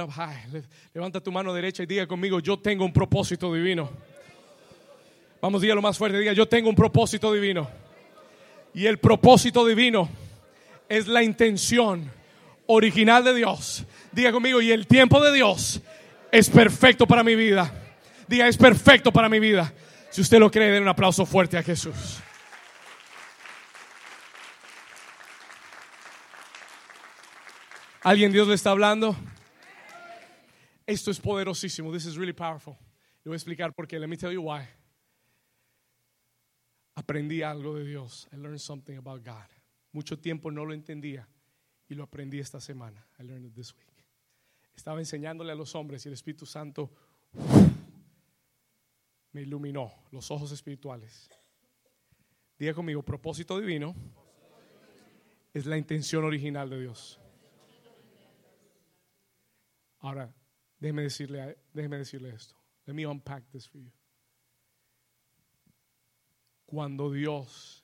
Levanta 0.93 1.21
tu 1.21 1.31
mano 1.31 1.53
derecha 1.53 1.83
y 1.83 1.85
diga 1.85 2.07
conmigo, 2.07 2.41
yo 2.41 2.59
tengo 2.59 2.83
un 2.83 2.91
propósito 2.91 3.53
divino. 3.53 3.89
Vamos, 5.41 5.61
dígalo 5.61 5.81
más 5.81 5.97
fuerte. 5.97 6.19
Diga, 6.19 6.33
yo 6.33 6.45
tengo 6.45 6.69
un 6.69 6.75
propósito 6.75 7.31
divino. 7.31 7.69
Y 8.73 8.85
el 8.85 8.99
propósito 8.99 9.65
divino 9.65 10.09
es 10.89 11.07
la 11.07 11.23
intención 11.23 12.11
original 12.65 13.23
de 13.23 13.35
Dios. 13.35 13.85
Diga 14.11 14.31
conmigo, 14.31 14.61
y 14.61 14.71
el 14.71 14.87
tiempo 14.87 15.21
de 15.23 15.31
Dios 15.31 15.81
es 16.31 16.49
perfecto 16.49 17.07
para 17.07 17.23
mi 17.23 17.35
vida. 17.35 17.71
Diga, 18.27 18.47
es 18.47 18.57
perfecto 18.57 19.11
para 19.11 19.29
mi 19.29 19.39
vida. 19.39 19.73
Si 20.09 20.21
usted 20.21 20.39
lo 20.39 20.49
cree, 20.49 20.71
den 20.71 20.83
un 20.83 20.89
aplauso 20.89 21.25
fuerte 21.25 21.57
a 21.57 21.63
Jesús. 21.63 22.19
¿Alguien 28.01 28.31
Dios 28.31 28.47
le 28.47 28.55
está 28.55 28.71
hablando? 28.71 29.15
Esto 30.87 31.11
es 31.11 31.19
poderosísimo. 31.19 31.91
This 31.91 32.05
is 32.05 32.15
really 32.15 32.33
powerful. 32.33 32.75
Le 33.23 33.29
voy 33.29 33.35
a 33.35 33.37
explicar 33.37 33.73
por 33.73 33.87
qué. 33.87 33.99
Let 33.99 34.07
me 34.07 34.17
tell 34.17 34.31
you 34.31 34.41
why. 34.41 34.67
Aprendí 36.95 37.43
algo 37.43 37.75
de 37.75 37.83
Dios. 37.83 38.27
I 38.33 38.37
learned 38.37 38.59
something 38.59 38.97
about 38.97 39.23
God. 39.23 39.58
Mucho 39.91 40.19
tiempo 40.19 40.51
no 40.51 40.65
lo 40.65 40.73
entendía 40.73 41.27
y 41.87 41.95
lo 41.95 42.03
aprendí 42.03 42.39
esta 42.39 42.59
semana. 42.59 43.07
I 43.19 43.23
learned 43.23 43.47
it 43.47 43.53
this 43.55 43.73
week. 43.75 43.87
Estaba 44.75 44.99
enseñándole 44.99 45.51
a 45.51 45.55
los 45.55 45.75
hombres 45.75 46.05
y 46.05 46.09
el 46.09 46.13
Espíritu 46.13 46.45
Santo 46.45 46.91
me 49.31 49.41
iluminó 49.41 49.91
los 50.11 50.31
ojos 50.31 50.51
espirituales. 50.51 51.29
Diga 52.57 52.73
conmigo, 52.73 53.03
propósito 53.03 53.59
divino 53.59 53.95
es 55.53 55.65
la 55.65 55.77
intención 55.77 56.23
original 56.23 56.69
de 56.69 56.79
Dios. 56.81 57.19
Ahora, 59.99 60.33
déjeme 60.79 61.03
decirle, 61.03 61.57
déjeme 61.73 61.97
decirle 61.97 62.29
esto. 62.29 62.55
Let 62.85 62.93
me 62.93 63.05
unpack 63.05 63.43
this 63.51 63.67
for 63.67 63.81
you. 63.81 63.91
Cuando 66.65 67.11
Dios 67.11 67.83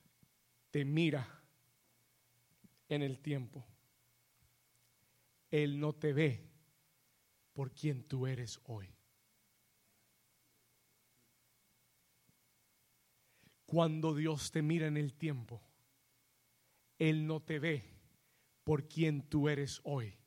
te 0.72 0.86
mira 0.86 1.35
en 2.90 3.02
el 3.02 3.20
tiempo, 3.20 3.66
Él 5.52 5.80
no 5.80 5.94
te 5.94 6.14
ve 6.14 6.50
por 7.54 7.74
quien 7.74 8.04
tú 8.04 8.28
eres 8.28 8.60
hoy. 8.66 8.90
Cuando 13.66 14.14
Dios 14.14 14.52
te 14.52 14.62
mira 14.62 14.88
en 14.88 14.98
el 14.98 15.14
tiempo, 15.14 15.62
Él 17.00 17.26
no 17.26 17.42
te 17.42 17.60
ve 17.60 17.96
por 18.64 18.88
quien 18.88 19.28
tú 19.28 19.50
eres 19.50 19.82
hoy. 19.84 20.18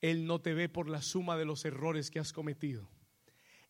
Él 0.00 0.26
no 0.26 0.40
te 0.40 0.54
ve 0.54 0.68
por 0.68 0.88
la 0.88 1.02
suma 1.02 1.36
de 1.36 1.44
los 1.44 1.64
errores 1.64 2.10
que 2.10 2.18
has 2.18 2.32
cometido. 2.32 2.90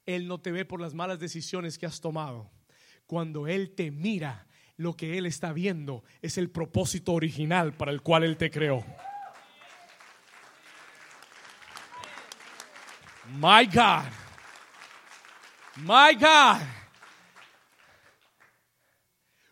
Él 0.06 0.28
no 0.28 0.40
te 0.40 0.52
ve 0.52 0.64
por 0.64 0.80
las 0.80 0.94
malas 0.94 1.18
decisiones 1.18 1.78
que 1.78 1.86
has 1.86 2.00
tomado. 2.00 2.50
Cuando 3.06 3.48
Él 3.48 3.74
te 3.74 3.90
mira, 3.90 4.46
lo 4.80 4.96
que 4.96 5.18
Él 5.18 5.26
está 5.26 5.52
viendo 5.52 6.04
es 6.22 6.38
el 6.38 6.48
propósito 6.48 7.12
original 7.12 7.74
para 7.74 7.92
el 7.92 8.00
cual 8.00 8.24
Él 8.24 8.38
te 8.38 8.50
creó. 8.50 8.82
My 13.36 13.66
God. 13.66 14.08
My 15.76 16.14
God. 16.18 16.62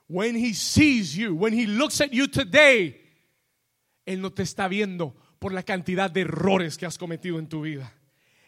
When 0.09 0.35
he 0.35 0.55
sees 0.55 1.15
you, 1.15 1.35
when 1.35 1.53
he 1.53 1.67
looks 1.67 2.01
at 2.01 2.11
you 2.11 2.27
today, 2.27 2.99
Él 4.07 4.23
no 4.23 4.33
te 4.33 4.45
está 4.45 4.67
viendo 4.67 5.15
por 5.39 5.53
la 5.53 5.63
cantidad 5.63 6.11
de 6.11 6.23
errores 6.23 6.79
que 6.79 6.87
has 6.87 6.97
cometido 6.97 7.39
en 7.39 7.49
tu 7.49 7.61
vida. 7.61 7.93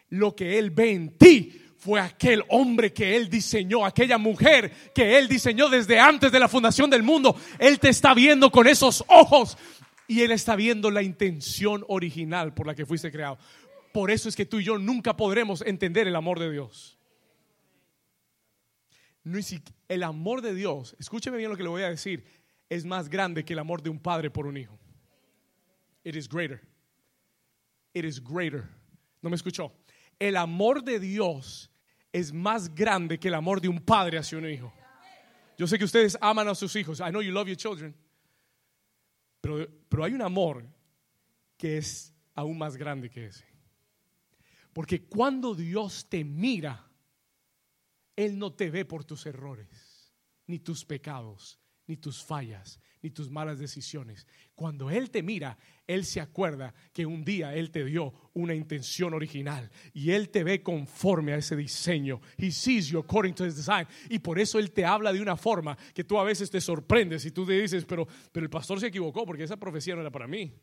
Lo 0.08 0.34
que 0.34 0.58
Él 0.58 0.70
ve 0.70 0.92
en 0.92 1.18
ti 1.18 1.62
fue 1.80 1.98
aquel 1.98 2.44
hombre 2.50 2.92
que 2.92 3.16
Él 3.16 3.30
diseñó, 3.30 3.86
aquella 3.86 4.18
mujer 4.18 4.70
que 4.94 5.18
Él 5.18 5.28
diseñó 5.28 5.70
desde 5.70 5.98
antes 5.98 6.30
de 6.30 6.38
la 6.38 6.46
fundación 6.46 6.90
del 6.90 7.02
mundo. 7.02 7.34
Él 7.58 7.80
te 7.80 7.88
está 7.88 8.12
viendo 8.12 8.50
con 8.50 8.68
esos 8.68 9.02
ojos 9.08 9.56
y 10.06 10.20
Él 10.20 10.30
está 10.30 10.56
viendo 10.56 10.90
la 10.90 11.02
intención 11.02 11.84
original 11.88 12.52
por 12.52 12.66
la 12.66 12.74
que 12.74 12.84
fuiste 12.84 13.10
creado. 13.10 13.38
Por 13.92 14.10
eso 14.10 14.28
es 14.28 14.36
que 14.36 14.44
tú 14.44 14.60
y 14.60 14.64
yo 14.64 14.76
nunca 14.76 15.16
podremos 15.16 15.62
entender 15.62 16.06
el 16.06 16.16
amor 16.16 16.38
de 16.38 16.50
Dios. 16.52 16.98
El 19.88 20.02
amor 20.02 20.42
de 20.42 20.54
Dios, 20.54 20.94
escúcheme 20.98 21.38
bien 21.38 21.50
lo 21.50 21.56
que 21.56 21.62
le 21.62 21.70
voy 21.70 21.82
a 21.82 21.88
decir, 21.88 22.24
es 22.68 22.84
más 22.84 23.08
grande 23.08 23.44
que 23.44 23.54
el 23.54 23.58
amor 23.58 23.82
de 23.82 23.88
un 23.88 24.00
padre 24.00 24.30
por 24.30 24.46
un 24.46 24.58
hijo. 24.58 24.78
It 26.04 26.14
is 26.14 26.28
greater. 26.28 26.60
It 27.94 28.04
is 28.04 28.22
greater. 28.22 28.68
¿No 29.22 29.30
me 29.30 29.36
escuchó? 29.36 29.72
El 30.18 30.36
amor 30.36 30.84
de 30.84 31.00
Dios 31.00 31.69
es 32.12 32.32
más 32.32 32.74
grande 32.74 33.18
que 33.18 33.28
el 33.28 33.34
amor 33.34 33.60
de 33.60 33.68
un 33.68 33.80
padre 33.80 34.18
hacia 34.18 34.38
un 34.38 34.48
hijo. 34.48 34.72
Yo 35.56 35.66
sé 35.66 35.78
que 35.78 35.84
ustedes 35.84 36.16
aman 36.20 36.48
a 36.48 36.54
sus 36.54 36.74
hijos. 36.76 37.00
I 37.00 37.10
know 37.10 37.20
you 37.20 37.32
love 37.32 37.46
your 37.46 37.56
children. 37.56 37.94
Pero, 39.40 39.68
pero 39.88 40.04
hay 40.04 40.14
un 40.14 40.22
amor 40.22 40.66
que 41.56 41.78
es 41.78 42.14
aún 42.34 42.58
más 42.58 42.76
grande 42.76 43.10
que 43.10 43.26
ese. 43.26 43.44
Porque 44.72 45.04
cuando 45.06 45.54
Dios 45.54 46.08
te 46.08 46.24
mira, 46.24 46.88
Él 48.16 48.38
no 48.38 48.52
te 48.52 48.70
ve 48.70 48.84
por 48.84 49.04
tus 49.04 49.26
errores, 49.26 50.14
ni 50.46 50.58
tus 50.58 50.84
pecados, 50.84 51.60
ni 51.90 51.96
tus 51.96 52.22
fallas, 52.22 52.78
ni 53.02 53.10
tus 53.10 53.28
malas 53.28 53.58
decisiones. 53.58 54.24
Cuando 54.54 54.90
Él 54.90 55.10
te 55.10 55.24
mira, 55.24 55.58
Él 55.88 56.04
se 56.04 56.20
acuerda 56.20 56.72
que 56.92 57.04
un 57.04 57.24
día 57.24 57.52
Él 57.52 57.72
te 57.72 57.84
dio 57.84 58.30
una 58.32 58.54
intención 58.54 59.12
original 59.12 59.68
y 59.92 60.12
Él 60.12 60.30
te 60.30 60.44
ve 60.44 60.62
conforme 60.62 61.32
a 61.32 61.38
ese 61.38 61.56
diseño. 61.56 62.20
He 62.38 62.52
sees 62.52 62.86
you 62.90 63.00
according 63.00 63.34
to 63.34 63.44
his 63.44 63.56
design. 63.56 63.88
Y 64.08 64.20
por 64.20 64.38
eso 64.38 64.60
Él 64.60 64.70
te 64.70 64.84
habla 64.84 65.12
de 65.12 65.20
una 65.20 65.36
forma 65.36 65.76
que 65.92 66.04
tú 66.04 66.16
a 66.16 66.22
veces 66.22 66.48
te 66.48 66.60
sorprendes 66.60 67.24
y 67.24 67.32
tú 67.32 67.44
te 67.44 67.60
dices, 67.60 67.84
pero, 67.84 68.06
pero 68.30 68.44
el 68.44 68.50
pastor 68.50 68.78
se 68.78 68.86
equivocó 68.86 69.26
porque 69.26 69.42
esa 69.42 69.56
profecía 69.56 69.96
no 69.96 70.02
era 70.02 70.12
para 70.12 70.28
mí. 70.28 70.54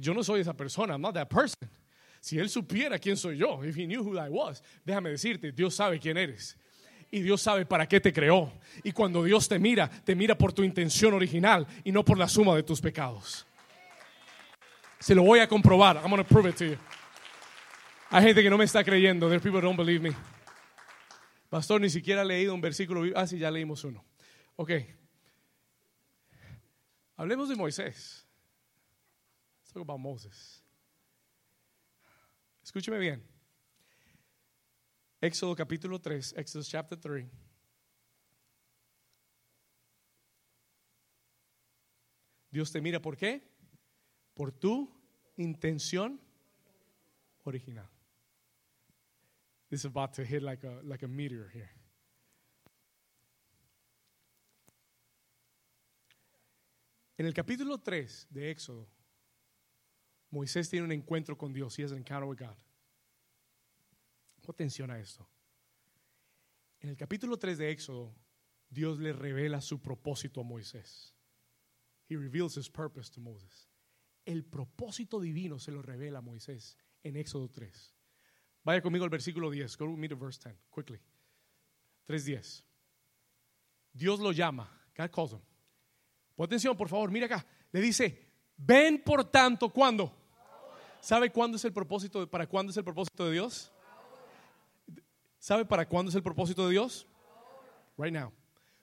Yo 0.00 0.14
no 0.14 0.24
soy 0.24 0.40
esa 0.40 0.56
persona, 0.56 0.94
I'm 0.94 1.02
not 1.02 1.12
that 1.12 1.28
person. 1.28 1.68
Si 2.22 2.38
Él 2.38 2.48
supiera 2.48 2.98
quién 2.98 3.18
soy 3.18 3.36
yo, 3.36 3.62
if 3.62 3.76
he 3.76 3.84
knew 3.84 4.02
who 4.02 4.18
I 4.18 4.30
was, 4.30 4.62
déjame 4.82 5.10
decirte, 5.10 5.52
Dios 5.52 5.74
sabe 5.74 6.00
quién 6.00 6.16
eres 6.16 6.56
y 7.10 7.20
Dios 7.20 7.42
sabe 7.42 7.66
para 7.66 7.88
qué 7.88 8.00
te 8.00 8.12
creó. 8.12 8.52
Y 8.82 8.92
cuando 8.92 9.24
Dios 9.24 9.48
te 9.48 9.58
mira, 9.58 9.88
te 9.88 10.14
mira 10.14 10.36
por 10.36 10.52
tu 10.52 10.62
intención 10.62 11.14
original 11.14 11.66
y 11.84 11.92
no 11.92 12.04
por 12.04 12.18
la 12.18 12.28
suma 12.28 12.54
de 12.54 12.62
tus 12.62 12.80
pecados. 12.80 13.46
Se 14.98 15.14
lo 15.14 15.22
voy 15.22 15.40
a 15.40 15.48
comprobar. 15.48 15.96
I'm 15.96 16.10
going 16.10 16.22
to 16.22 16.24
prove 16.24 16.48
it 16.48 16.56
to 16.56 16.64
you. 16.64 16.76
Hay 18.10 18.24
gente 18.24 18.42
que 18.42 18.50
no 18.50 18.58
me 18.58 18.64
está 18.64 18.84
creyendo. 18.84 19.28
There 19.28 19.40
people 19.40 19.60
don't 19.60 19.76
believe 19.76 20.02
me. 20.02 20.14
Pastor, 21.48 21.80
ni 21.80 21.90
siquiera 21.90 22.20
ha 22.20 22.24
leído 22.24 22.54
un 22.54 22.60
versículo. 22.60 23.02
Ah, 23.16 23.26
sí, 23.26 23.38
ya 23.38 23.50
leímos 23.50 23.82
uno. 23.84 24.04
Ok. 24.56 24.72
Hablemos 27.16 27.48
de 27.48 27.56
Moisés. 27.56 28.26
Let's 29.62 29.72
talk 29.72 29.82
about 29.82 30.00
Moses. 30.00 30.62
Escúcheme 32.62 32.98
bien. 32.98 33.29
Éxodo 35.20 35.54
capítulo 35.54 36.00
3, 36.00 36.34
Exodus 36.38 36.68
chapter 36.68 36.98
3. 36.98 37.26
Dios 42.50 42.72
te 42.72 42.80
mira 42.80 43.00
por 43.00 43.16
qué? 43.16 43.42
Por 44.34 44.50
tu 44.50 44.90
intención 45.36 46.18
original. 47.44 47.88
This 49.68 49.80
is 49.80 49.84
about 49.84 50.14
to 50.14 50.24
hit 50.24 50.42
like 50.42 50.64
a, 50.64 50.80
like 50.82 51.04
a 51.04 51.08
meteor 51.08 51.50
here. 51.52 51.70
En 57.18 57.26
el 57.26 57.34
capítulo 57.34 57.78
3 57.78 58.28
de 58.30 58.50
Éxodo, 58.50 58.88
Moisés 60.30 60.70
tiene 60.70 60.86
un 60.86 60.92
encuentro 60.92 61.36
con 61.36 61.52
Dios. 61.52 61.78
He 61.78 61.82
has 61.82 61.92
an 61.92 61.98
encounter 61.98 62.26
with 62.26 62.38
God. 62.38 62.56
Atención 64.50 64.90
a 64.90 64.98
esto. 64.98 65.28
En 66.80 66.88
el 66.88 66.96
capítulo 66.96 67.38
3 67.38 67.58
de 67.58 67.70
Éxodo, 67.70 68.14
Dios 68.68 68.98
le 68.98 69.12
revela 69.12 69.60
su 69.60 69.80
propósito 69.80 70.40
a 70.40 70.44
Moisés. 70.44 71.14
He 72.08 72.16
reveals 72.16 72.56
his 72.56 72.68
purpose 72.68 73.10
to 73.10 73.20
Moses. 73.20 73.68
El 74.24 74.44
propósito 74.44 75.20
divino 75.20 75.58
se 75.58 75.72
lo 75.72 75.82
revela 75.82 76.18
a 76.18 76.22
Moisés 76.22 76.76
en 77.02 77.16
Éxodo 77.16 77.48
3. 77.48 77.94
Vaya 78.64 78.82
conmigo 78.82 79.04
al 79.04 79.10
versículo 79.10 79.50
10. 79.50 79.76
Go 79.76 79.96
me 79.96 80.08
to 80.08 80.16
verse 80.16 80.40
10, 80.42 80.56
quickly. 80.74 81.00
3.10. 82.06 82.64
Dios 83.92 84.20
lo 84.20 84.32
llama. 84.32 84.70
God 84.96 85.10
calls 85.10 85.32
him. 85.32 85.40
Pon 86.34 86.46
atención, 86.46 86.76
por 86.76 86.88
favor, 86.88 87.10
mira 87.10 87.26
acá. 87.26 87.46
Le 87.72 87.80
dice, 87.80 88.32
ven 88.56 89.02
por 89.02 89.24
tanto, 89.24 89.68
¿cuándo? 89.68 90.12
¿Sabe 91.00 91.30
cuándo 91.30 91.56
es 91.56 91.64
el 91.64 91.72
propósito, 91.72 92.28
para 92.28 92.46
cuándo 92.46 92.70
es 92.70 92.76
el 92.76 92.84
propósito 92.84 93.26
de 93.26 93.32
Dios? 93.32 93.72
¿Sabe 95.40 95.64
para 95.64 95.88
cuándo 95.88 96.10
es 96.10 96.14
el 96.14 96.22
propósito 96.22 96.66
de 96.66 96.72
Dios? 96.72 97.06
Right 97.96 98.12
now. 98.12 98.30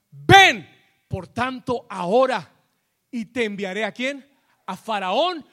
Ven, 0.10 0.68
por 1.08 1.28
tanto, 1.28 1.86
ahora 1.88 2.52
y 3.12 3.26
te 3.26 3.46
enviaré 3.46 3.86
a 3.86 3.92
quién? 3.92 4.28
A 4.66 4.76
Faraón. 4.76 5.46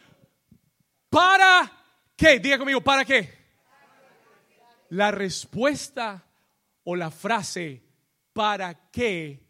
¿Para 1.11 1.71
qué? 2.17 2.41
Diga 2.41 2.57
conmigo, 2.57 2.81
¿para 2.81 3.05
qué? 3.05 3.33
La 4.89 5.11
respuesta 5.11 6.25
o 6.85 6.97
la 6.97 7.11
frase 7.11 7.83
para 8.33 8.91
qué 8.91 9.47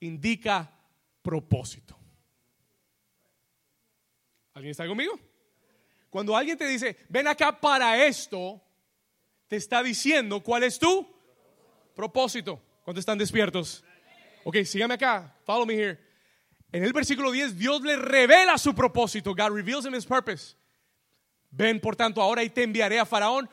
indica 0.00 0.72
propósito. 1.20 1.98
¿Alguien 4.54 4.70
está 4.70 4.86
conmigo? 4.86 5.20
Cuando 6.08 6.34
alguien 6.34 6.56
te 6.56 6.66
dice, 6.66 6.96
ven 7.10 7.28
acá 7.28 7.60
para 7.60 8.06
esto, 8.06 8.62
te 9.52 9.58
está 9.58 9.82
diciendo 9.82 10.42
cuál 10.42 10.62
es 10.62 10.78
tu 10.78 11.06
propósito. 11.94 12.58
cuando 12.84 13.00
están 13.00 13.18
despiertos? 13.18 13.84
Ok, 14.44 14.56
sígame 14.64 14.94
acá. 14.94 15.36
Follow 15.44 15.66
me 15.66 15.74
here. 15.74 15.98
En 16.72 16.82
el 16.82 16.90
versículo 16.94 17.30
10, 17.30 17.58
Dios 17.58 17.82
le 17.82 17.96
revela 17.96 18.56
su 18.56 18.74
propósito. 18.74 19.34
God 19.34 19.54
reveals 19.54 19.84
him 19.84 19.94
his 19.94 20.06
purpose. 20.06 20.56
Ven, 21.50 21.80
por 21.80 21.94
tanto, 21.94 22.22
ahora 22.22 22.42
y 22.42 22.48
te 22.48 22.62
enviaré 22.62 22.98
a 22.98 23.04
Faraón. 23.04 23.46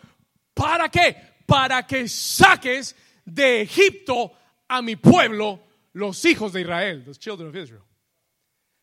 ¿Para 0.54 0.88
qué? 0.88 1.18
Para 1.46 1.86
que 1.86 2.08
saques 2.08 2.96
de 3.26 3.64
Egipto 3.64 4.32
a 4.70 4.82
mi 4.82 4.96
pueblo, 4.96 5.62
los 5.92 6.24
hijos 6.24 6.54
de 6.54 6.62
Israel, 6.62 7.04
los 7.06 7.20
children 7.20 7.50
of 7.50 7.56
Israel. 7.58 7.84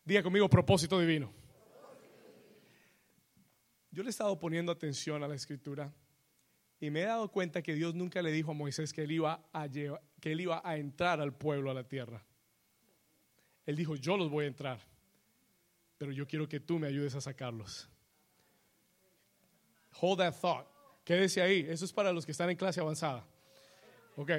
Diga 0.05 0.23
conmigo 0.23 0.51
propósito 0.51 1.01
divino. 1.01 1.33
Yo 3.91 4.03
le 4.03 4.11
he 4.11 4.11
estado 4.11 4.39
poniendo 4.39 4.71
atención 4.71 5.25
a 5.25 5.29
la 5.29 5.35
escritura 5.35 5.91
y 6.81 6.91
me 6.91 7.03
he 7.03 7.05
dado 7.05 7.31
cuenta 7.31 7.63
que 7.63 7.75
Dios 7.75 7.95
nunca 7.95 8.21
le 8.23 8.31
dijo 8.31 8.51
a 8.51 8.55
Moisés 8.55 8.93
que 8.93 9.03
él 9.03 9.13
iba 9.13 9.49
a, 9.53 9.69
que 9.69 10.33
él 10.33 10.41
iba 10.41 10.61
a 10.65 10.77
entrar 10.77 11.21
al 11.21 11.35
pueblo, 11.35 11.71
a 11.71 11.75
la 11.75 11.85
tierra. 11.85 12.25
Él 13.65 13.77
dijo, 13.77 13.97
yo 13.97 14.17
los 14.17 14.31
voy 14.31 14.45
a 14.45 14.49
entrar, 14.49 14.81
pero 15.97 16.13
yo 16.13 16.27
quiero 16.27 16.49
que 16.49 16.61
tú 16.61 16.79
me 16.79 16.87
ayudes 16.87 17.15
a 17.15 17.21
sacarlos. 17.21 17.89
Hold 20.01 20.19
that 20.19 20.35
thought. 20.41 20.67
Quédese 21.05 21.41
ahí. 21.41 21.65
Eso 21.69 21.85
es 21.85 21.93
para 21.93 22.13
los 22.13 22.27
que 22.27 22.33
están 22.33 22.51
en 22.51 22.57
clase 22.57 22.81
avanzada. 22.81 23.25
Ok. 24.17 24.31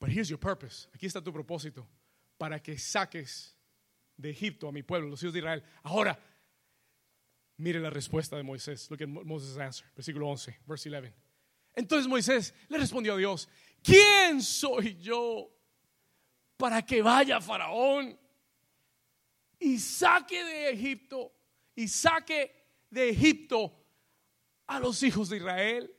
But 0.00 0.10
here's 0.10 0.28
your 0.28 0.38
purpose. 0.38 0.88
Aquí 0.94 1.06
está 1.06 1.22
tu 1.22 1.32
propósito. 1.32 1.86
Para 2.38 2.60
que 2.60 2.78
saques 2.78 3.54
de 4.16 4.30
Egipto 4.30 4.68
a 4.68 4.72
mi 4.72 4.82
pueblo, 4.82 5.08
los 5.08 5.22
hijos 5.22 5.32
de 5.32 5.40
Israel. 5.40 5.62
Ahora, 5.82 6.18
Mire 7.58 7.80
la 7.80 7.90
respuesta 7.90 8.36
de 8.36 8.44
Moisés. 8.44 8.88
Look 8.88 9.02
at 9.02 9.08
Moses' 9.08 9.58
answer. 9.58 9.84
Versículo 9.96 10.28
11, 10.28 10.60
verse 10.64 10.88
11. 10.88 11.12
Entonces 11.74 12.06
Moisés 12.06 12.54
le 12.68 12.78
respondió 12.78 13.14
a 13.14 13.16
Dios, 13.16 13.48
¿quién 13.82 14.40
soy 14.40 14.96
yo 15.00 15.50
para 16.56 16.82
que 16.82 17.02
vaya 17.02 17.40
Faraón 17.40 18.18
y 19.58 19.78
saque 19.78 20.44
de 20.44 20.70
Egipto 20.70 21.32
y 21.74 21.88
saque 21.88 22.52
de 22.90 23.10
Egipto 23.10 23.84
a 24.66 24.78
los 24.78 25.02
hijos 25.02 25.28
de 25.28 25.38
Israel? 25.38 25.96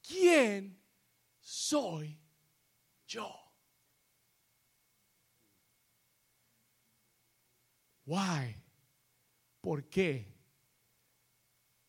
¿Quién 0.00 0.80
soy 1.40 2.20
yo? 3.04 3.34
Why? 8.06 8.56
¿Por 9.60 9.88
qué? 9.88 10.37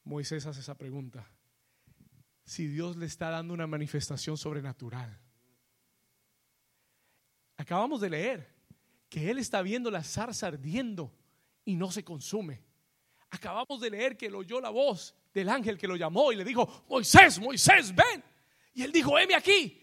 Moisés 0.09 0.45
hace 0.47 0.59
esa 0.59 0.75
pregunta. 0.75 1.29
Si 2.43 2.65
Dios 2.65 2.97
le 2.97 3.05
está 3.05 3.29
dando 3.29 3.53
una 3.53 3.67
manifestación 3.67 4.37
sobrenatural. 4.37 5.19
Acabamos 7.57 8.01
de 8.01 8.09
leer 8.09 8.55
que 9.07 9.29
Él 9.29 9.37
está 9.37 9.61
viendo 9.61 9.91
la 9.91 10.03
zarza 10.03 10.47
ardiendo 10.47 11.13
y 11.63 11.75
no 11.75 11.91
se 11.91 12.03
consume. 12.03 12.63
Acabamos 13.29 13.79
de 13.79 13.91
leer 13.91 14.17
que 14.17 14.25
él 14.25 14.33
oyó 14.33 14.59
la 14.59 14.71
voz 14.71 15.13
del 15.31 15.49
ángel 15.49 15.77
que 15.77 15.87
lo 15.87 15.95
llamó 15.95 16.31
y 16.31 16.35
le 16.35 16.43
dijo, 16.43 16.85
Moisés, 16.89 17.39
Moisés, 17.39 17.93
ven. 17.93 18.23
Y 18.73 18.81
él 18.81 18.91
dijo, 18.91 19.19
heme 19.19 19.35
aquí. 19.35 19.79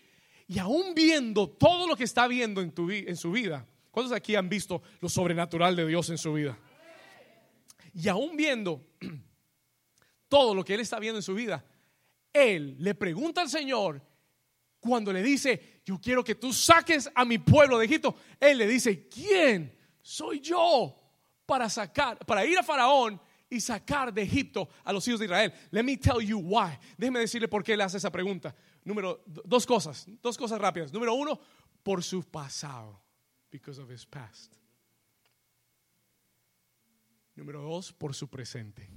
Y 0.48 0.58
aún 0.58 0.94
viendo 0.96 1.48
todo 1.48 1.86
lo 1.86 1.94
que 1.94 2.02
está 2.02 2.26
viendo 2.26 2.60
en, 2.60 2.72
tu, 2.72 2.90
en 2.90 3.16
su 3.16 3.30
vida, 3.30 3.64
¿cuántos 3.92 4.12
aquí 4.12 4.34
han 4.34 4.48
visto 4.48 4.82
lo 5.00 5.08
sobrenatural 5.08 5.76
de 5.76 5.86
Dios 5.86 6.10
en 6.10 6.18
su 6.18 6.32
vida? 6.32 6.58
Y 7.94 8.08
aún 8.08 8.36
viendo 8.36 8.84
todo 10.28 10.54
lo 10.54 10.64
que 10.64 10.74
él 10.74 10.80
está 10.80 10.98
viendo 10.98 11.18
en 11.18 11.22
su 11.22 11.34
vida, 11.34 11.64
él 12.32 12.76
le 12.78 12.94
pregunta 12.94 13.40
al 13.40 13.48
Señor 13.48 14.02
cuando 14.80 15.12
le 15.12 15.22
dice, 15.22 15.80
yo 15.84 15.98
quiero 16.00 16.22
que 16.22 16.34
tú 16.34 16.52
saques 16.52 17.10
a 17.14 17.24
mi 17.24 17.38
pueblo 17.38 17.78
de 17.78 17.86
Egipto, 17.86 18.16
él 18.38 18.58
le 18.58 18.66
dice, 18.66 19.08
¿quién 19.08 19.76
soy 20.00 20.40
yo 20.40 20.96
para 21.44 21.68
sacar, 21.68 22.18
para 22.24 22.44
ir 22.46 22.58
a 22.58 22.62
Faraón 22.62 23.20
y 23.48 23.60
sacar 23.60 24.12
de 24.12 24.22
Egipto 24.22 24.68
a 24.84 24.92
los 24.92 25.06
hijos 25.08 25.20
de 25.20 25.26
Israel? 25.26 25.52
Let 25.70 25.82
me 25.82 25.96
tell 25.96 26.20
you 26.20 26.38
why. 26.38 26.78
Déjeme 26.96 27.20
decirle 27.20 27.48
por 27.48 27.64
qué 27.64 27.72
él 27.72 27.80
hace 27.80 27.96
esa 27.96 28.10
pregunta. 28.10 28.54
Número 28.84 29.22
dos 29.26 29.66
cosas, 29.66 30.06
dos 30.22 30.38
cosas 30.38 30.60
rápidas. 30.60 30.92
Número 30.92 31.14
uno, 31.14 31.40
por 31.82 32.02
su 32.02 32.22
pasado, 32.22 33.02
because 33.50 33.80
of 33.80 33.90
his 33.90 34.06
past. 34.06 34.54
Número 37.34 37.60
dos, 37.60 37.92
por 37.92 38.14
su 38.14 38.28
presente. 38.28 38.88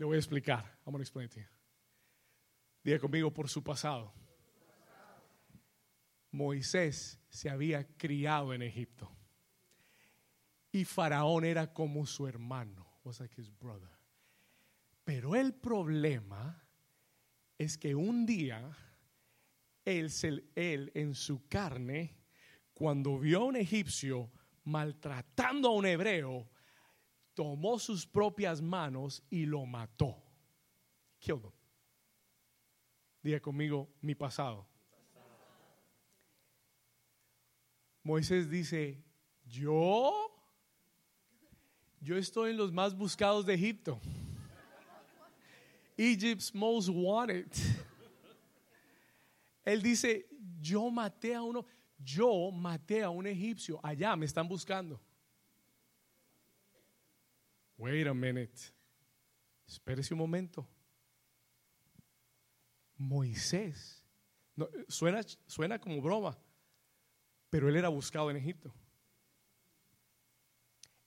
Le 0.00 0.06
voy 0.06 0.16
a 0.16 0.18
explicar. 0.18 0.64
I'm 0.86 0.92
going 0.92 0.96
to 0.96 1.02
explain 1.02 1.28
to 1.28 1.40
you. 1.40 1.46
Diga 2.82 2.98
conmigo 2.98 3.30
por 3.34 3.50
su 3.50 3.62
pasado. 3.62 4.10
Moisés 6.32 7.18
se 7.28 7.50
había 7.50 7.86
criado 7.98 8.54
en 8.54 8.62
Egipto. 8.62 9.10
Y 10.72 10.86
Faraón 10.86 11.44
era 11.44 11.74
como 11.74 12.06
su 12.06 12.26
hermano, 12.26 12.86
was 13.04 13.20
like 13.20 13.38
his 13.38 13.50
brother. 13.50 13.90
Pero 15.04 15.34
el 15.34 15.52
problema 15.52 16.62
es 17.58 17.76
que 17.76 17.94
un 17.94 18.24
día 18.24 18.74
él, 19.84 20.10
él 20.54 20.90
en 20.94 21.14
su 21.14 21.46
carne, 21.46 22.16
cuando 22.72 23.18
vio 23.18 23.42
a 23.42 23.44
un 23.44 23.56
egipcio 23.56 24.30
maltratando 24.64 25.68
a 25.68 25.72
un 25.72 25.84
hebreo, 25.84 26.48
tomó 27.40 27.78
sus 27.78 28.04
propias 28.04 28.60
manos 28.60 29.22
y 29.30 29.46
lo 29.46 29.64
mató. 29.64 30.14
Killed 31.20 31.42
him. 31.42 31.52
Diga 33.22 33.40
conmigo 33.40 33.88
mi 34.02 34.14
pasado. 34.14 34.66
Moisés 38.02 38.50
dice, 38.50 39.02
yo, 39.46 40.12
yo 41.98 42.18
estoy 42.18 42.50
en 42.50 42.58
los 42.58 42.70
más 42.72 42.94
buscados 42.94 43.46
de 43.46 43.54
Egipto. 43.54 43.98
Egypt's 45.96 46.54
most 46.54 46.90
wanted. 46.90 47.50
Él 49.64 49.80
dice, 49.80 50.26
yo 50.60 50.90
maté 50.90 51.34
a 51.34 51.42
uno, 51.42 51.64
yo 51.98 52.50
maté 52.52 53.02
a 53.02 53.08
un 53.08 53.26
egipcio, 53.26 53.80
allá 53.82 54.14
me 54.14 54.26
están 54.26 54.46
buscando. 54.46 55.00
Wait 57.80 58.06
a 58.06 58.12
minute. 58.12 58.60
Espérese 59.66 60.12
un 60.12 60.18
momento. 60.18 60.68
Moisés. 62.98 64.04
suena, 64.86 65.22
suena 65.46 65.78
como 65.78 66.02
broma, 66.02 66.38
pero 67.48 67.70
él 67.70 67.76
era 67.76 67.88
buscado 67.88 68.30
en 68.30 68.36
Egipto. 68.36 68.74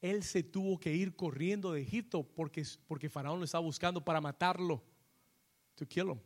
Él 0.02 0.24
se 0.24 0.42
tuvo 0.42 0.80
que 0.80 0.92
ir 0.92 1.16
corriendo 1.16 1.72
de 1.72 1.82
Egipto 1.82 2.24
porque, 2.24 2.66
porque 2.88 3.08
Faraón 3.08 3.38
lo 3.38 3.46
estaba 3.46 3.64
buscando 3.64 4.04
para 4.04 4.20
matarlo. 4.20 4.84
To 5.76 5.86
kill 5.88 6.10
him. 6.10 6.20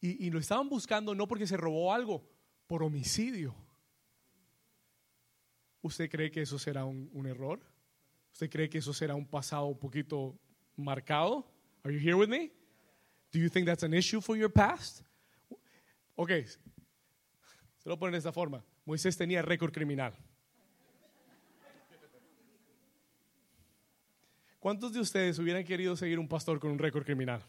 Y, 0.00 0.26
y, 0.26 0.30
lo 0.30 0.38
estaban 0.38 0.68
buscando 0.68 1.16
no 1.16 1.26
porque 1.26 1.48
se 1.48 1.56
robó 1.56 1.92
algo, 1.92 2.28
por 2.68 2.84
homicidio. 2.84 3.56
¿Usted 5.80 6.08
cree 6.08 6.30
que 6.30 6.42
eso 6.42 6.60
será 6.60 6.84
un, 6.84 7.10
un 7.12 7.26
error? 7.26 7.71
¿Usted 8.32 8.50
cree 8.50 8.68
que 8.68 8.78
eso 8.78 8.92
será 8.92 9.14
un 9.14 9.26
pasado 9.26 9.66
un 9.66 9.78
poquito 9.78 10.38
marcado? 10.76 11.46
Are 11.84 11.92
you 11.92 12.00
here 12.00 12.14
with 12.14 12.28
me? 12.28 12.50
Do 13.32 13.38
you 13.38 13.48
think 13.48 13.66
that's 13.66 13.82
an 13.82 13.94
issue 13.94 14.20
for 14.20 14.36
your 14.36 14.50
past? 14.50 15.02
Ok, 16.14 16.30
se 17.78 17.88
lo 17.88 17.98
ponen 17.98 18.12
de 18.12 18.18
esta 18.18 18.32
forma. 18.32 18.64
Moisés 18.84 19.16
tenía 19.16 19.42
récord 19.42 19.72
criminal. 19.72 20.12
¿Cuántos 24.60 24.92
de 24.92 25.00
ustedes 25.00 25.38
hubieran 25.40 25.64
querido 25.64 25.96
seguir 25.96 26.20
un 26.20 26.28
pastor 26.28 26.60
con 26.60 26.70
un 26.70 26.78
récord 26.78 27.04
criminal? 27.04 27.42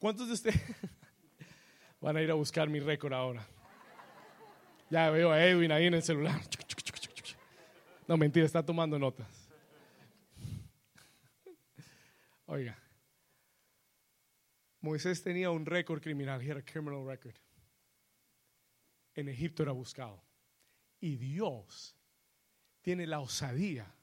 ¿Cuántos 0.00 0.26
de 0.26 0.32
ustedes 0.34 0.60
van 2.00 2.16
a 2.16 2.22
ir 2.22 2.30
a 2.30 2.34
buscar 2.34 2.68
mi 2.68 2.80
récord 2.80 3.12
ahora? 3.12 3.46
Ya 4.90 5.10
veo 5.10 5.30
a 5.30 5.44
Edwin 5.44 5.70
ahí 5.70 5.86
en 5.86 5.94
el 5.94 6.02
celular. 6.02 6.40
No, 8.06 8.16
mentira, 8.16 8.44
está 8.44 8.64
tomando 8.64 8.98
notas. 8.98 9.48
Oiga, 12.46 12.78
Moisés 14.80 15.22
tenía 15.22 15.50
un 15.50 15.64
récord 15.64 16.02
criminal, 16.02 16.42
he 16.42 16.50
had 16.50 16.58
a 16.58 16.62
criminal 16.62 17.06
record. 17.06 17.34
En 19.14 19.28
Egipto 19.28 19.62
era 19.62 19.72
buscado. 19.72 20.22
Y 21.00 21.16
Dios 21.16 21.96
tiene 22.82 23.06
la 23.06 23.20
osadía 23.20 23.94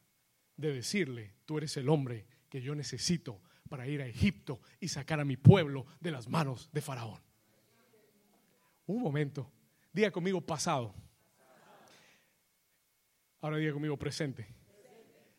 de 0.58 0.74
decirle, 0.74 1.36
tú 1.46 1.60
eres 1.60 1.78
el 1.78 1.88
hombre 1.88 2.26
que 2.50 2.62
yo 2.62 2.74
necesito 2.74 3.42
para 3.70 3.88
ir 3.88 4.02
a 4.02 4.08
Egipto 4.08 4.60
y 4.80 4.88
sacar 4.88 5.20
a 5.20 5.26
mi 5.26 5.38
pueblo 5.38 5.86
de 6.00 6.12
las 6.12 6.28
manos 6.28 6.70
de 6.72 6.82
Faraón. 6.82 7.22
Un 8.88 9.02
momento, 9.02 9.52
diga 9.94 10.12
conmigo 10.12 10.42
pasado. 10.42 10.96
Ahora 13.42 13.58
diga 13.58 13.74
conmigo 13.74 13.98
presente. 13.98 14.48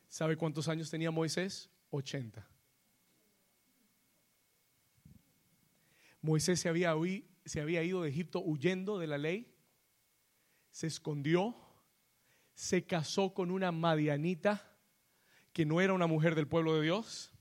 ¿Sabe 0.08 0.36
cuántos 0.36 0.68
años 0.68 0.90
tenía 0.90 1.10
Moisés? 1.10 1.70
80. 1.90 2.46
Moisés 6.20 6.60
se 6.60 6.68
había, 6.68 6.94
ido 7.84 8.02
de 8.02 8.08
Egipto 8.08 8.40
huyendo 8.40 8.98
de 8.98 9.06
la 9.06 9.18
ley, 9.18 9.54
se 10.70 10.86
escondió, 10.86 11.56
se 12.54 12.84
casó 12.84 13.34
con 13.34 13.50
una 13.50 13.72
madianita 13.72 14.76
que 15.52 15.64
no 15.64 15.80
era 15.80 15.92
una 15.92 16.06
mujer 16.06 16.34
del 16.34 16.48
pueblo 16.48 16.74
de 16.74 16.82
Dios. 16.82 17.32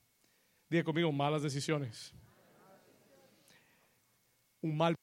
Diga 0.69 0.83
conmigo, 0.83 1.11
malas 1.11 1.43
decisiones. 1.43 2.13
Un 4.61 4.77
mal 4.77 4.95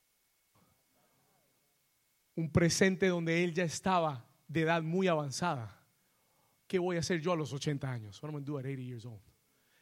un 2.34 2.52
presente 2.52 3.08
donde 3.08 3.42
él 3.42 3.52
ya 3.52 3.64
estaba 3.64 4.27
de 4.48 4.62
edad 4.62 4.82
muy 4.82 5.06
avanzada. 5.06 5.78
¿Qué 6.66 6.78
voy 6.78 6.96
a 6.96 7.00
hacer 7.00 7.20
yo 7.20 7.32
a 7.32 7.36
los 7.36 7.52
80 7.52 7.90
años? 7.90 8.22
What 8.22 8.30
am 8.30 8.40
I 8.40 8.44
do 8.44 8.58
at 8.58 8.64
80 8.64 8.82
years 8.82 9.04
old? 9.04 9.22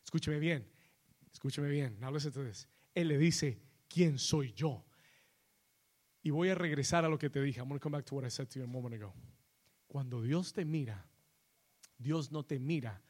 Escúcheme 0.04 0.38
bien, 0.38 0.68
escúcheme 1.32 1.68
bien. 1.68 1.98
To 1.98 2.44
this. 2.44 2.68
Él 2.94 3.08
le 3.08 3.18
dice, 3.18 3.60
¿quién 3.88 4.18
soy 4.18 4.52
yo? 4.52 4.84
Y 6.22 6.30
voy 6.30 6.48
a 6.48 6.54
regresar 6.54 7.04
a 7.04 7.08
lo 7.08 7.18
que 7.18 7.30
te 7.30 7.40
dije. 7.40 7.60
I'm 7.60 7.68
going 7.68 7.78
to 7.78 7.82
come 7.82 7.96
back 7.96 8.04
to 8.06 8.14
what 8.14 8.24
I 8.24 8.30
said 8.30 8.48
to 8.48 8.58
you 8.58 8.64
a 8.64 8.68
moment 8.68 8.94
ago. 8.94 9.14
Cuando 9.86 10.22
Dios 10.22 10.52
te 10.52 10.64
mira, 10.64 11.08
Dios 11.98 12.30
no 12.30 12.44
te 12.44 12.58
mira 12.58 13.00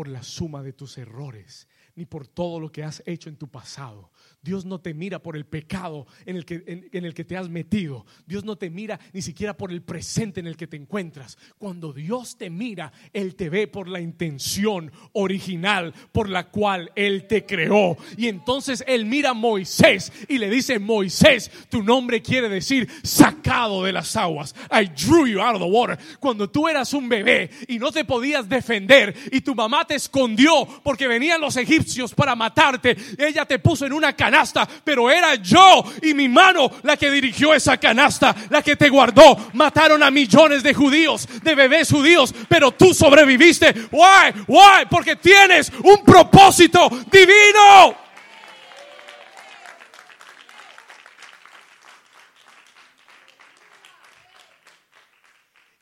por 0.00 0.08
la 0.08 0.22
suma 0.22 0.62
de 0.62 0.72
tus 0.72 0.96
errores, 0.96 1.68
ni 1.94 2.06
por 2.06 2.26
todo 2.26 2.58
lo 2.58 2.72
que 2.72 2.82
has 2.82 3.02
hecho 3.04 3.28
en 3.28 3.36
tu 3.36 3.48
pasado. 3.48 4.10
Dios 4.40 4.64
no 4.64 4.80
te 4.80 4.94
mira 4.94 5.22
por 5.22 5.36
el 5.36 5.44
pecado 5.44 6.06
en 6.24 6.36
el, 6.36 6.46
que, 6.46 6.62
en, 6.66 7.04
el 7.04 7.12
que 7.12 7.26
te 7.26 7.36
has 7.36 7.50
metido. 7.50 8.06
Dios 8.24 8.42
no 8.42 8.56
te 8.56 8.70
mira 8.70 8.98
ni 9.12 9.20
siquiera 9.20 9.54
por 9.54 9.70
el 9.70 9.82
presente 9.82 10.40
en 10.40 10.46
el 10.46 10.56
que 10.56 10.66
te 10.66 10.78
encuentras. 10.78 11.36
Cuando 11.58 11.92
Dios 11.92 12.38
te 12.38 12.48
mira, 12.48 12.90
Él 13.12 13.34
te 13.34 13.50
ve 13.50 13.68
por 13.68 13.86
la 13.86 14.00
intención 14.00 14.90
original 15.12 15.92
por 16.12 16.30
la 16.30 16.48
cual 16.48 16.90
Él 16.96 17.26
te 17.26 17.44
creó. 17.44 17.98
Y 18.16 18.28
entonces 18.28 18.82
Él 18.86 19.04
mira 19.04 19.30
a 19.30 19.34
Moisés 19.34 20.10
y 20.26 20.38
le 20.38 20.48
dice, 20.48 20.78
Moisés, 20.78 21.50
tu 21.68 21.82
nombre 21.82 22.22
quiere 22.22 22.48
decir 22.48 22.88
sacado 23.02 23.84
de 23.84 23.92
las 23.92 24.16
aguas. 24.16 24.54
I 24.70 24.86
drew 24.86 25.26
you 25.26 25.42
out 25.42 25.56
of 25.56 25.60
the 25.60 25.68
water. 25.70 25.98
Cuando 26.18 26.48
tú 26.48 26.66
eras 26.66 26.94
un 26.94 27.10
bebé 27.10 27.50
y 27.68 27.78
no 27.78 27.92
te 27.92 28.06
podías 28.06 28.48
defender 28.48 29.14
y 29.30 29.42
tu 29.42 29.54
mamá 29.54 29.86
te 29.90 29.96
escondió 29.96 30.68
porque 30.84 31.08
venían 31.08 31.40
los 31.40 31.56
egipcios 31.56 32.14
para 32.14 32.36
matarte. 32.36 32.96
Ella 33.18 33.44
te 33.44 33.58
puso 33.58 33.86
en 33.86 33.92
una 33.92 34.14
canasta, 34.14 34.68
pero 34.84 35.10
era 35.10 35.34
yo 35.34 35.82
y 36.00 36.14
mi 36.14 36.28
mano 36.28 36.70
la 36.84 36.96
que 36.96 37.10
dirigió 37.10 37.52
esa 37.52 37.76
canasta, 37.76 38.36
la 38.50 38.62
que 38.62 38.76
te 38.76 38.88
guardó. 38.88 39.50
Mataron 39.52 40.00
a 40.04 40.12
millones 40.12 40.62
de 40.62 40.74
judíos, 40.74 41.26
de 41.42 41.56
bebés 41.56 41.90
judíos, 41.90 42.32
pero 42.48 42.70
tú 42.70 42.94
sobreviviste. 42.94 43.88
Why? 43.90 44.44
Why? 44.46 44.86
Porque 44.88 45.16
tienes 45.16 45.72
un 45.82 46.04
propósito 46.04 46.88
divino. 47.10 47.96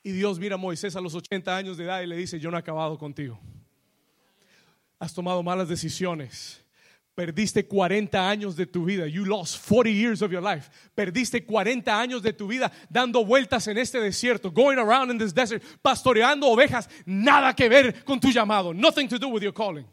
Y 0.03 0.13
Dios 0.13 0.39
mira 0.39 0.55
a 0.55 0.59
Moisés 0.59 0.97
a 0.97 1.03
los 1.03 1.15
80 1.15 1.55
años 1.55 1.77
de 1.77 1.85
edad 1.85 2.01
y 2.01 2.07
le 2.07 2.17
dice, 2.17 2.41
yo 2.41 2.51
no 2.51 2.57
he 2.57 2.61
acabado 2.61 2.97
contigo. 2.97 3.39
Has 5.01 5.15
tomado 5.15 5.43
malas 5.43 5.69
decisiones. 5.69 6.65
Perdiste 7.15 7.67
40 7.67 8.31
años 8.31 8.55
de 8.55 8.65
tu 8.65 8.85
vida. 8.85 9.09
You 9.09 9.25
lost 9.25 9.59
40 9.69 9.91
years 9.91 10.23
of 10.23 10.31
your 10.31 10.41
life. 10.41 10.71
Perdiste 10.95 11.45
40 11.45 11.91
años 11.91 12.23
de 12.23 12.33
tu 12.33 12.47
vida 12.47 12.71
dando 12.89 13.25
vueltas 13.25 13.67
en 13.67 13.77
este 13.77 14.01
desierto, 14.01 14.53
going 14.53 14.79
around 14.79 15.11
in 15.11 15.19
this 15.19 15.35
desert, 15.35 15.63
pastoreando 15.83 16.47
ovejas. 16.47 16.89
Nada 17.07 17.55
que 17.55 17.69
ver 17.69 18.05
con 18.05 18.21
tu 18.21 18.29
llamado. 18.29 18.73
Nothing 18.73 19.09
to 19.09 19.19
do 19.19 19.29
with 19.29 19.43
your 19.43 19.53
calling. 19.53 19.85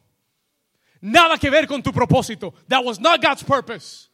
Nada 1.01 1.37
que 1.39 1.49
ver 1.49 1.65
con 1.65 1.81
tu 1.81 1.91
propósito. 1.91 2.53
That 2.67 2.83
was 2.83 2.99
not 2.99 3.21
God's 3.21 3.43
purpose. 3.43 4.09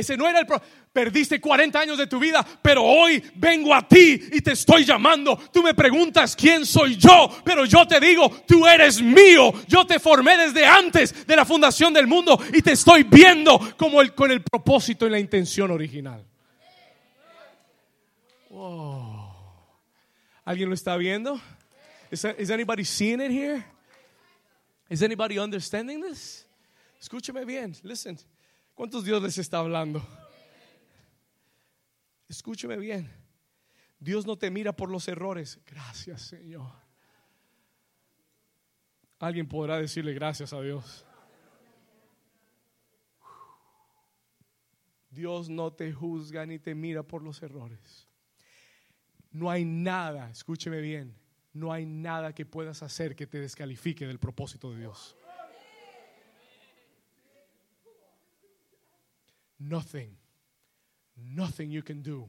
Ese 0.00 0.16
no 0.16 0.26
era 0.26 0.40
el 0.40 0.46
Perdiste 0.92 1.40
40 1.40 1.78
años 1.78 1.98
de 1.98 2.06
tu 2.06 2.18
vida, 2.18 2.44
pero 2.62 2.82
hoy 2.82 3.22
vengo 3.36 3.74
a 3.74 3.86
ti 3.86 4.20
y 4.32 4.40
te 4.40 4.52
estoy 4.52 4.84
llamando. 4.84 5.36
Tú 5.52 5.62
me 5.62 5.74
preguntas 5.74 6.34
quién 6.34 6.66
soy 6.66 6.96
yo, 6.96 7.30
pero 7.44 7.64
yo 7.64 7.86
te 7.86 8.00
digo, 8.00 8.28
tú 8.46 8.66
eres 8.66 9.00
mío. 9.00 9.52
Yo 9.68 9.86
te 9.86 10.00
formé 10.00 10.36
desde 10.36 10.64
antes 10.64 11.26
de 11.26 11.36
la 11.36 11.44
fundación 11.44 11.92
del 11.92 12.06
mundo 12.06 12.40
y 12.52 12.62
te 12.62 12.72
estoy 12.72 13.04
viendo 13.04 13.74
como 13.76 14.00
el, 14.00 14.14
con 14.14 14.30
el 14.30 14.42
propósito 14.42 15.06
y 15.06 15.10
la 15.10 15.18
intención 15.18 15.70
original. 15.70 16.24
¿Alguien 20.44 20.68
lo 20.68 20.74
está 20.74 20.96
viendo? 20.96 21.40
Is, 22.10 22.24
anybody 22.50 22.84
seeing 22.84 23.20
it 23.20 23.30
here? 23.30 23.64
Is 24.88 25.02
anybody 25.02 25.38
understanding 25.38 26.00
this? 26.00 26.46
Escúcheme 27.00 27.44
bien, 27.46 27.76
listen. 27.84 28.18
¿Cuántos 28.80 29.04
Dios 29.04 29.22
les 29.22 29.36
está 29.36 29.58
hablando? 29.58 30.02
Escúcheme 32.26 32.78
bien. 32.78 33.12
Dios 33.98 34.24
no 34.24 34.38
te 34.38 34.50
mira 34.50 34.74
por 34.74 34.88
los 34.90 35.06
errores. 35.06 35.60
Gracias, 35.66 36.22
Señor. 36.22 36.72
Alguien 39.18 39.46
podrá 39.46 39.76
decirle 39.76 40.14
gracias 40.14 40.54
a 40.54 40.62
Dios. 40.62 41.04
Dios 45.10 45.50
no 45.50 45.74
te 45.74 45.92
juzga 45.92 46.46
ni 46.46 46.58
te 46.58 46.74
mira 46.74 47.02
por 47.02 47.22
los 47.22 47.42
errores. 47.42 48.08
No 49.30 49.50
hay 49.50 49.66
nada, 49.66 50.30
escúcheme 50.30 50.80
bien, 50.80 51.14
no 51.52 51.70
hay 51.70 51.84
nada 51.84 52.34
que 52.34 52.46
puedas 52.46 52.82
hacer 52.82 53.14
que 53.14 53.26
te 53.26 53.40
descalifique 53.40 54.06
del 54.06 54.18
propósito 54.18 54.72
de 54.72 54.78
Dios. 54.78 55.18
Nothing, 59.60 60.16
nothing 61.16 61.70
you 61.70 61.82
can 61.82 62.02
do 62.02 62.28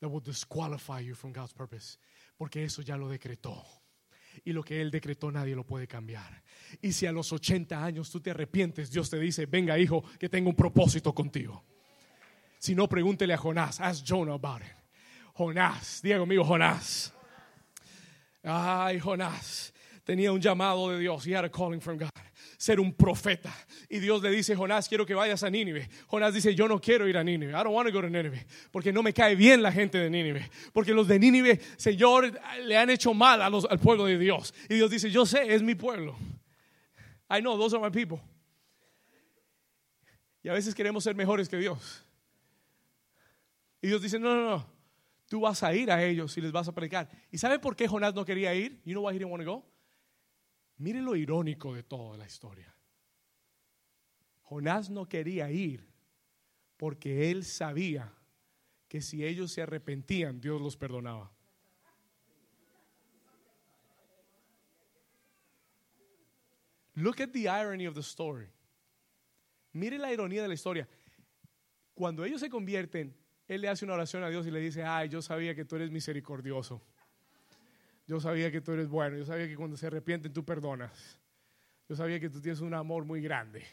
that 0.00 0.08
will 0.08 0.20
disqualify 0.20 1.00
you 1.00 1.14
from 1.14 1.32
God's 1.32 1.52
purpose. 1.52 1.98
Porque 2.38 2.64
eso 2.64 2.82
ya 2.82 2.96
lo 2.96 3.08
decretó. 3.08 3.62
Y 4.44 4.52
lo 4.52 4.62
que 4.62 4.80
Él 4.80 4.90
decretó 4.90 5.30
nadie 5.30 5.54
lo 5.54 5.64
puede 5.64 5.86
cambiar. 5.86 6.42
Y 6.80 6.92
si 6.92 7.06
a 7.06 7.12
los 7.12 7.32
80 7.32 7.84
años 7.84 8.10
tú 8.10 8.20
te 8.20 8.30
arrepientes, 8.30 8.90
Dios 8.90 9.10
te 9.10 9.18
dice, 9.18 9.46
venga 9.46 9.78
hijo, 9.78 10.02
que 10.18 10.28
tengo 10.28 10.48
un 10.48 10.56
propósito 10.56 11.14
contigo. 11.14 11.64
Si 12.58 12.74
no, 12.74 12.88
pregúntele 12.88 13.34
a 13.34 13.38
Jonás. 13.38 13.80
Ask 13.80 14.04
Jonah 14.06 14.34
about 14.34 14.62
it. 14.62 14.72
Jonás, 15.34 16.00
Diego 16.02 16.26
mío, 16.26 16.44
Jonás. 16.44 17.12
Ay, 18.42 18.98
Jonás 18.98 19.72
tenía 20.04 20.32
un 20.32 20.40
llamado 20.40 20.90
de 20.90 20.98
Dios. 20.98 21.26
He 21.26 21.34
had 21.34 21.44
a 21.44 21.50
calling 21.50 21.80
from 21.80 21.98
God. 21.98 22.10
Ser 22.60 22.78
un 22.78 22.92
profeta. 22.92 23.50
Y 23.88 24.00
Dios 24.00 24.22
le 24.22 24.30
dice, 24.30 24.54
Jonás, 24.54 24.86
quiero 24.86 25.06
que 25.06 25.14
vayas 25.14 25.42
a 25.42 25.48
Nínive. 25.48 25.88
Jonás 26.08 26.34
dice, 26.34 26.54
yo 26.54 26.68
no 26.68 26.78
quiero 26.78 27.08
ir 27.08 27.16
a 27.16 27.24
Nínive. 27.24 27.52
I 27.52 27.64
don't 27.64 27.74
want 27.74 27.88
to 27.88 27.94
go 27.94 28.02
to 28.02 28.10
Nínive. 28.10 28.44
Porque 28.70 28.92
no 28.92 29.02
me 29.02 29.14
cae 29.14 29.34
bien 29.34 29.62
la 29.62 29.72
gente 29.72 29.96
de 29.96 30.10
Nínive. 30.10 30.50
Porque 30.74 30.92
los 30.92 31.08
de 31.08 31.18
Nínive, 31.18 31.58
Señor, 31.78 32.38
le 32.62 32.76
han 32.76 32.90
hecho 32.90 33.14
mal 33.14 33.40
a 33.40 33.48
los, 33.48 33.64
al 33.64 33.78
pueblo 33.78 34.04
de 34.04 34.18
Dios. 34.18 34.52
Y 34.68 34.74
Dios 34.74 34.90
dice, 34.90 35.10
yo 35.10 35.24
sé, 35.24 35.54
es 35.54 35.62
mi 35.62 35.74
pueblo. 35.74 36.14
I 37.30 37.40
know, 37.40 37.56
those 37.56 37.74
are 37.74 37.82
my 37.82 37.90
people. 37.90 38.20
Y 40.42 40.50
a 40.50 40.52
veces 40.52 40.74
queremos 40.74 41.02
ser 41.02 41.14
mejores 41.14 41.48
que 41.48 41.56
Dios. 41.56 42.04
Y 43.80 43.88
Dios 43.88 44.02
dice, 44.02 44.18
no, 44.18 44.34
no, 44.34 44.50
no, 44.50 44.66
tú 45.30 45.40
vas 45.40 45.62
a 45.62 45.74
ir 45.74 45.90
a 45.90 46.04
ellos 46.04 46.36
y 46.36 46.42
les 46.42 46.52
vas 46.52 46.68
a 46.68 46.72
predicar. 46.72 47.08
¿Y 47.32 47.38
sabe 47.38 47.58
por 47.58 47.74
qué 47.74 47.88
Jonás 47.88 48.14
no 48.14 48.26
quería 48.26 48.52
ir? 48.52 48.82
You 48.84 48.92
know 48.92 49.06
why 49.06 49.14
he 49.14 49.18
didn't 49.18 49.30
want 49.30 49.42
to 49.42 49.50
go? 49.50 49.69
Mire 50.80 51.02
lo 51.02 51.14
irónico 51.14 51.74
de 51.74 51.82
toda 51.82 52.16
la 52.16 52.24
historia. 52.24 52.74
Jonás 54.44 54.88
no 54.88 55.06
quería 55.06 55.50
ir 55.50 55.86
porque 56.78 57.30
él 57.30 57.44
sabía 57.44 58.10
que 58.88 59.02
si 59.02 59.22
ellos 59.22 59.52
se 59.52 59.60
arrepentían, 59.60 60.40
Dios 60.40 60.58
los 60.58 60.78
perdonaba. 60.78 61.30
Look 66.94 67.20
at 67.20 67.28
the 67.28 67.46
irony 67.46 67.86
of 67.86 67.94
the 67.94 68.00
story. 68.00 68.48
Mire 69.74 69.98
la 69.98 70.10
ironía 70.10 70.40
de 70.40 70.48
la 70.48 70.54
historia. 70.54 70.88
Cuando 71.92 72.24
ellos 72.24 72.40
se 72.40 72.48
convierten, 72.48 73.14
él 73.46 73.60
le 73.60 73.68
hace 73.68 73.84
una 73.84 73.94
oración 73.94 74.24
a 74.24 74.30
Dios 74.30 74.46
y 74.46 74.50
le 74.50 74.60
dice, 74.60 74.82
ay, 74.82 75.10
yo 75.10 75.20
sabía 75.20 75.54
que 75.54 75.66
tú 75.66 75.76
eres 75.76 75.90
misericordioso. 75.90 76.82
Yo 78.10 78.18
sabía 78.18 78.50
que 78.50 78.60
tú 78.60 78.72
eres 78.72 78.88
bueno. 78.88 79.16
Yo 79.16 79.24
sabía 79.24 79.46
que 79.46 79.54
cuando 79.54 79.76
se 79.76 79.86
arrepienten 79.86 80.32
tú 80.32 80.44
perdonas. 80.44 81.16
Yo 81.88 81.94
sabía 81.94 82.18
que 82.18 82.28
tú 82.28 82.40
tienes 82.40 82.60
un 82.60 82.74
amor 82.74 83.04
muy 83.04 83.22
grande. 83.22 83.64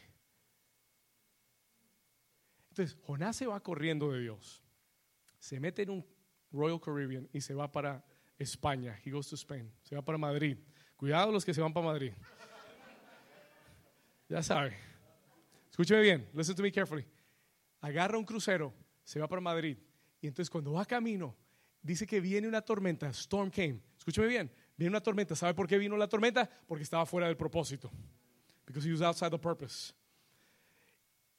Entonces, 2.68 2.96
Jonás 3.02 3.34
se 3.34 3.48
va 3.48 3.58
corriendo 3.58 4.12
de 4.12 4.20
Dios. 4.20 4.62
Se 5.40 5.58
mete 5.58 5.82
en 5.82 5.90
un 5.90 6.06
Royal 6.52 6.80
Caribbean 6.80 7.28
y 7.32 7.40
se 7.40 7.52
va 7.52 7.72
para 7.72 8.04
España. 8.38 8.96
He 9.04 9.10
goes 9.10 9.26
to 9.26 9.34
Spain. 9.34 9.72
Se 9.82 9.96
va 9.96 10.02
para 10.02 10.16
Madrid. 10.16 10.56
Cuidado 10.94 11.32
los 11.32 11.44
que 11.44 11.52
se 11.52 11.60
van 11.60 11.72
para 11.72 11.86
Madrid. 11.86 12.12
Ya 14.28 14.40
sabe. 14.40 14.76
Escúcheme 15.68 16.00
bien. 16.00 16.30
Listen 16.32 16.54
to 16.54 16.62
me 16.62 16.70
carefully. 16.70 17.04
Agarra 17.80 18.16
un 18.16 18.24
crucero, 18.24 18.72
se 19.02 19.18
va 19.18 19.26
para 19.26 19.40
Madrid. 19.40 19.78
Y 20.20 20.28
entonces 20.28 20.48
cuando 20.48 20.74
va 20.74 20.84
camino, 20.84 21.36
dice 21.82 22.06
que 22.06 22.20
viene 22.20 22.46
una 22.46 22.62
tormenta. 22.62 23.08
Storm 23.08 23.50
came. 23.50 23.87
Escúcheme 23.98 24.26
bien. 24.26 24.50
Viene 24.76 24.90
una 24.90 25.02
tormenta. 25.02 25.34
¿Sabe 25.34 25.54
por 25.54 25.66
qué 25.66 25.76
vino 25.76 25.96
la 25.96 26.08
tormenta? 26.08 26.48
Porque 26.66 26.84
estaba 26.84 27.04
fuera 27.04 27.26
del 27.26 27.36
propósito. 27.36 27.90
Because 28.64 28.88
he 28.88 28.92
was 28.92 29.02
outside 29.02 29.30
the 29.30 29.38
purpose. 29.38 29.92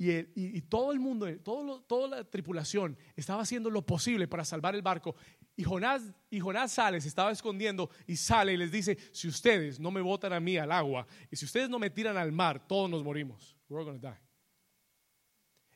Y, 0.01 0.61
todo 0.61 0.93
el 0.93 0.99
mundo, 0.99 1.27
toda 1.41 2.07
la 2.07 2.23
tripulación 2.23 2.97
estaba 3.17 3.41
haciendo 3.41 3.69
lo 3.69 3.85
posible 3.85 4.29
para 4.29 4.45
salvar 4.45 4.73
el 4.73 4.81
barco. 4.81 5.13
Y 5.57 5.63
Jonás, 5.63 6.71
sale, 6.71 7.01
se 7.01 7.09
estaba 7.09 7.31
escondiendo 7.31 7.89
y 8.07 8.15
sale 8.15 8.53
y 8.53 8.57
les 8.57 8.71
dice, 8.71 8.97
si 9.11 9.27
ustedes 9.27 9.77
no 9.77 9.91
me 9.91 9.99
botan 9.99 10.31
a 10.31 10.39
mí 10.39 10.55
al 10.57 10.71
agua 10.71 11.05
y 11.29 11.35
si 11.35 11.43
ustedes 11.43 11.69
no 11.69 11.79
me 11.79 11.89
tiran 11.89 12.15
al 12.15 12.31
mar, 12.31 12.65
todos 12.65 12.89
nos 12.89 13.03
morimos. 13.03 13.57
We're 13.67 13.83
gonna 13.83 13.99
die. 13.99 14.17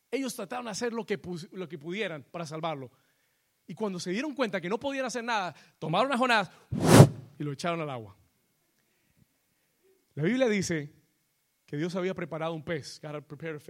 Ellos 0.09 0.33
trataron 0.33 0.65
de 0.65 0.71
hacer 0.71 0.93
lo 0.93 1.05
que 1.05 1.17
pudieran 1.17 2.23
para 2.23 2.45
salvarlo. 2.45 2.91
Y 3.67 3.73
cuando 3.73 3.99
se 3.99 4.11
dieron 4.11 4.33
cuenta 4.33 4.59
que 4.59 4.69
no 4.69 4.79
podían 4.79 5.05
hacer 5.05 5.23
nada, 5.23 5.55
tomaron 5.79 6.11
a 6.11 6.17
Jonás 6.17 6.51
y 7.39 7.43
lo 7.43 7.51
echaron 7.53 7.79
al 7.81 7.89
agua. 7.89 8.15
La 10.15 10.23
Biblia 10.23 10.47
dice 10.47 10.93
que 11.65 11.77
Dios 11.77 11.95
había 11.95 12.13
preparado 12.13 12.53
un 12.53 12.63
pez, 12.63 12.99
God 13.01 13.15
had 13.15 13.23
prepared 13.23 13.55
a. 13.55 13.61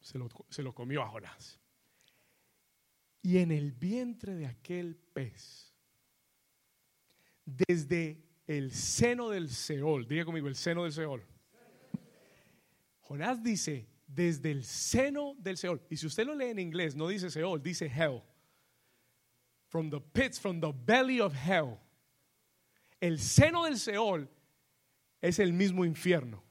Se 0.00 0.18
lo, 0.18 0.28
se 0.48 0.62
lo 0.62 0.74
comió 0.74 1.02
a 1.02 1.08
Jonás. 1.08 1.60
Y 3.22 3.38
en 3.38 3.52
el 3.52 3.72
vientre 3.72 4.34
de 4.34 4.46
aquel 4.46 4.96
pez, 4.96 5.74
desde 7.44 8.24
el 8.46 8.72
seno 8.72 9.28
del 9.28 9.50
Seol, 9.50 10.08
diga 10.08 10.24
conmigo, 10.24 10.48
el 10.48 10.56
seno 10.56 10.84
del 10.84 10.92
Seol. 10.92 11.22
Jonás 13.00 13.42
dice, 13.42 13.86
desde 14.06 14.50
el 14.50 14.64
seno 14.64 15.34
del 15.38 15.56
Seol. 15.56 15.82
Y 15.90 15.96
si 15.96 16.06
usted 16.06 16.26
lo 16.26 16.34
lee 16.34 16.50
en 16.50 16.58
inglés, 16.58 16.96
no 16.96 17.08
dice 17.08 17.30
Seol, 17.30 17.62
dice 17.62 17.86
hell. 17.86 18.22
From 19.68 19.90
the 19.90 20.00
pits, 20.00 20.38
from 20.38 20.60
the 20.60 20.72
belly 20.72 21.20
of 21.20 21.34
hell. 21.34 21.78
El 23.00 23.18
seno 23.18 23.64
del 23.64 23.78
Seol 23.78 24.28
es 25.20 25.38
el 25.38 25.52
mismo 25.52 25.84
infierno. 25.84 26.42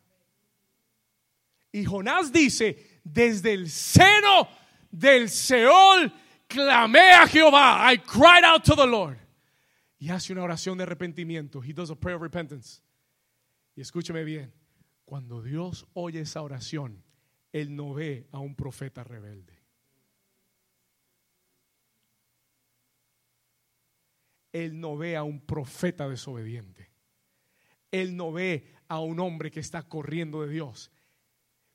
Y 1.73 1.83
Jonás 1.83 2.31
dice, 2.31 3.01
desde 3.03 3.53
el 3.53 3.69
seno 3.69 4.47
del 4.91 5.29
Seol 5.29 6.11
clamé 6.47 7.11
a 7.11 7.27
Jehová. 7.27 7.91
I 7.91 7.97
cried 7.97 8.43
out 8.43 8.63
to 8.63 8.75
the 8.75 8.87
Lord. 8.87 9.17
Y 9.99 10.09
hace 10.09 10.31
una 10.31 10.43
oración 10.43 10.77
de 10.77 10.83
arrepentimiento. 10.83 11.61
He 11.61 11.73
does 11.73 11.89
a 11.89 11.95
prayer 11.95 12.15
of 12.15 12.21
repentance. 12.21 12.81
Y 13.75 13.81
escúcheme 13.81 14.23
bien, 14.23 14.53
cuando 15.05 15.41
Dios 15.41 15.85
oye 15.93 16.21
esa 16.21 16.41
oración, 16.41 17.03
Él 17.51 17.75
no 17.75 17.93
ve 17.93 18.27
a 18.31 18.39
un 18.39 18.55
profeta 18.55 19.03
rebelde. 19.03 19.56
Él 24.51 24.79
no 24.79 24.97
ve 24.97 25.15
a 25.15 25.23
un 25.23 25.39
profeta 25.41 26.07
desobediente. 26.07 26.91
Él 27.91 28.15
no 28.15 28.31
ve 28.31 28.67
a 28.87 28.99
un 28.99 29.19
hombre 29.19 29.51
que 29.51 29.59
está 29.59 29.83
corriendo 29.83 30.41
de 30.41 30.53
Dios. 30.53 30.91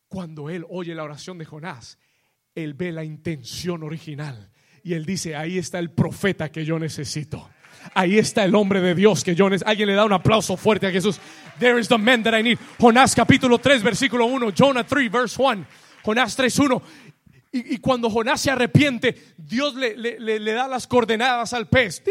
Cuando 0.09 0.51
Él 0.51 0.67
oye 0.69 0.95
la 0.95 1.05
oración 1.05 1.39
de 1.39 1.45
Jonás, 1.45 1.99
Él 2.55 2.75
ve 2.75 2.93
la 2.93 3.05
intención 3.05 3.83
original. 3.83 4.51
Y 4.83 4.95
Él 4.95 5.07
dice, 5.07 5.37
ahí 5.37 5.59
está 5.59 5.79
el 5.79 5.91
profeta 5.91 6.51
que 6.51 6.65
yo 6.65 6.79
necesito. 6.79 7.49
Ahí 7.95 8.19
está 8.19 8.45
el 8.45 8.55
hombre 8.55 8.81
de 8.81 8.95
Dios 8.95 9.25
que 9.25 9.35
yo 9.35 9.49
necesito. 9.49 9.71
Alguien 9.71 9.89
le 9.89 9.95
da 9.95 10.05
un 10.05 10.13
aplauso 10.13 10.57
fuerte 10.57 10.87
a 10.87 10.91
Jesús. 10.91 11.19
There 11.59 11.81
is 11.81 11.89
the 11.89 11.99
man 11.99 12.23
that 12.23 12.39
I 12.39 12.43
need. 12.43 12.59
Jonás 12.79 13.15
capítulo 13.15 13.59
3, 13.59 13.83
versículo 13.83 14.27
1. 14.27 14.51
Jonah 14.51 14.85
3, 14.85 15.11
verse 15.11 15.41
1. 15.41 15.67
Jonás 16.05 16.37
3, 16.37 16.59
1. 16.59 16.83
Y, 17.55 17.77
cuando 17.79 18.09
Jonás 18.09 18.41
se 18.41 18.51
arrepiente, 18.51 19.35
Dios 19.37 19.75
le, 19.75 19.95
le- 19.95 20.19
le- 20.19 20.53
da 20.53 20.67
las 20.67 20.87
coordenadas 20.87 21.53
al 21.53 21.69
pez 21.69 22.03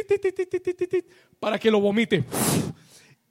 para 1.40 1.58
que 1.58 1.72
lo 1.72 1.80
vomite. 1.80 2.24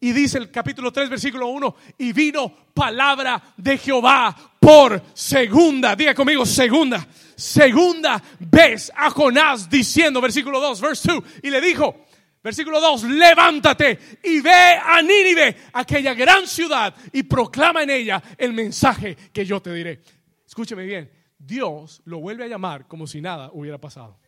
Y 0.01 0.13
dice 0.13 0.39
el 0.39 0.51
capítulo 0.51 0.93
3, 0.93 1.09
versículo 1.09 1.47
1, 1.49 1.77
y 1.99 2.13
vino 2.13 2.53
palabra 2.75 3.41
de 3.57 3.79
Jehová 3.79 4.35
por 4.59 5.01
segunda, 5.15 5.95
diga 5.95 6.15
conmigo, 6.15 6.45
segunda, 6.47 7.07
segunda 7.37 8.21
vez 8.41 8.91
a 8.97 9.11
Jonás 9.11 9.69
diciendo, 9.71 10.21
versículo 10.21 10.59
2, 10.59 10.81
verse 10.81 11.13
2, 11.13 11.25
y 11.45 11.51
le 11.51 11.61
dijo, 11.61 12.07
versículo 12.43 12.81
2, 12.81 13.05
levántate 13.05 13.99
y 14.25 14.41
ve 14.41 14.51
a 14.83 15.01
Nínive, 15.03 15.57
aquella 15.75 16.15
gran 16.15 16.47
ciudad, 16.47 16.95
y 17.13 17.23
proclama 17.23 17.83
en 17.83 17.91
ella 17.91 18.23
el 18.39 18.53
mensaje 18.55 19.17
que 19.33 19.45
yo 19.45 19.61
te 19.61 19.73
diré. 19.73 20.01
Escúcheme 20.47 20.85
bien, 20.85 21.11
Dios 21.41 22.03
lo 22.05 22.20
vuelve 22.20 22.45
a 22.45 22.49
llamar 22.49 22.86
como 22.86 23.07
si 23.07 23.22
nada 23.22 23.51
hubiera 23.53 23.80
pasado. 23.80 24.18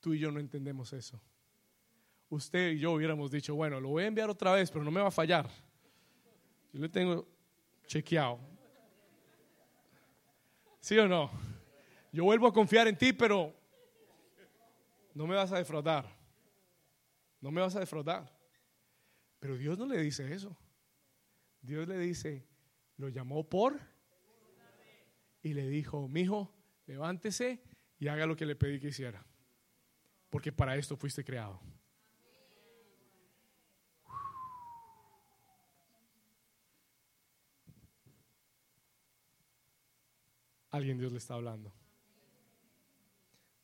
Tú 0.00 0.14
y 0.14 0.18
yo 0.18 0.30
no 0.30 0.40
entendemos 0.40 0.94
eso. 0.94 1.20
Usted 2.30 2.70
y 2.70 2.78
yo 2.78 2.92
hubiéramos 2.92 3.30
dicho, 3.30 3.54
bueno, 3.54 3.80
lo 3.80 3.90
voy 3.90 4.04
a 4.04 4.06
enviar 4.06 4.30
otra 4.30 4.52
vez, 4.52 4.70
pero 4.70 4.82
no 4.82 4.90
me 4.90 5.00
va 5.00 5.08
a 5.08 5.10
fallar. 5.10 5.48
Yo 6.72 6.80
le 6.80 6.88
tengo 6.88 7.28
chequeado. 7.86 8.40
¿Sí 10.80 10.98
o 10.98 11.06
no? 11.06 11.30
Yo 12.12 12.24
vuelvo 12.24 12.46
a 12.46 12.52
confiar 12.52 12.88
en 12.88 12.96
ti, 12.96 13.12
pero 13.12 13.52
no 15.12 15.26
me 15.26 15.34
vas 15.34 15.52
a 15.52 15.58
defraudar. 15.58 16.06
No 17.42 17.50
me 17.50 17.60
vas 17.60 17.76
a 17.76 17.80
defraudar. 17.80 18.34
Pero 19.38 19.58
Dios 19.58 19.76
no 19.76 19.84
le 19.84 19.98
dice 20.00 20.32
eso. 20.32 20.56
Dios 21.66 21.88
le 21.88 21.98
dice, 21.98 22.46
lo 22.96 23.08
llamó 23.08 23.48
por 23.48 23.80
y 25.42 25.52
le 25.52 25.66
dijo, 25.68 26.06
mi 26.08 26.20
hijo, 26.20 26.54
levántese 26.86 27.60
y 27.98 28.06
haga 28.06 28.26
lo 28.26 28.36
que 28.36 28.46
le 28.46 28.54
pedí 28.54 28.78
que 28.78 28.88
hiciera. 28.88 29.26
Porque 30.30 30.52
para 30.52 30.76
esto 30.76 30.96
fuiste 30.96 31.24
creado. 31.24 31.60
Alguien 40.70 40.98
Dios 40.98 41.10
le 41.10 41.18
está 41.18 41.34
hablando. 41.34 41.72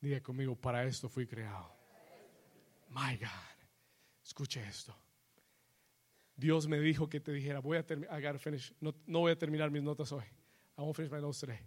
Diga 0.01 0.21
conmigo, 0.21 0.55
para 0.55 0.83
esto 0.83 1.07
fui 1.07 1.25
creado. 1.25 1.73
My 2.89 3.15
God. 3.17 3.29
Escuche 4.23 4.61
esto. 4.67 4.93
Dios 6.35 6.67
me 6.67 6.79
dijo 6.79 7.09
que 7.09 7.19
te 7.19 7.31
dijera, 7.31 7.59
voy 7.59 7.77
a 7.77 7.85
terminar, 7.85 8.21
no, 8.79 8.93
no, 9.05 9.19
voy 9.19 9.31
a 9.31 9.37
terminar 9.37 9.69
mis 9.69 9.83
notas 9.83 10.11
hoy. 10.11 10.25
I 10.77 10.81
won't 10.81 10.95
finish 10.95 11.11
my 11.11 11.21
notes 11.21 11.39
today. 11.39 11.59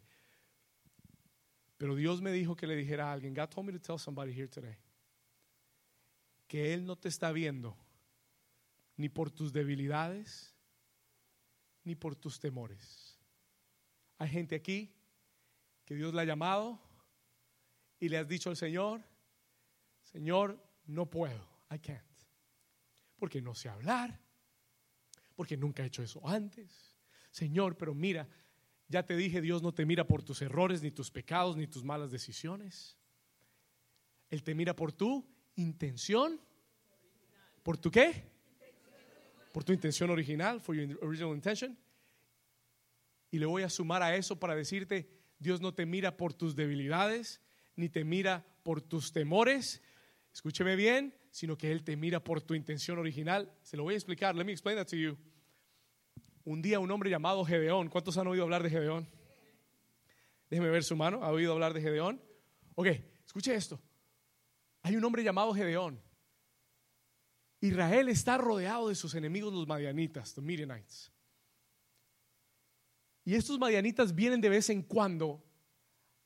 Pero 1.77 1.95
Dios 1.95 2.21
me 2.21 2.33
dijo 2.33 2.57
que 2.57 2.67
le 2.67 2.75
dijera 2.75 3.11
a 3.11 3.13
alguien, 3.13 3.35
God 3.35 3.49
told 3.49 3.67
me 3.67 3.73
to 3.73 3.79
tell 3.79 3.99
somebody 3.99 4.33
here 4.33 4.49
today, 4.49 4.77
que 6.49 6.73
Él 6.73 6.85
no 6.85 6.97
te 6.97 7.09
está 7.09 7.33
viendo 7.33 7.77
ni 8.97 9.09
por 9.09 9.31
tus 9.31 9.53
debilidades, 9.53 10.55
ni 11.85 11.95
por 11.95 12.17
tus 12.17 12.41
temores. 12.41 13.19
Hay 14.19 14.31
gente 14.31 14.57
aquí 14.57 14.93
que 15.85 15.95
Dios 15.95 16.15
le 16.15 16.23
ha 16.23 16.25
llamado 16.25 16.81
y 18.01 18.09
le 18.09 18.19
has 18.19 18.27
dicho 18.27 18.51
al 18.51 18.57
Señor, 18.57 19.05
Señor, 20.01 20.59
no 20.87 21.09
puedo, 21.11 21.47
I 21.71 21.79
can't. 21.79 22.03
Porque 23.17 23.41
no 23.41 23.55
sé 23.55 23.69
hablar, 23.69 24.19
porque 25.37 25.57
nunca 25.57 25.85
he 25.85 25.87
hecho 25.87 26.03
eso 26.03 26.27
antes. 26.27 26.97
Señor, 27.31 27.77
pero 27.77 27.95
mira, 27.95 28.29
ya 28.89 29.05
te 29.05 29.17
dije, 29.17 29.41
Dios 29.41 29.63
no 29.63 29.73
te 29.73 29.85
mira 29.85 30.07
por 30.07 30.23
tus 30.23 30.43
errores, 30.43 30.83
ni 30.83 30.91
tus 30.91 31.11
pecados, 31.11 31.57
ni 31.57 31.67
tus 31.67 31.85
malas 31.85 32.11
decisiones. 32.11 32.97
Él 34.31 34.43
te 34.43 34.55
mira 34.55 34.75
por 34.75 34.93
tu 34.93 35.25
intención. 35.57 36.41
¿Por 37.63 37.77
tu 37.77 37.91
qué? 37.91 38.25
Por 39.53 39.65
tu 39.65 39.73
intención 39.73 40.11
original, 40.11 40.61
for 40.61 40.75
your 40.75 40.99
original 41.03 41.35
intention. 41.35 41.77
Y 43.31 43.39
le 43.39 43.47
voy 43.47 43.63
a 43.63 43.71
sumar 43.71 44.03
a 44.03 44.17
eso 44.17 44.39
para 44.39 44.55
decirte, 44.55 45.11
Dios 45.39 45.61
no 45.61 45.75
te 45.75 45.85
mira 45.85 46.17
por 46.17 46.33
tus 46.33 46.57
debilidades, 46.57 47.41
ni 47.75 47.89
te 47.89 48.05
mira 48.05 48.47
por 48.63 48.81
tus 48.81 49.13
temores. 49.13 49.83
Escúcheme 50.33 50.77
bien, 50.77 51.15
sino 51.37 51.59
que 51.59 51.71
Él 51.71 51.85
te 51.85 51.99
mira 51.99 52.25
por 52.25 52.41
tu 52.41 52.55
intención 52.55 52.99
original. 52.99 53.53
Se 53.61 53.77
lo 53.77 53.83
voy 53.83 53.93
a 53.93 53.97
explicar. 53.99 54.35
Let 54.35 54.47
me 54.47 54.53
explain 54.53 54.79
that 54.79 54.87
to 54.87 54.97
you. 54.97 55.19
Un 56.45 56.63
día 56.63 56.81
un 56.81 56.91
hombre 56.91 57.11
llamado 57.11 57.45
Gedeón, 57.45 57.91
¿cuántos 57.91 58.17
han 58.17 58.27
oído 58.27 58.45
hablar 58.45 58.63
de 58.63 58.71
Gedeón? 58.71 59.07
Déjeme 60.49 60.71
ver 60.71 60.83
su 60.83 60.97
mano, 60.97 61.23
¿ha 61.23 61.31
oído 61.31 61.53
hablar 61.53 61.75
de 61.75 61.83
Gedeón? 61.83 62.23
Ok, 62.75 62.87
escuche 63.27 63.55
esto. 63.55 63.79
Hay 64.81 64.97
un 64.97 65.05
hombre 65.05 65.23
llamado 65.23 65.53
Gedeón. 65.53 66.01
Israel 67.61 68.09
está 68.09 68.39
rodeado 68.39 68.89
de 68.89 68.95
sus 68.95 69.15
enemigos 69.15 69.53
los 69.53 69.67
madianitas, 69.67 70.35
los 70.35 70.47
Midianites. 70.47 71.13
Y 73.27 73.35
estos 73.35 73.59
madianitas 73.59 74.15
vienen 74.15 74.41
de 74.41 74.49
vez 74.49 74.71
en 74.71 74.81
cuando 74.81 75.45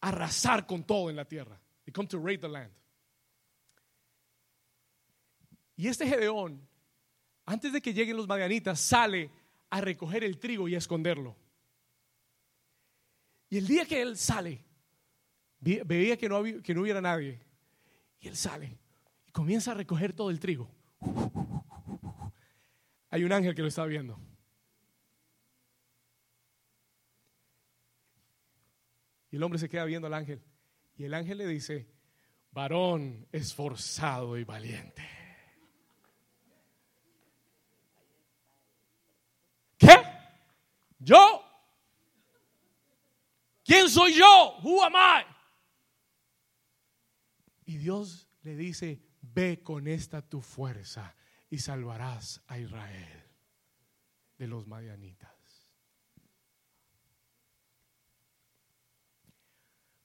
a 0.00 0.10
arrasar 0.10 0.68
con 0.68 0.84
todo 0.84 1.10
en 1.10 1.16
la 1.16 1.24
tierra. 1.24 1.60
They 1.84 1.92
come 1.92 2.06
to 2.06 2.20
raid 2.20 2.38
the 2.38 2.48
land. 2.48 2.79
Y 5.80 5.88
este 5.88 6.06
Gedeón, 6.06 6.60
antes 7.46 7.72
de 7.72 7.80
que 7.80 7.94
lleguen 7.94 8.18
los 8.18 8.28
madianitas, 8.28 8.78
sale 8.78 9.30
a 9.70 9.80
recoger 9.80 10.22
el 10.24 10.38
trigo 10.38 10.68
y 10.68 10.74
a 10.74 10.78
esconderlo. 10.78 11.34
Y 13.48 13.56
el 13.56 13.66
día 13.66 13.86
que 13.86 14.02
él 14.02 14.18
sale, 14.18 14.62
veía 15.58 16.18
que 16.18 16.28
no, 16.28 16.42
que 16.62 16.74
no 16.74 16.82
hubiera 16.82 17.00
nadie. 17.00 17.40
Y 18.20 18.28
él 18.28 18.36
sale 18.36 18.78
y 19.24 19.30
comienza 19.30 19.70
a 19.70 19.74
recoger 19.74 20.12
todo 20.12 20.28
el 20.28 20.38
trigo. 20.38 20.70
Hay 23.08 23.24
un 23.24 23.32
ángel 23.32 23.54
que 23.54 23.62
lo 23.62 23.68
está 23.68 23.86
viendo. 23.86 24.20
Y 29.30 29.36
el 29.36 29.42
hombre 29.42 29.58
se 29.58 29.70
queda 29.70 29.86
viendo 29.86 30.08
al 30.08 30.12
ángel. 30.12 30.42
Y 30.98 31.04
el 31.04 31.14
ángel 31.14 31.38
le 31.38 31.46
dice, 31.46 31.88
varón 32.52 33.26
esforzado 33.32 34.36
y 34.36 34.44
valiente. 34.44 35.20
¿Qué? 39.80 39.96
¿Yo? 41.00 41.42
¿Quién 43.64 43.88
soy 43.88 44.14
yo? 44.14 44.58
Who 44.62 44.84
am 44.84 44.94
I? 44.94 45.24
Y 47.64 47.78
Dios 47.78 48.28
le 48.42 48.56
dice, 48.56 49.00
ve 49.22 49.62
con 49.62 49.86
esta 49.86 50.22
tu 50.22 50.40
fuerza 50.40 51.14
y 51.48 51.58
salvarás 51.58 52.42
a 52.46 52.58
Israel 52.58 53.22
de 54.38 54.46
los 54.46 54.66
madianitas. 54.66 55.68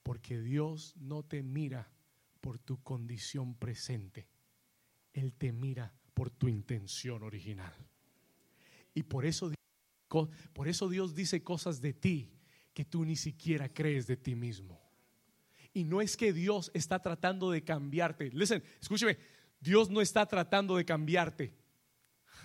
Porque 0.03 0.39
Dios 0.39 0.95
no 0.97 1.23
te 1.23 1.41
mira 1.41 1.91
por 2.39 2.59
tu 2.59 2.81
condición 2.83 3.55
presente. 3.55 4.27
Él 5.13 5.33
te 5.33 5.51
mira 5.51 5.91
por 6.13 6.29
tu 6.29 6.47
intención 6.47 7.23
original. 7.23 7.73
Y 8.93 9.03
por 9.03 9.25
eso, 9.25 9.51
por 10.53 10.67
eso 10.67 10.89
Dios 10.89 11.13
dice 11.13 11.43
cosas 11.43 11.81
de 11.81 11.93
ti 11.93 12.31
que 12.73 12.85
tú 12.85 13.05
ni 13.05 13.15
siquiera 13.15 13.69
crees 13.69 14.07
de 14.07 14.17
ti 14.17 14.35
mismo. 14.35 14.81
Y 15.73 15.83
no 15.83 16.01
es 16.01 16.15
que 16.15 16.31
Dios 16.31 16.71
está 16.73 16.99
tratando 16.99 17.51
de 17.51 17.63
cambiarte. 17.63 18.29
Listen, 18.31 18.63
escúcheme, 18.81 19.17
Dios 19.59 19.89
no 19.89 20.01
está 20.01 20.25
tratando 20.25 20.77
de 20.77 20.85
cambiarte. 20.85 21.53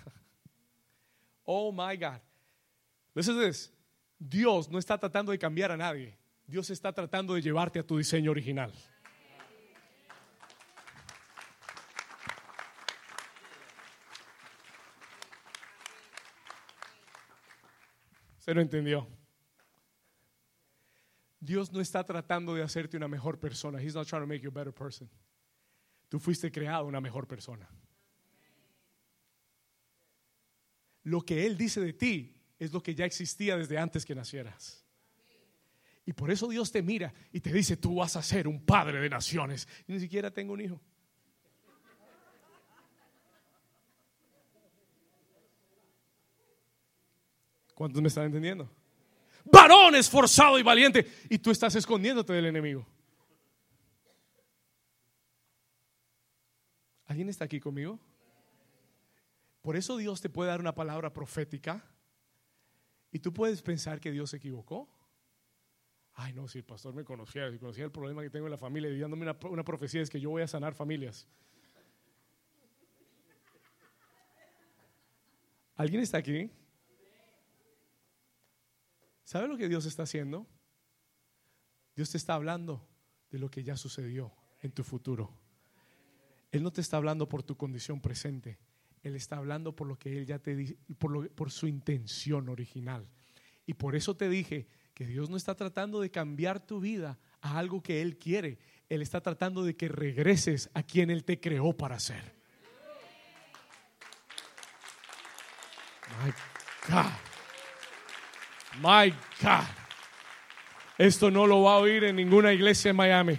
Oh 1.43 1.71
my 1.71 1.97
God. 1.97 2.21
Listen 3.13 3.35
to 3.35 3.41
this. 3.41 3.73
Dios 4.17 4.69
no 4.69 4.77
está 4.77 4.97
tratando 4.97 5.31
de 5.31 5.39
cambiar 5.39 5.71
a 5.71 5.75
nadie. 5.75 6.17
Dios 6.45 6.69
está 6.69 6.93
tratando 6.93 7.33
de 7.33 7.41
llevarte 7.41 7.79
a 7.79 7.83
tu 7.83 7.97
diseño 7.97 8.31
original. 8.31 8.71
¿Se 18.41 18.55
lo 18.55 18.61
entendió? 18.61 19.07
Dios 21.39 21.71
no 21.71 21.79
está 21.79 22.03
tratando 22.03 22.55
de 22.55 22.63
hacerte 22.63 22.97
una 22.97 23.07
mejor 23.07 23.39
persona. 23.39 23.79
He's 23.79 23.93
not 23.93 24.07
trying 24.07 24.23
to 24.23 24.27
make 24.27 24.41
you 24.41 24.49
a 24.49 24.51
better 24.51 24.73
person. 24.73 25.07
Tú 26.09 26.19
fuiste 26.19 26.51
creado 26.51 26.87
una 26.87 26.99
mejor 26.99 27.27
persona. 27.27 27.69
Lo 31.03 31.21
que 31.21 31.45
Él 31.45 31.55
dice 31.55 31.81
de 31.81 31.93
ti 31.93 32.35
es 32.57 32.73
lo 32.73 32.81
que 32.81 32.95
ya 32.95 33.05
existía 33.05 33.55
desde 33.57 33.77
antes 33.77 34.05
que 34.05 34.15
nacieras. 34.15 34.83
Y 36.03 36.13
por 36.13 36.31
eso 36.31 36.47
Dios 36.47 36.71
te 36.71 36.81
mira 36.81 37.13
y 37.31 37.41
te 37.41 37.53
dice, 37.53 37.77
tú 37.77 37.97
vas 37.97 38.15
a 38.15 38.23
ser 38.23 38.47
un 38.47 38.65
padre 38.65 38.99
de 38.99 39.09
naciones. 39.09 39.67
Y 39.87 39.93
ni 39.93 39.99
siquiera 39.99 40.31
tengo 40.31 40.53
un 40.53 40.61
hijo. 40.61 40.81
¿Cuántos 47.81 47.99
me 47.99 48.09
están 48.09 48.25
entendiendo? 48.25 48.69
Varón 49.43 49.95
esforzado 49.95 50.59
y 50.59 50.61
valiente. 50.61 51.03
Y 51.31 51.39
tú 51.39 51.49
estás 51.49 51.73
escondiéndote 51.73 52.31
del 52.31 52.45
enemigo. 52.45 52.85
¿Alguien 57.07 57.27
está 57.27 57.45
aquí 57.45 57.59
conmigo? 57.59 57.99
Por 59.63 59.75
eso 59.75 59.97
Dios 59.97 60.21
te 60.21 60.29
puede 60.29 60.51
dar 60.51 60.59
una 60.59 60.75
palabra 60.75 61.11
profética 61.11 61.83
y 63.11 63.17
tú 63.17 63.33
puedes 63.33 63.63
pensar 63.63 63.99
que 63.99 64.11
Dios 64.11 64.29
se 64.29 64.37
equivocó. 64.37 64.87
Ay, 66.13 66.33
no, 66.33 66.47
si 66.47 66.59
el 66.59 66.65
pastor 66.65 66.93
me 66.93 67.03
conocía, 67.03 67.49
si 67.49 67.57
conocía 67.57 67.85
el 67.85 67.91
problema 67.91 68.21
que 68.21 68.29
tengo 68.29 68.45
en 68.45 68.51
la 68.51 68.59
familia 68.59 68.91
y 68.91 68.99
dándome 68.99 69.23
una, 69.23 69.39
una 69.49 69.63
profecía 69.63 70.03
es 70.03 70.09
que 70.11 70.19
yo 70.19 70.29
voy 70.29 70.43
a 70.43 70.47
sanar 70.47 70.75
familias. 70.75 71.27
¿Alguien 75.75 76.03
está 76.03 76.19
aquí? 76.19 76.51
¿Sabe 79.31 79.47
lo 79.47 79.55
que 79.55 79.69
Dios 79.69 79.85
está 79.85 80.03
haciendo? 80.03 80.45
Dios 81.95 82.09
te 82.09 82.17
está 82.17 82.33
hablando 82.33 82.85
de 83.29 83.39
lo 83.39 83.49
que 83.49 83.63
ya 83.63 83.77
sucedió 83.77 84.33
en 84.59 84.73
tu 84.73 84.83
futuro. 84.83 85.33
Él 86.51 86.61
no 86.61 86.71
te 86.73 86.81
está 86.81 86.97
hablando 86.97 87.29
por 87.29 87.41
tu 87.41 87.55
condición 87.55 88.01
presente. 88.01 88.59
Él 89.01 89.15
está 89.15 89.37
hablando 89.37 89.73
por 89.73 89.87
lo 89.87 89.97
que 89.97 90.17
Él 90.17 90.25
ya 90.25 90.39
te 90.39 90.77
por, 90.99 91.31
por 91.31 91.49
su 91.49 91.67
intención 91.67 92.49
original. 92.49 93.07
Y 93.65 93.75
por 93.75 93.95
eso 93.95 94.17
te 94.17 94.27
dije 94.27 94.67
que 94.93 95.05
Dios 95.05 95.29
no 95.29 95.37
está 95.37 95.55
tratando 95.55 96.01
de 96.01 96.11
cambiar 96.11 96.59
tu 96.59 96.81
vida 96.81 97.17
a 97.39 97.57
algo 97.57 97.81
que 97.81 98.01
Él 98.01 98.17
quiere. 98.17 98.59
Él 98.89 99.01
está 99.01 99.21
tratando 99.21 99.63
de 99.63 99.77
que 99.77 99.87
regreses 99.87 100.69
a 100.73 100.83
quien 100.83 101.09
Él 101.09 101.23
te 101.23 101.39
creó 101.39 101.71
para 101.71 102.01
ser. 102.01 102.35
My 106.21 106.33
God. 106.89 107.30
My 108.79 109.13
God. 109.41 109.67
Esto 110.97 111.31
no 111.31 111.47
lo 111.47 111.63
va 111.63 111.75
a 111.75 111.77
oír 111.79 112.03
en 112.03 112.15
ninguna 112.15 112.53
iglesia 112.53 112.91
en 112.91 112.95
Miami. 112.95 113.37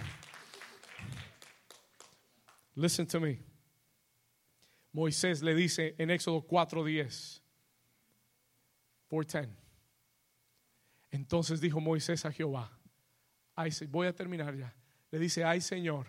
Listen 2.75 3.07
to 3.07 3.19
me. 3.19 3.39
Moisés 4.93 5.41
le 5.41 5.55
dice 5.55 5.95
en 5.97 6.09
Éxodo 6.09 6.45
4:10, 6.45 7.41
4:10. 9.09 9.49
Entonces 11.11 11.61
dijo 11.61 11.79
Moisés 11.79 12.25
a 12.25 12.31
Jehová, 12.31 12.71
ay, 13.55 13.71
voy 13.89 14.07
a 14.07 14.13
terminar 14.13 14.55
ya. 14.55 14.73
Le 15.11 15.19
dice, 15.19 15.43
ay 15.43 15.61
Señor, 15.61 16.07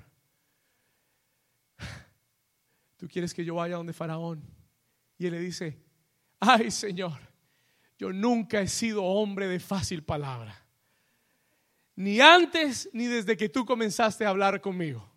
tú 2.97 3.07
quieres 3.07 3.35
que 3.35 3.45
yo 3.45 3.57
vaya 3.57 3.77
donde 3.77 3.93
Faraón. 3.93 4.43
Y 5.19 5.27
él 5.27 5.33
le 5.33 5.41
dice, 5.41 5.79
ay 6.41 6.71
Señor, 6.71 7.21
yo 7.99 8.13
nunca 8.13 8.61
he 8.61 8.69
sido 8.69 9.05
hombre 9.05 9.47
de 9.49 9.61
fácil 9.61 10.03
palabra. 10.03 10.65
Ni 11.97 12.21
antes 12.21 12.91
ni 12.93 13.07
desde 13.07 13.37
que 13.37 13.49
tú 13.49 13.65
comenzaste 13.65 14.25
a 14.25 14.31
hablar 14.31 14.61
conmigo. 14.61 15.09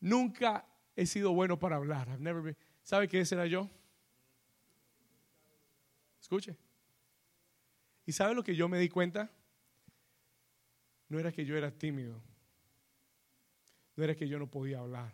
Nunca 0.00 0.64
he 0.94 1.06
sido 1.06 1.32
bueno 1.32 1.58
para 1.58 1.76
hablar. 1.76 2.18
¿Sabe 2.82 3.08
qué 3.08 3.24
era 3.28 3.46
yo? 3.46 3.68
Escuche. 6.20 6.56
¿Y 8.04 8.12
sabe 8.12 8.34
lo 8.34 8.44
que 8.44 8.54
yo 8.54 8.68
me 8.68 8.78
di 8.78 8.88
cuenta? 8.88 9.30
No 11.08 11.18
era 11.18 11.32
que 11.32 11.44
yo 11.44 11.56
era 11.56 11.70
tímido. 11.70 12.22
No 13.96 14.04
era 14.04 14.14
que 14.14 14.28
yo 14.28 14.38
no 14.38 14.48
podía 14.48 14.78
hablar. 14.78 15.12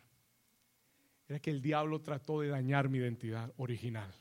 Era 1.28 1.38
que 1.38 1.50
el 1.50 1.62
diablo 1.62 2.00
trató 2.03 2.40
de 2.40 2.48
dañar 2.48 2.88
mi 2.90 2.98
identidad 2.98 3.53
original. 3.57 4.12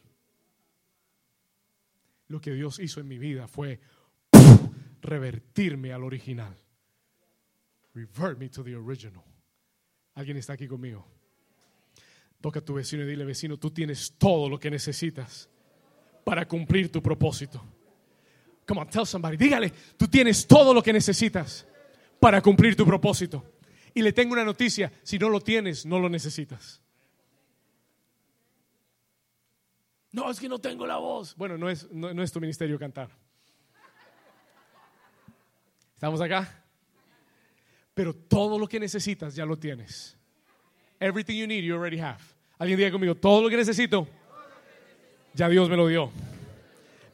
Lo 2.31 2.39
que 2.39 2.53
Dios 2.53 2.79
hizo 2.79 3.01
en 3.01 3.09
mi 3.09 3.17
vida 3.17 3.45
fue 3.45 3.81
revertirme 5.01 5.91
al 5.91 6.01
original. 6.05 6.55
Revert 7.93 8.39
me 8.39 8.47
to 8.47 8.63
the 8.63 8.73
original. 8.73 9.21
¿Alguien 10.13 10.37
está 10.37 10.53
aquí 10.53 10.65
conmigo? 10.65 11.05
Toca 12.39 12.59
a 12.59 12.65
tu 12.65 12.73
vecino 12.73 13.03
y 13.03 13.05
dile, 13.05 13.25
vecino, 13.25 13.57
tú 13.57 13.71
tienes 13.71 14.13
todo 14.17 14.47
lo 14.47 14.57
que 14.57 14.71
necesitas 14.71 15.49
para 16.23 16.47
cumplir 16.47 16.89
tu 16.89 17.03
propósito. 17.03 17.61
Come 18.65 18.79
on, 18.79 18.89
tell 18.89 19.05
somebody. 19.05 19.35
Dígale, 19.35 19.73
tú 19.97 20.07
tienes 20.07 20.47
todo 20.47 20.73
lo 20.73 20.81
que 20.81 20.93
necesitas 20.93 21.67
para 22.17 22.41
cumplir 22.41 22.77
tu 22.77 22.85
propósito. 22.85 23.43
Y 23.93 24.01
le 24.01 24.13
tengo 24.13 24.31
una 24.31 24.45
noticia, 24.45 24.89
si 25.03 25.19
no 25.19 25.27
lo 25.27 25.41
tienes, 25.41 25.85
no 25.85 25.99
lo 25.99 26.07
necesitas. 26.07 26.80
No, 30.11 30.29
es 30.29 30.39
que 30.39 30.49
no 30.49 30.59
tengo 30.59 30.85
la 30.85 30.97
voz. 30.97 31.35
Bueno, 31.35 31.57
no 31.57 31.69
es, 31.69 31.89
no, 31.91 32.21
es 32.21 32.31
tu 32.31 32.41
ministerio 32.41 32.77
cantar. 32.77 33.09
¿Estamos 35.93 36.19
acá? 36.19 36.63
Pero 37.93 38.13
todo 38.13 38.59
lo 38.59 38.67
que 38.67 38.79
necesitas 38.79 39.35
ya 39.35 39.45
lo 39.45 39.57
tienes. 39.57 40.17
Everything 40.99 41.35
you 41.35 41.47
need, 41.47 41.63
you 41.63 41.75
already 41.75 41.99
have. 41.99 42.19
Alguien 42.57 42.77
diga 42.77 42.91
conmigo, 42.91 43.15
todo 43.15 43.41
lo 43.41 43.49
que 43.49 43.57
necesito, 43.57 44.07
ya 45.33 45.47
Dios 45.47 45.69
me 45.69 45.75
lo 45.75 45.87
dio. 45.87 46.11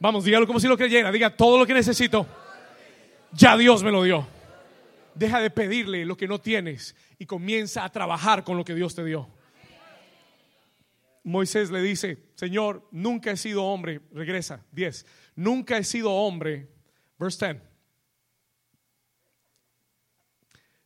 Vamos, 0.00 0.24
dígalo 0.24 0.46
como 0.46 0.60
si 0.60 0.66
lo 0.66 0.76
creyera. 0.76 1.10
Diga, 1.12 1.34
todo 1.34 1.58
lo 1.58 1.66
que 1.66 1.74
necesito, 1.74 2.26
ya 3.32 3.56
Dios 3.56 3.82
me 3.82 3.90
lo 3.90 4.02
dio. 4.02 4.26
Deja 5.14 5.40
de 5.40 5.50
pedirle 5.50 6.04
lo 6.04 6.16
que 6.16 6.28
no 6.28 6.40
tienes 6.40 6.94
y 7.18 7.26
comienza 7.26 7.84
a 7.84 7.90
trabajar 7.90 8.44
con 8.44 8.56
lo 8.56 8.64
que 8.64 8.74
Dios 8.74 8.94
te 8.94 9.04
dio. 9.04 9.28
Moisés 11.28 11.70
le 11.70 11.82
dice, 11.82 12.18
Señor, 12.34 12.88
nunca 12.90 13.30
he 13.30 13.36
sido 13.36 13.64
hombre, 13.64 14.00
regresa, 14.12 14.64
10, 14.72 15.06
nunca 15.36 15.76
he 15.76 15.84
sido 15.84 16.12
hombre, 16.12 16.68
verse 17.18 17.46
10, 17.46 17.62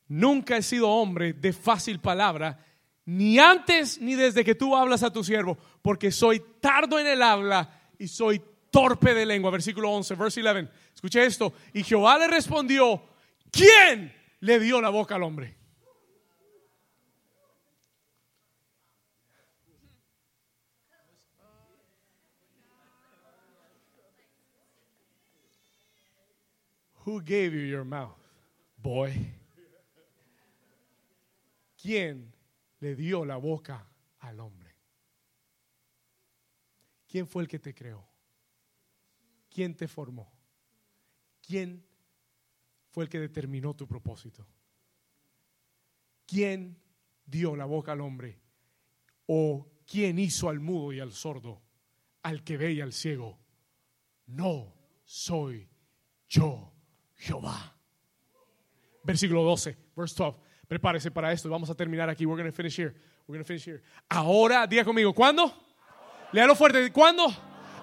nunca 0.09 0.57
he 0.57 0.63
sido 0.63 0.89
hombre 0.89 1.33
de 1.33 1.53
fácil 1.53 2.01
palabra 2.01 2.59
ni 3.05 3.39
antes 3.39 4.01
ni 4.01 4.15
desde 4.15 4.45
que 4.45 4.55
tú 4.55 4.77
hablas 4.77 5.03
a 5.03 5.13
tu 5.13 5.25
siervo, 5.25 5.59
porque 5.81 6.11
soy 6.11 6.43
tardo 6.61 6.99
en 6.99 7.07
el 7.07 7.23
habla 7.23 7.81
y 7.99 8.09
soy 8.09 8.43
torpe 8.71 9.15
de 9.15 9.27
lengua. 9.27 9.51
Versículo 9.51 9.91
11, 9.91 10.15
verse 10.15 10.41
11. 10.41 10.69
Escuche 10.95 11.25
esto. 11.25 11.53
Y 11.73 11.83
Jehová 11.83 12.19
le 12.19 12.29
respondió, 12.29 13.03
¿quién 13.51 14.13
le 14.41 14.61
dio 14.61 14.81
la 14.81 14.89
boca 14.89 15.17
al 15.17 15.23
hombre? 15.25 15.57
Who 27.05 27.21
gave 27.21 27.53
you 27.53 27.67
your 27.67 27.85
mouth, 27.85 28.19
boy? 28.79 29.13
¿Quién 31.77 32.33
le 32.83 32.97
dio 32.97 33.25
la 33.25 33.37
boca 33.37 33.89
al 34.19 34.41
hombre. 34.41 34.75
¿Quién 37.07 37.29
fue 37.29 37.43
el 37.43 37.49
que 37.49 37.61
te 37.61 37.75
creó? 37.75 38.05
¿Quién 39.49 39.77
te 39.77 39.87
formó? 39.87 40.33
¿Quién 41.41 41.87
fue 42.91 43.05
el 43.05 43.11
que 43.11 43.21
determinó 43.21 43.75
tu 43.75 43.87
propósito? 43.87 44.47
¿Quién 46.27 46.77
dio 47.25 47.55
la 47.55 47.67
boca 47.67 47.93
al 47.93 48.01
hombre? 48.01 48.41
¿O 49.27 49.71
quién 49.87 50.19
hizo 50.19 50.49
al 50.49 50.59
mudo 50.59 50.93
y 50.93 50.99
al 50.99 51.13
sordo, 51.13 51.63
al 52.23 52.43
que 52.43 52.57
ve 52.57 52.73
y 52.73 52.81
al 52.81 52.93
ciego? 52.93 53.39
No 54.27 54.75
soy 55.05 55.69
yo, 56.29 56.72
Jehová. 57.23 57.75
Versículo 59.05 59.43
12, 59.45 59.77
verse 59.97 60.15
12. 60.17 60.39
Prepárese 60.69 61.11
para 61.11 61.33
esto. 61.33 61.49
Vamos 61.49 61.71
a 61.71 61.75
terminar 61.75 62.09
aquí. 62.09 62.25
We're 62.27 62.41
going 62.41 62.51
to 62.51 62.57
finish 62.57 62.77
here. 62.77 62.95
We're 63.27 63.37
going 63.37 63.45
to 63.45 63.47
finish 63.47 63.65
here. 63.65 63.83
Ahora, 64.09 64.67
diga 64.67 64.85
conmigo, 64.85 65.13
¿cuándo? 65.15 65.53
Léalo 66.33 66.57
fuerte. 66.57 66.91
¿Cuándo? 66.91 67.27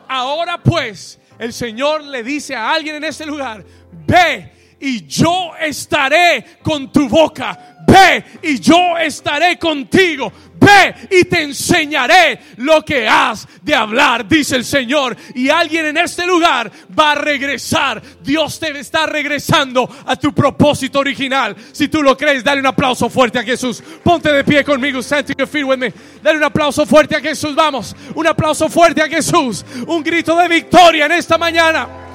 Ahora 0.07 0.61
pues, 0.61 1.19
el 1.37 1.53
Señor 1.53 2.03
le 2.03 2.23
dice 2.23 2.55
a 2.55 2.71
alguien 2.71 2.95
en 2.95 3.03
este 3.03 3.25
lugar, 3.25 3.63
ve 4.07 4.51
y 4.79 5.05
yo 5.05 5.51
estaré 5.59 6.59
con 6.61 6.91
tu 6.91 7.07
boca. 7.07 7.77
Ve 7.87 8.23
y 8.43 8.59
yo 8.59 8.97
estaré 8.97 9.57
contigo 9.57 10.31
ve 10.59 10.95
y 11.09 11.23
te 11.25 11.43
enseñaré 11.43 12.39
lo 12.57 12.83
que 12.83 13.07
has 13.07 13.47
de 13.61 13.73
hablar, 13.73 14.27
dice 14.27 14.55
el 14.55 14.65
Señor. 14.65 15.15
Y 15.33 15.49
alguien 15.49 15.85
en 15.87 15.97
este 15.97 16.25
lugar 16.25 16.71
va 16.97 17.11
a 17.11 17.15
regresar. 17.15 18.01
Dios 18.21 18.59
te 18.59 18.77
está 18.77 19.05
regresando 19.05 19.89
a 20.05 20.15
tu 20.15 20.33
propósito 20.33 20.99
original. 20.99 21.55
Si 21.71 21.87
tú 21.87 22.03
lo 22.03 22.17
crees, 22.17 22.43
dale 22.43 22.59
un 22.59 22.67
aplauso 22.67 23.09
fuerte 23.09 23.39
a 23.39 23.43
Jesús. 23.43 23.81
Ponte 24.03 24.31
de 24.31 24.43
pie 24.43 24.63
conmigo, 24.63 25.01
feet 25.01 25.63
with 25.63 25.77
me. 25.77 25.93
Dale 26.21 26.37
un 26.37 26.43
aplauso 26.43 26.85
fuerte 26.85 27.15
a 27.15 27.21
Jesús, 27.21 27.55
vamos. 27.55 27.95
Un 28.15 28.27
aplauso 28.27 28.69
fuerte 28.69 29.01
a 29.01 29.07
Jesús. 29.07 29.65
Un 29.87 30.03
grito 30.03 30.35
de 30.35 30.47
victoria 30.47 31.05
en 31.05 31.13
esta 31.13 31.37
mañana. 31.37 32.08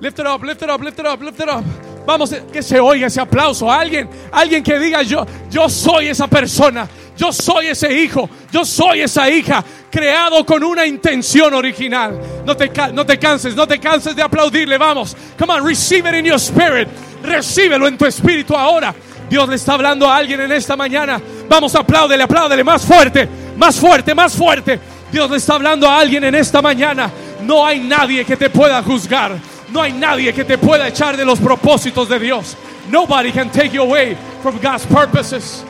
Lift 0.00 0.18
it 0.18 0.26
up, 0.26 0.42
lift 0.42 0.62
it 0.62 0.70
up, 0.70 0.82
lift 0.82 0.98
it 0.98 1.06
up, 1.06 1.22
lift 1.22 1.40
it 1.40 1.48
up. 1.48 1.64
Vamos, 2.06 2.32
que 2.52 2.62
se 2.62 2.78
oiga 2.78 3.06
ese 3.06 3.20
aplauso. 3.20 3.70
Alguien, 3.70 4.08
alguien 4.30 4.62
que 4.62 4.78
diga 4.78 5.02
yo, 5.02 5.26
yo 5.50 5.68
soy 5.68 6.08
esa 6.08 6.28
persona. 6.28 6.88
Yo 7.16 7.32
soy 7.32 7.68
ese 7.68 7.90
hijo, 7.92 8.28
yo 8.52 8.64
soy 8.64 9.00
esa 9.00 9.30
hija, 9.30 9.64
creado 9.90 10.44
con 10.44 10.62
una 10.62 10.84
intención 10.84 11.54
original. 11.54 12.20
No 12.44 12.54
te, 12.54 12.70
no 12.92 13.06
te 13.06 13.18
canses, 13.18 13.56
no 13.56 13.66
te 13.66 13.78
canses 13.78 14.14
de 14.14 14.22
aplaudirle, 14.22 14.76
vamos. 14.76 15.16
Come 15.38 15.54
on, 15.54 15.64
receive 15.64 16.06
it 16.06 16.14
in 16.14 16.26
your 16.26 16.38
spirit. 16.38 16.88
Recíbelo 17.22 17.88
en 17.88 17.96
tu 17.96 18.04
espíritu 18.04 18.54
ahora. 18.54 18.94
Dios 19.30 19.48
le 19.48 19.56
está 19.56 19.72
hablando 19.72 20.06
a 20.06 20.16
alguien 20.16 20.42
en 20.42 20.52
esta 20.52 20.76
mañana. 20.76 21.20
Vamos, 21.48 21.74
apláudele, 21.74 22.22
apláudele 22.22 22.62
más 22.62 22.84
fuerte, 22.84 23.26
más 23.56 23.76
fuerte, 23.76 24.14
más 24.14 24.34
fuerte. 24.34 24.78
Dios 25.10 25.30
le 25.30 25.38
está 25.38 25.54
hablando 25.54 25.88
a 25.88 25.98
alguien 25.98 26.22
en 26.24 26.34
esta 26.34 26.60
mañana. 26.60 27.10
No 27.42 27.64
hay 27.64 27.80
nadie 27.80 28.26
que 28.26 28.36
te 28.36 28.50
pueda 28.50 28.82
juzgar. 28.82 29.32
No 29.72 29.80
hay 29.82 29.92
nadie 29.92 30.32
que 30.32 30.44
te 30.44 30.58
pueda 30.58 30.86
echar 30.88 31.16
de 31.16 31.24
los 31.24 31.40
propósitos 31.40 32.08
de 32.08 32.18
Dios. 32.18 32.56
Nobody 32.90 33.32
can 33.32 33.50
take 33.50 33.70
you 33.72 33.82
away 33.82 34.16
from 34.42 34.58
God's 34.58 34.86
purposes. 34.86 35.64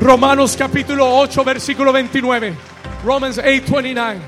Romanos 0.00 0.56
capítulo 0.56 1.06
8, 1.18 1.44
versículo 1.44 1.92
29. 1.92 2.54
Romans 3.04 3.38
8, 3.38 3.72
29. 3.72 4.20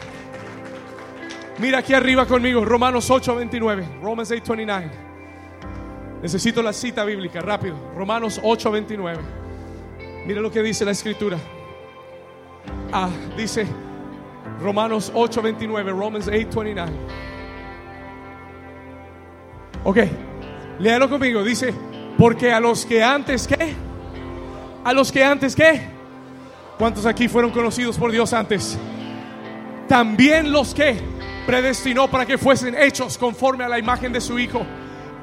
Mira 1.59 1.79
aquí 1.79 1.95
arriba 1.95 2.27
conmigo, 2.27 2.65
Romanos 2.65 3.11
8, 3.11 3.35
29. 3.37 3.85
Romans 4.01 4.31
8, 4.31 4.57
29. 4.57 4.91
Necesito 6.23 6.63
la 6.63 6.73
cita 6.73 7.05
bíblica, 7.05 7.41
rápido. 7.41 7.77
Romanos 7.97 8.41
8, 8.43 8.71
29. 8.71 9.19
Mira 10.27 10.41
lo 10.41 10.51
que 10.51 10.63
dice 10.63 10.85
la 10.85 10.93
escritura. 10.93 11.39
Ah, 12.93 13.09
dice 13.37 13.67
Romanos 14.61 15.11
8, 15.15 15.43
29. 15.43 15.91
Romans 15.91 16.29
8, 16.29 16.61
29. 16.61 16.93
Ok, 19.85 19.99
léalo 20.79 21.09
conmigo. 21.09 21.43
Dice, 21.43 21.75
porque 22.19 22.53
a 22.53 22.61
los 22.61 22.85
que 22.85 23.03
antes, 23.03 23.47
¿qué? 23.47 23.75
A 24.85 24.93
los 24.93 25.11
que 25.11 25.25
antes, 25.25 25.57
¿qué? 25.57 25.81
¿Cuántos 26.79 27.07
aquí 27.07 27.29
fueron 27.29 27.51
conocidos 27.51 27.97
por 27.97 28.11
Dios 28.13 28.33
antes? 28.33 28.79
También 29.89 30.53
los 30.53 30.75
que 30.75 30.97
predestinó 31.47 32.09
para 32.09 32.27
que 32.27 32.39
fuesen 32.39 32.75
hechos 32.75 33.19
conforme 33.19 33.65
a 33.65 33.69
la 33.69 33.79
imagen 33.79 34.13
de 34.13 34.21
su 34.21 34.39
Hijo, 34.39 34.65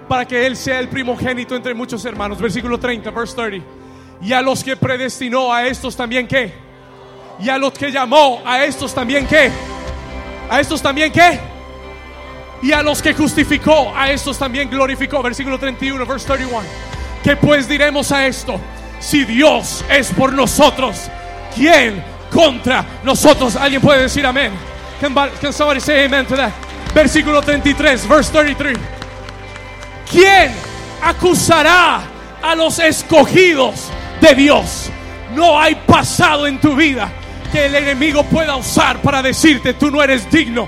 para 0.07 0.25
que 0.25 0.45
Él 0.45 0.57
sea 0.57 0.79
el 0.79 0.89
primogénito 0.89 1.55
entre 1.55 1.73
muchos 1.73 2.03
hermanos. 2.05 2.39
Versículo 2.39 2.79
30, 2.79 3.11
verse 3.11 3.35
30. 3.35 3.65
Y 4.21 4.33
a 4.33 4.41
los 4.41 4.63
que 4.63 4.75
predestinó, 4.75 5.53
a 5.53 5.67
estos 5.67 5.95
también 5.95 6.27
qué? 6.27 6.53
Y 7.39 7.49
a 7.49 7.57
los 7.57 7.73
que 7.73 7.91
llamó, 7.91 8.41
a 8.43 8.63
estos 8.65 8.93
también 8.93 9.27
qué? 9.27 9.51
A 10.49 10.59
estos 10.59 10.81
también 10.81 11.11
qué? 11.11 11.39
Y 12.61 12.71
a 12.71 12.81
los 12.81 13.01
que 13.01 13.13
justificó, 13.13 13.93
a 13.95 14.11
estos 14.11 14.37
también 14.37 14.69
glorificó. 14.69 15.21
Versículo 15.21 15.59
31, 15.59 16.05
verse 16.05 16.27
31. 16.27 16.63
¿Qué 17.23 17.35
pues 17.35 17.67
diremos 17.67 18.11
a 18.11 18.25
esto? 18.25 18.59
Si 18.99 19.23
Dios 19.25 19.83
es 19.89 20.11
por 20.11 20.33
nosotros, 20.33 21.09
¿quién 21.53 22.03
contra 22.31 22.83
nosotros? 23.03 23.55
¿Alguien 23.55 23.81
puede 23.81 24.03
decir 24.03 24.25
amén? 24.25 24.51
Can, 24.99 25.13
can 25.39 25.53
somebody 25.53 25.79
say 25.79 26.05
amen 26.05 26.25
to 26.25 26.35
that? 26.35 26.51
Versículo 26.95 27.41
33, 27.41 28.07
verse 28.07 28.31
33. 28.31 28.77
¿Quién 30.09 30.51
acusará 31.01 32.01
a 32.41 32.55
los 32.55 32.79
escogidos 32.79 33.91
de 34.21 34.33
Dios? 34.33 34.89
No 35.35 35.59
hay 35.59 35.75
pasado 35.75 36.47
en 36.47 36.59
tu 36.59 36.75
vida 36.75 37.11
que 37.51 37.65
el 37.65 37.75
enemigo 37.75 38.23
pueda 38.23 38.55
usar 38.55 39.01
para 39.01 39.21
decirte 39.21 39.73
tú 39.73 39.91
no 39.91 40.01
eres 40.01 40.29
digno. 40.31 40.67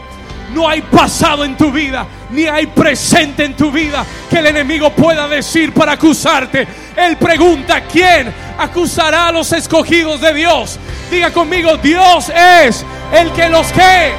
No 0.54 0.68
hay 0.68 0.82
pasado 0.82 1.46
en 1.46 1.56
tu 1.56 1.72
vida, 1.72 2.06
ni 2.32 2.46
hay 2.46 2.68
presente 2.68 3.46
en 3.46 3.56
tu 3.56 3.72
vida 3.72 4.06
que 4.30 4.40
el 4.40 4.48
enemigo 4.48 4.90
pueda 4.92 5.28
decir 5.28 5.74
para 5.74 5.94
acusarte. 5.94 6.68
Él 6.96 7.18
pregunta, 7.18 7.82
¿quién 7.82 8.34
acusará 8.58 9.28
a 9.28 9.32
los 9.32 9.52
escogidos 9.54 10.22
de 10.22 10.34
Dios? 10.34 10.80
Diga 11.12 11.32
conmigo, 11.32 11.78
Dios 11.78 12.30
es 12.30 12.84
el 13.14 13.32
que 13.32 13.50
los 13.50 13.72
que, 13.72 14.12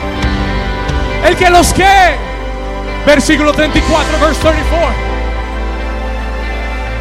el 1.26 1.36
que 1.36 1.50
los 1.50 1.72
que. 1.72 2.30
Versículo 3.06 3.52
34, 3.52 4.20
verse 4.20 4.40
34. 4.40 4.94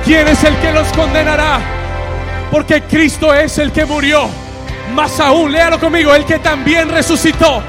¿Quién 0.05 0.27
es 0.27 0.43
el 0.43 0.55
que 0.57 0.71
los 0.71 0.87
condenará? 0.89 1.59
Porque 2.49 2.81
Cristo 2.83 3.33
es 3.33 3.59
el 3.59 3.71
que 3.71 3.85
murió. 3.85 4.27
Más 4.95 5.19
aún, 5.19 5.51
léalo 5.51 5.79
conmigo, 5.79 6.15
el 6.15 6.25
que 6.25 6.39
también 6.39 6.89
resucitó 6.89 7.61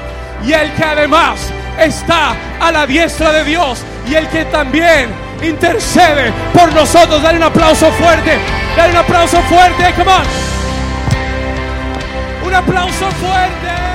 y 0.45 0.53
el 0.53 0.71
que 0.73 0.83
además 0.83 1.39
está 1.79 2.35
a 2.59 2.71
la 2.71 2.85
diestra 2.85 3.31
de 3.31 3.43
Dios 3.43 3.83
y 4.07 4.15
el 4.15 4.27
que 4.29 4.45
también 4.45 5.09
intercede 5.41 6.31
por 6.53 6.71
nosotros. 6.73 7.21
Dale 7.21 7.37
un 7.37 7.43
aplauso 7.43 7.91
fuerte, 7.93 8.37
dale 8.75 8.91
un 8.91 8.97
aplauso 8.97 9.41
fuerte, 9.43 9.93
come 9.95 10.11
on. 10.11 10.23
Un 12.47 12.53
aplauso 12.53 13.11
fuerte. 13.11 13.90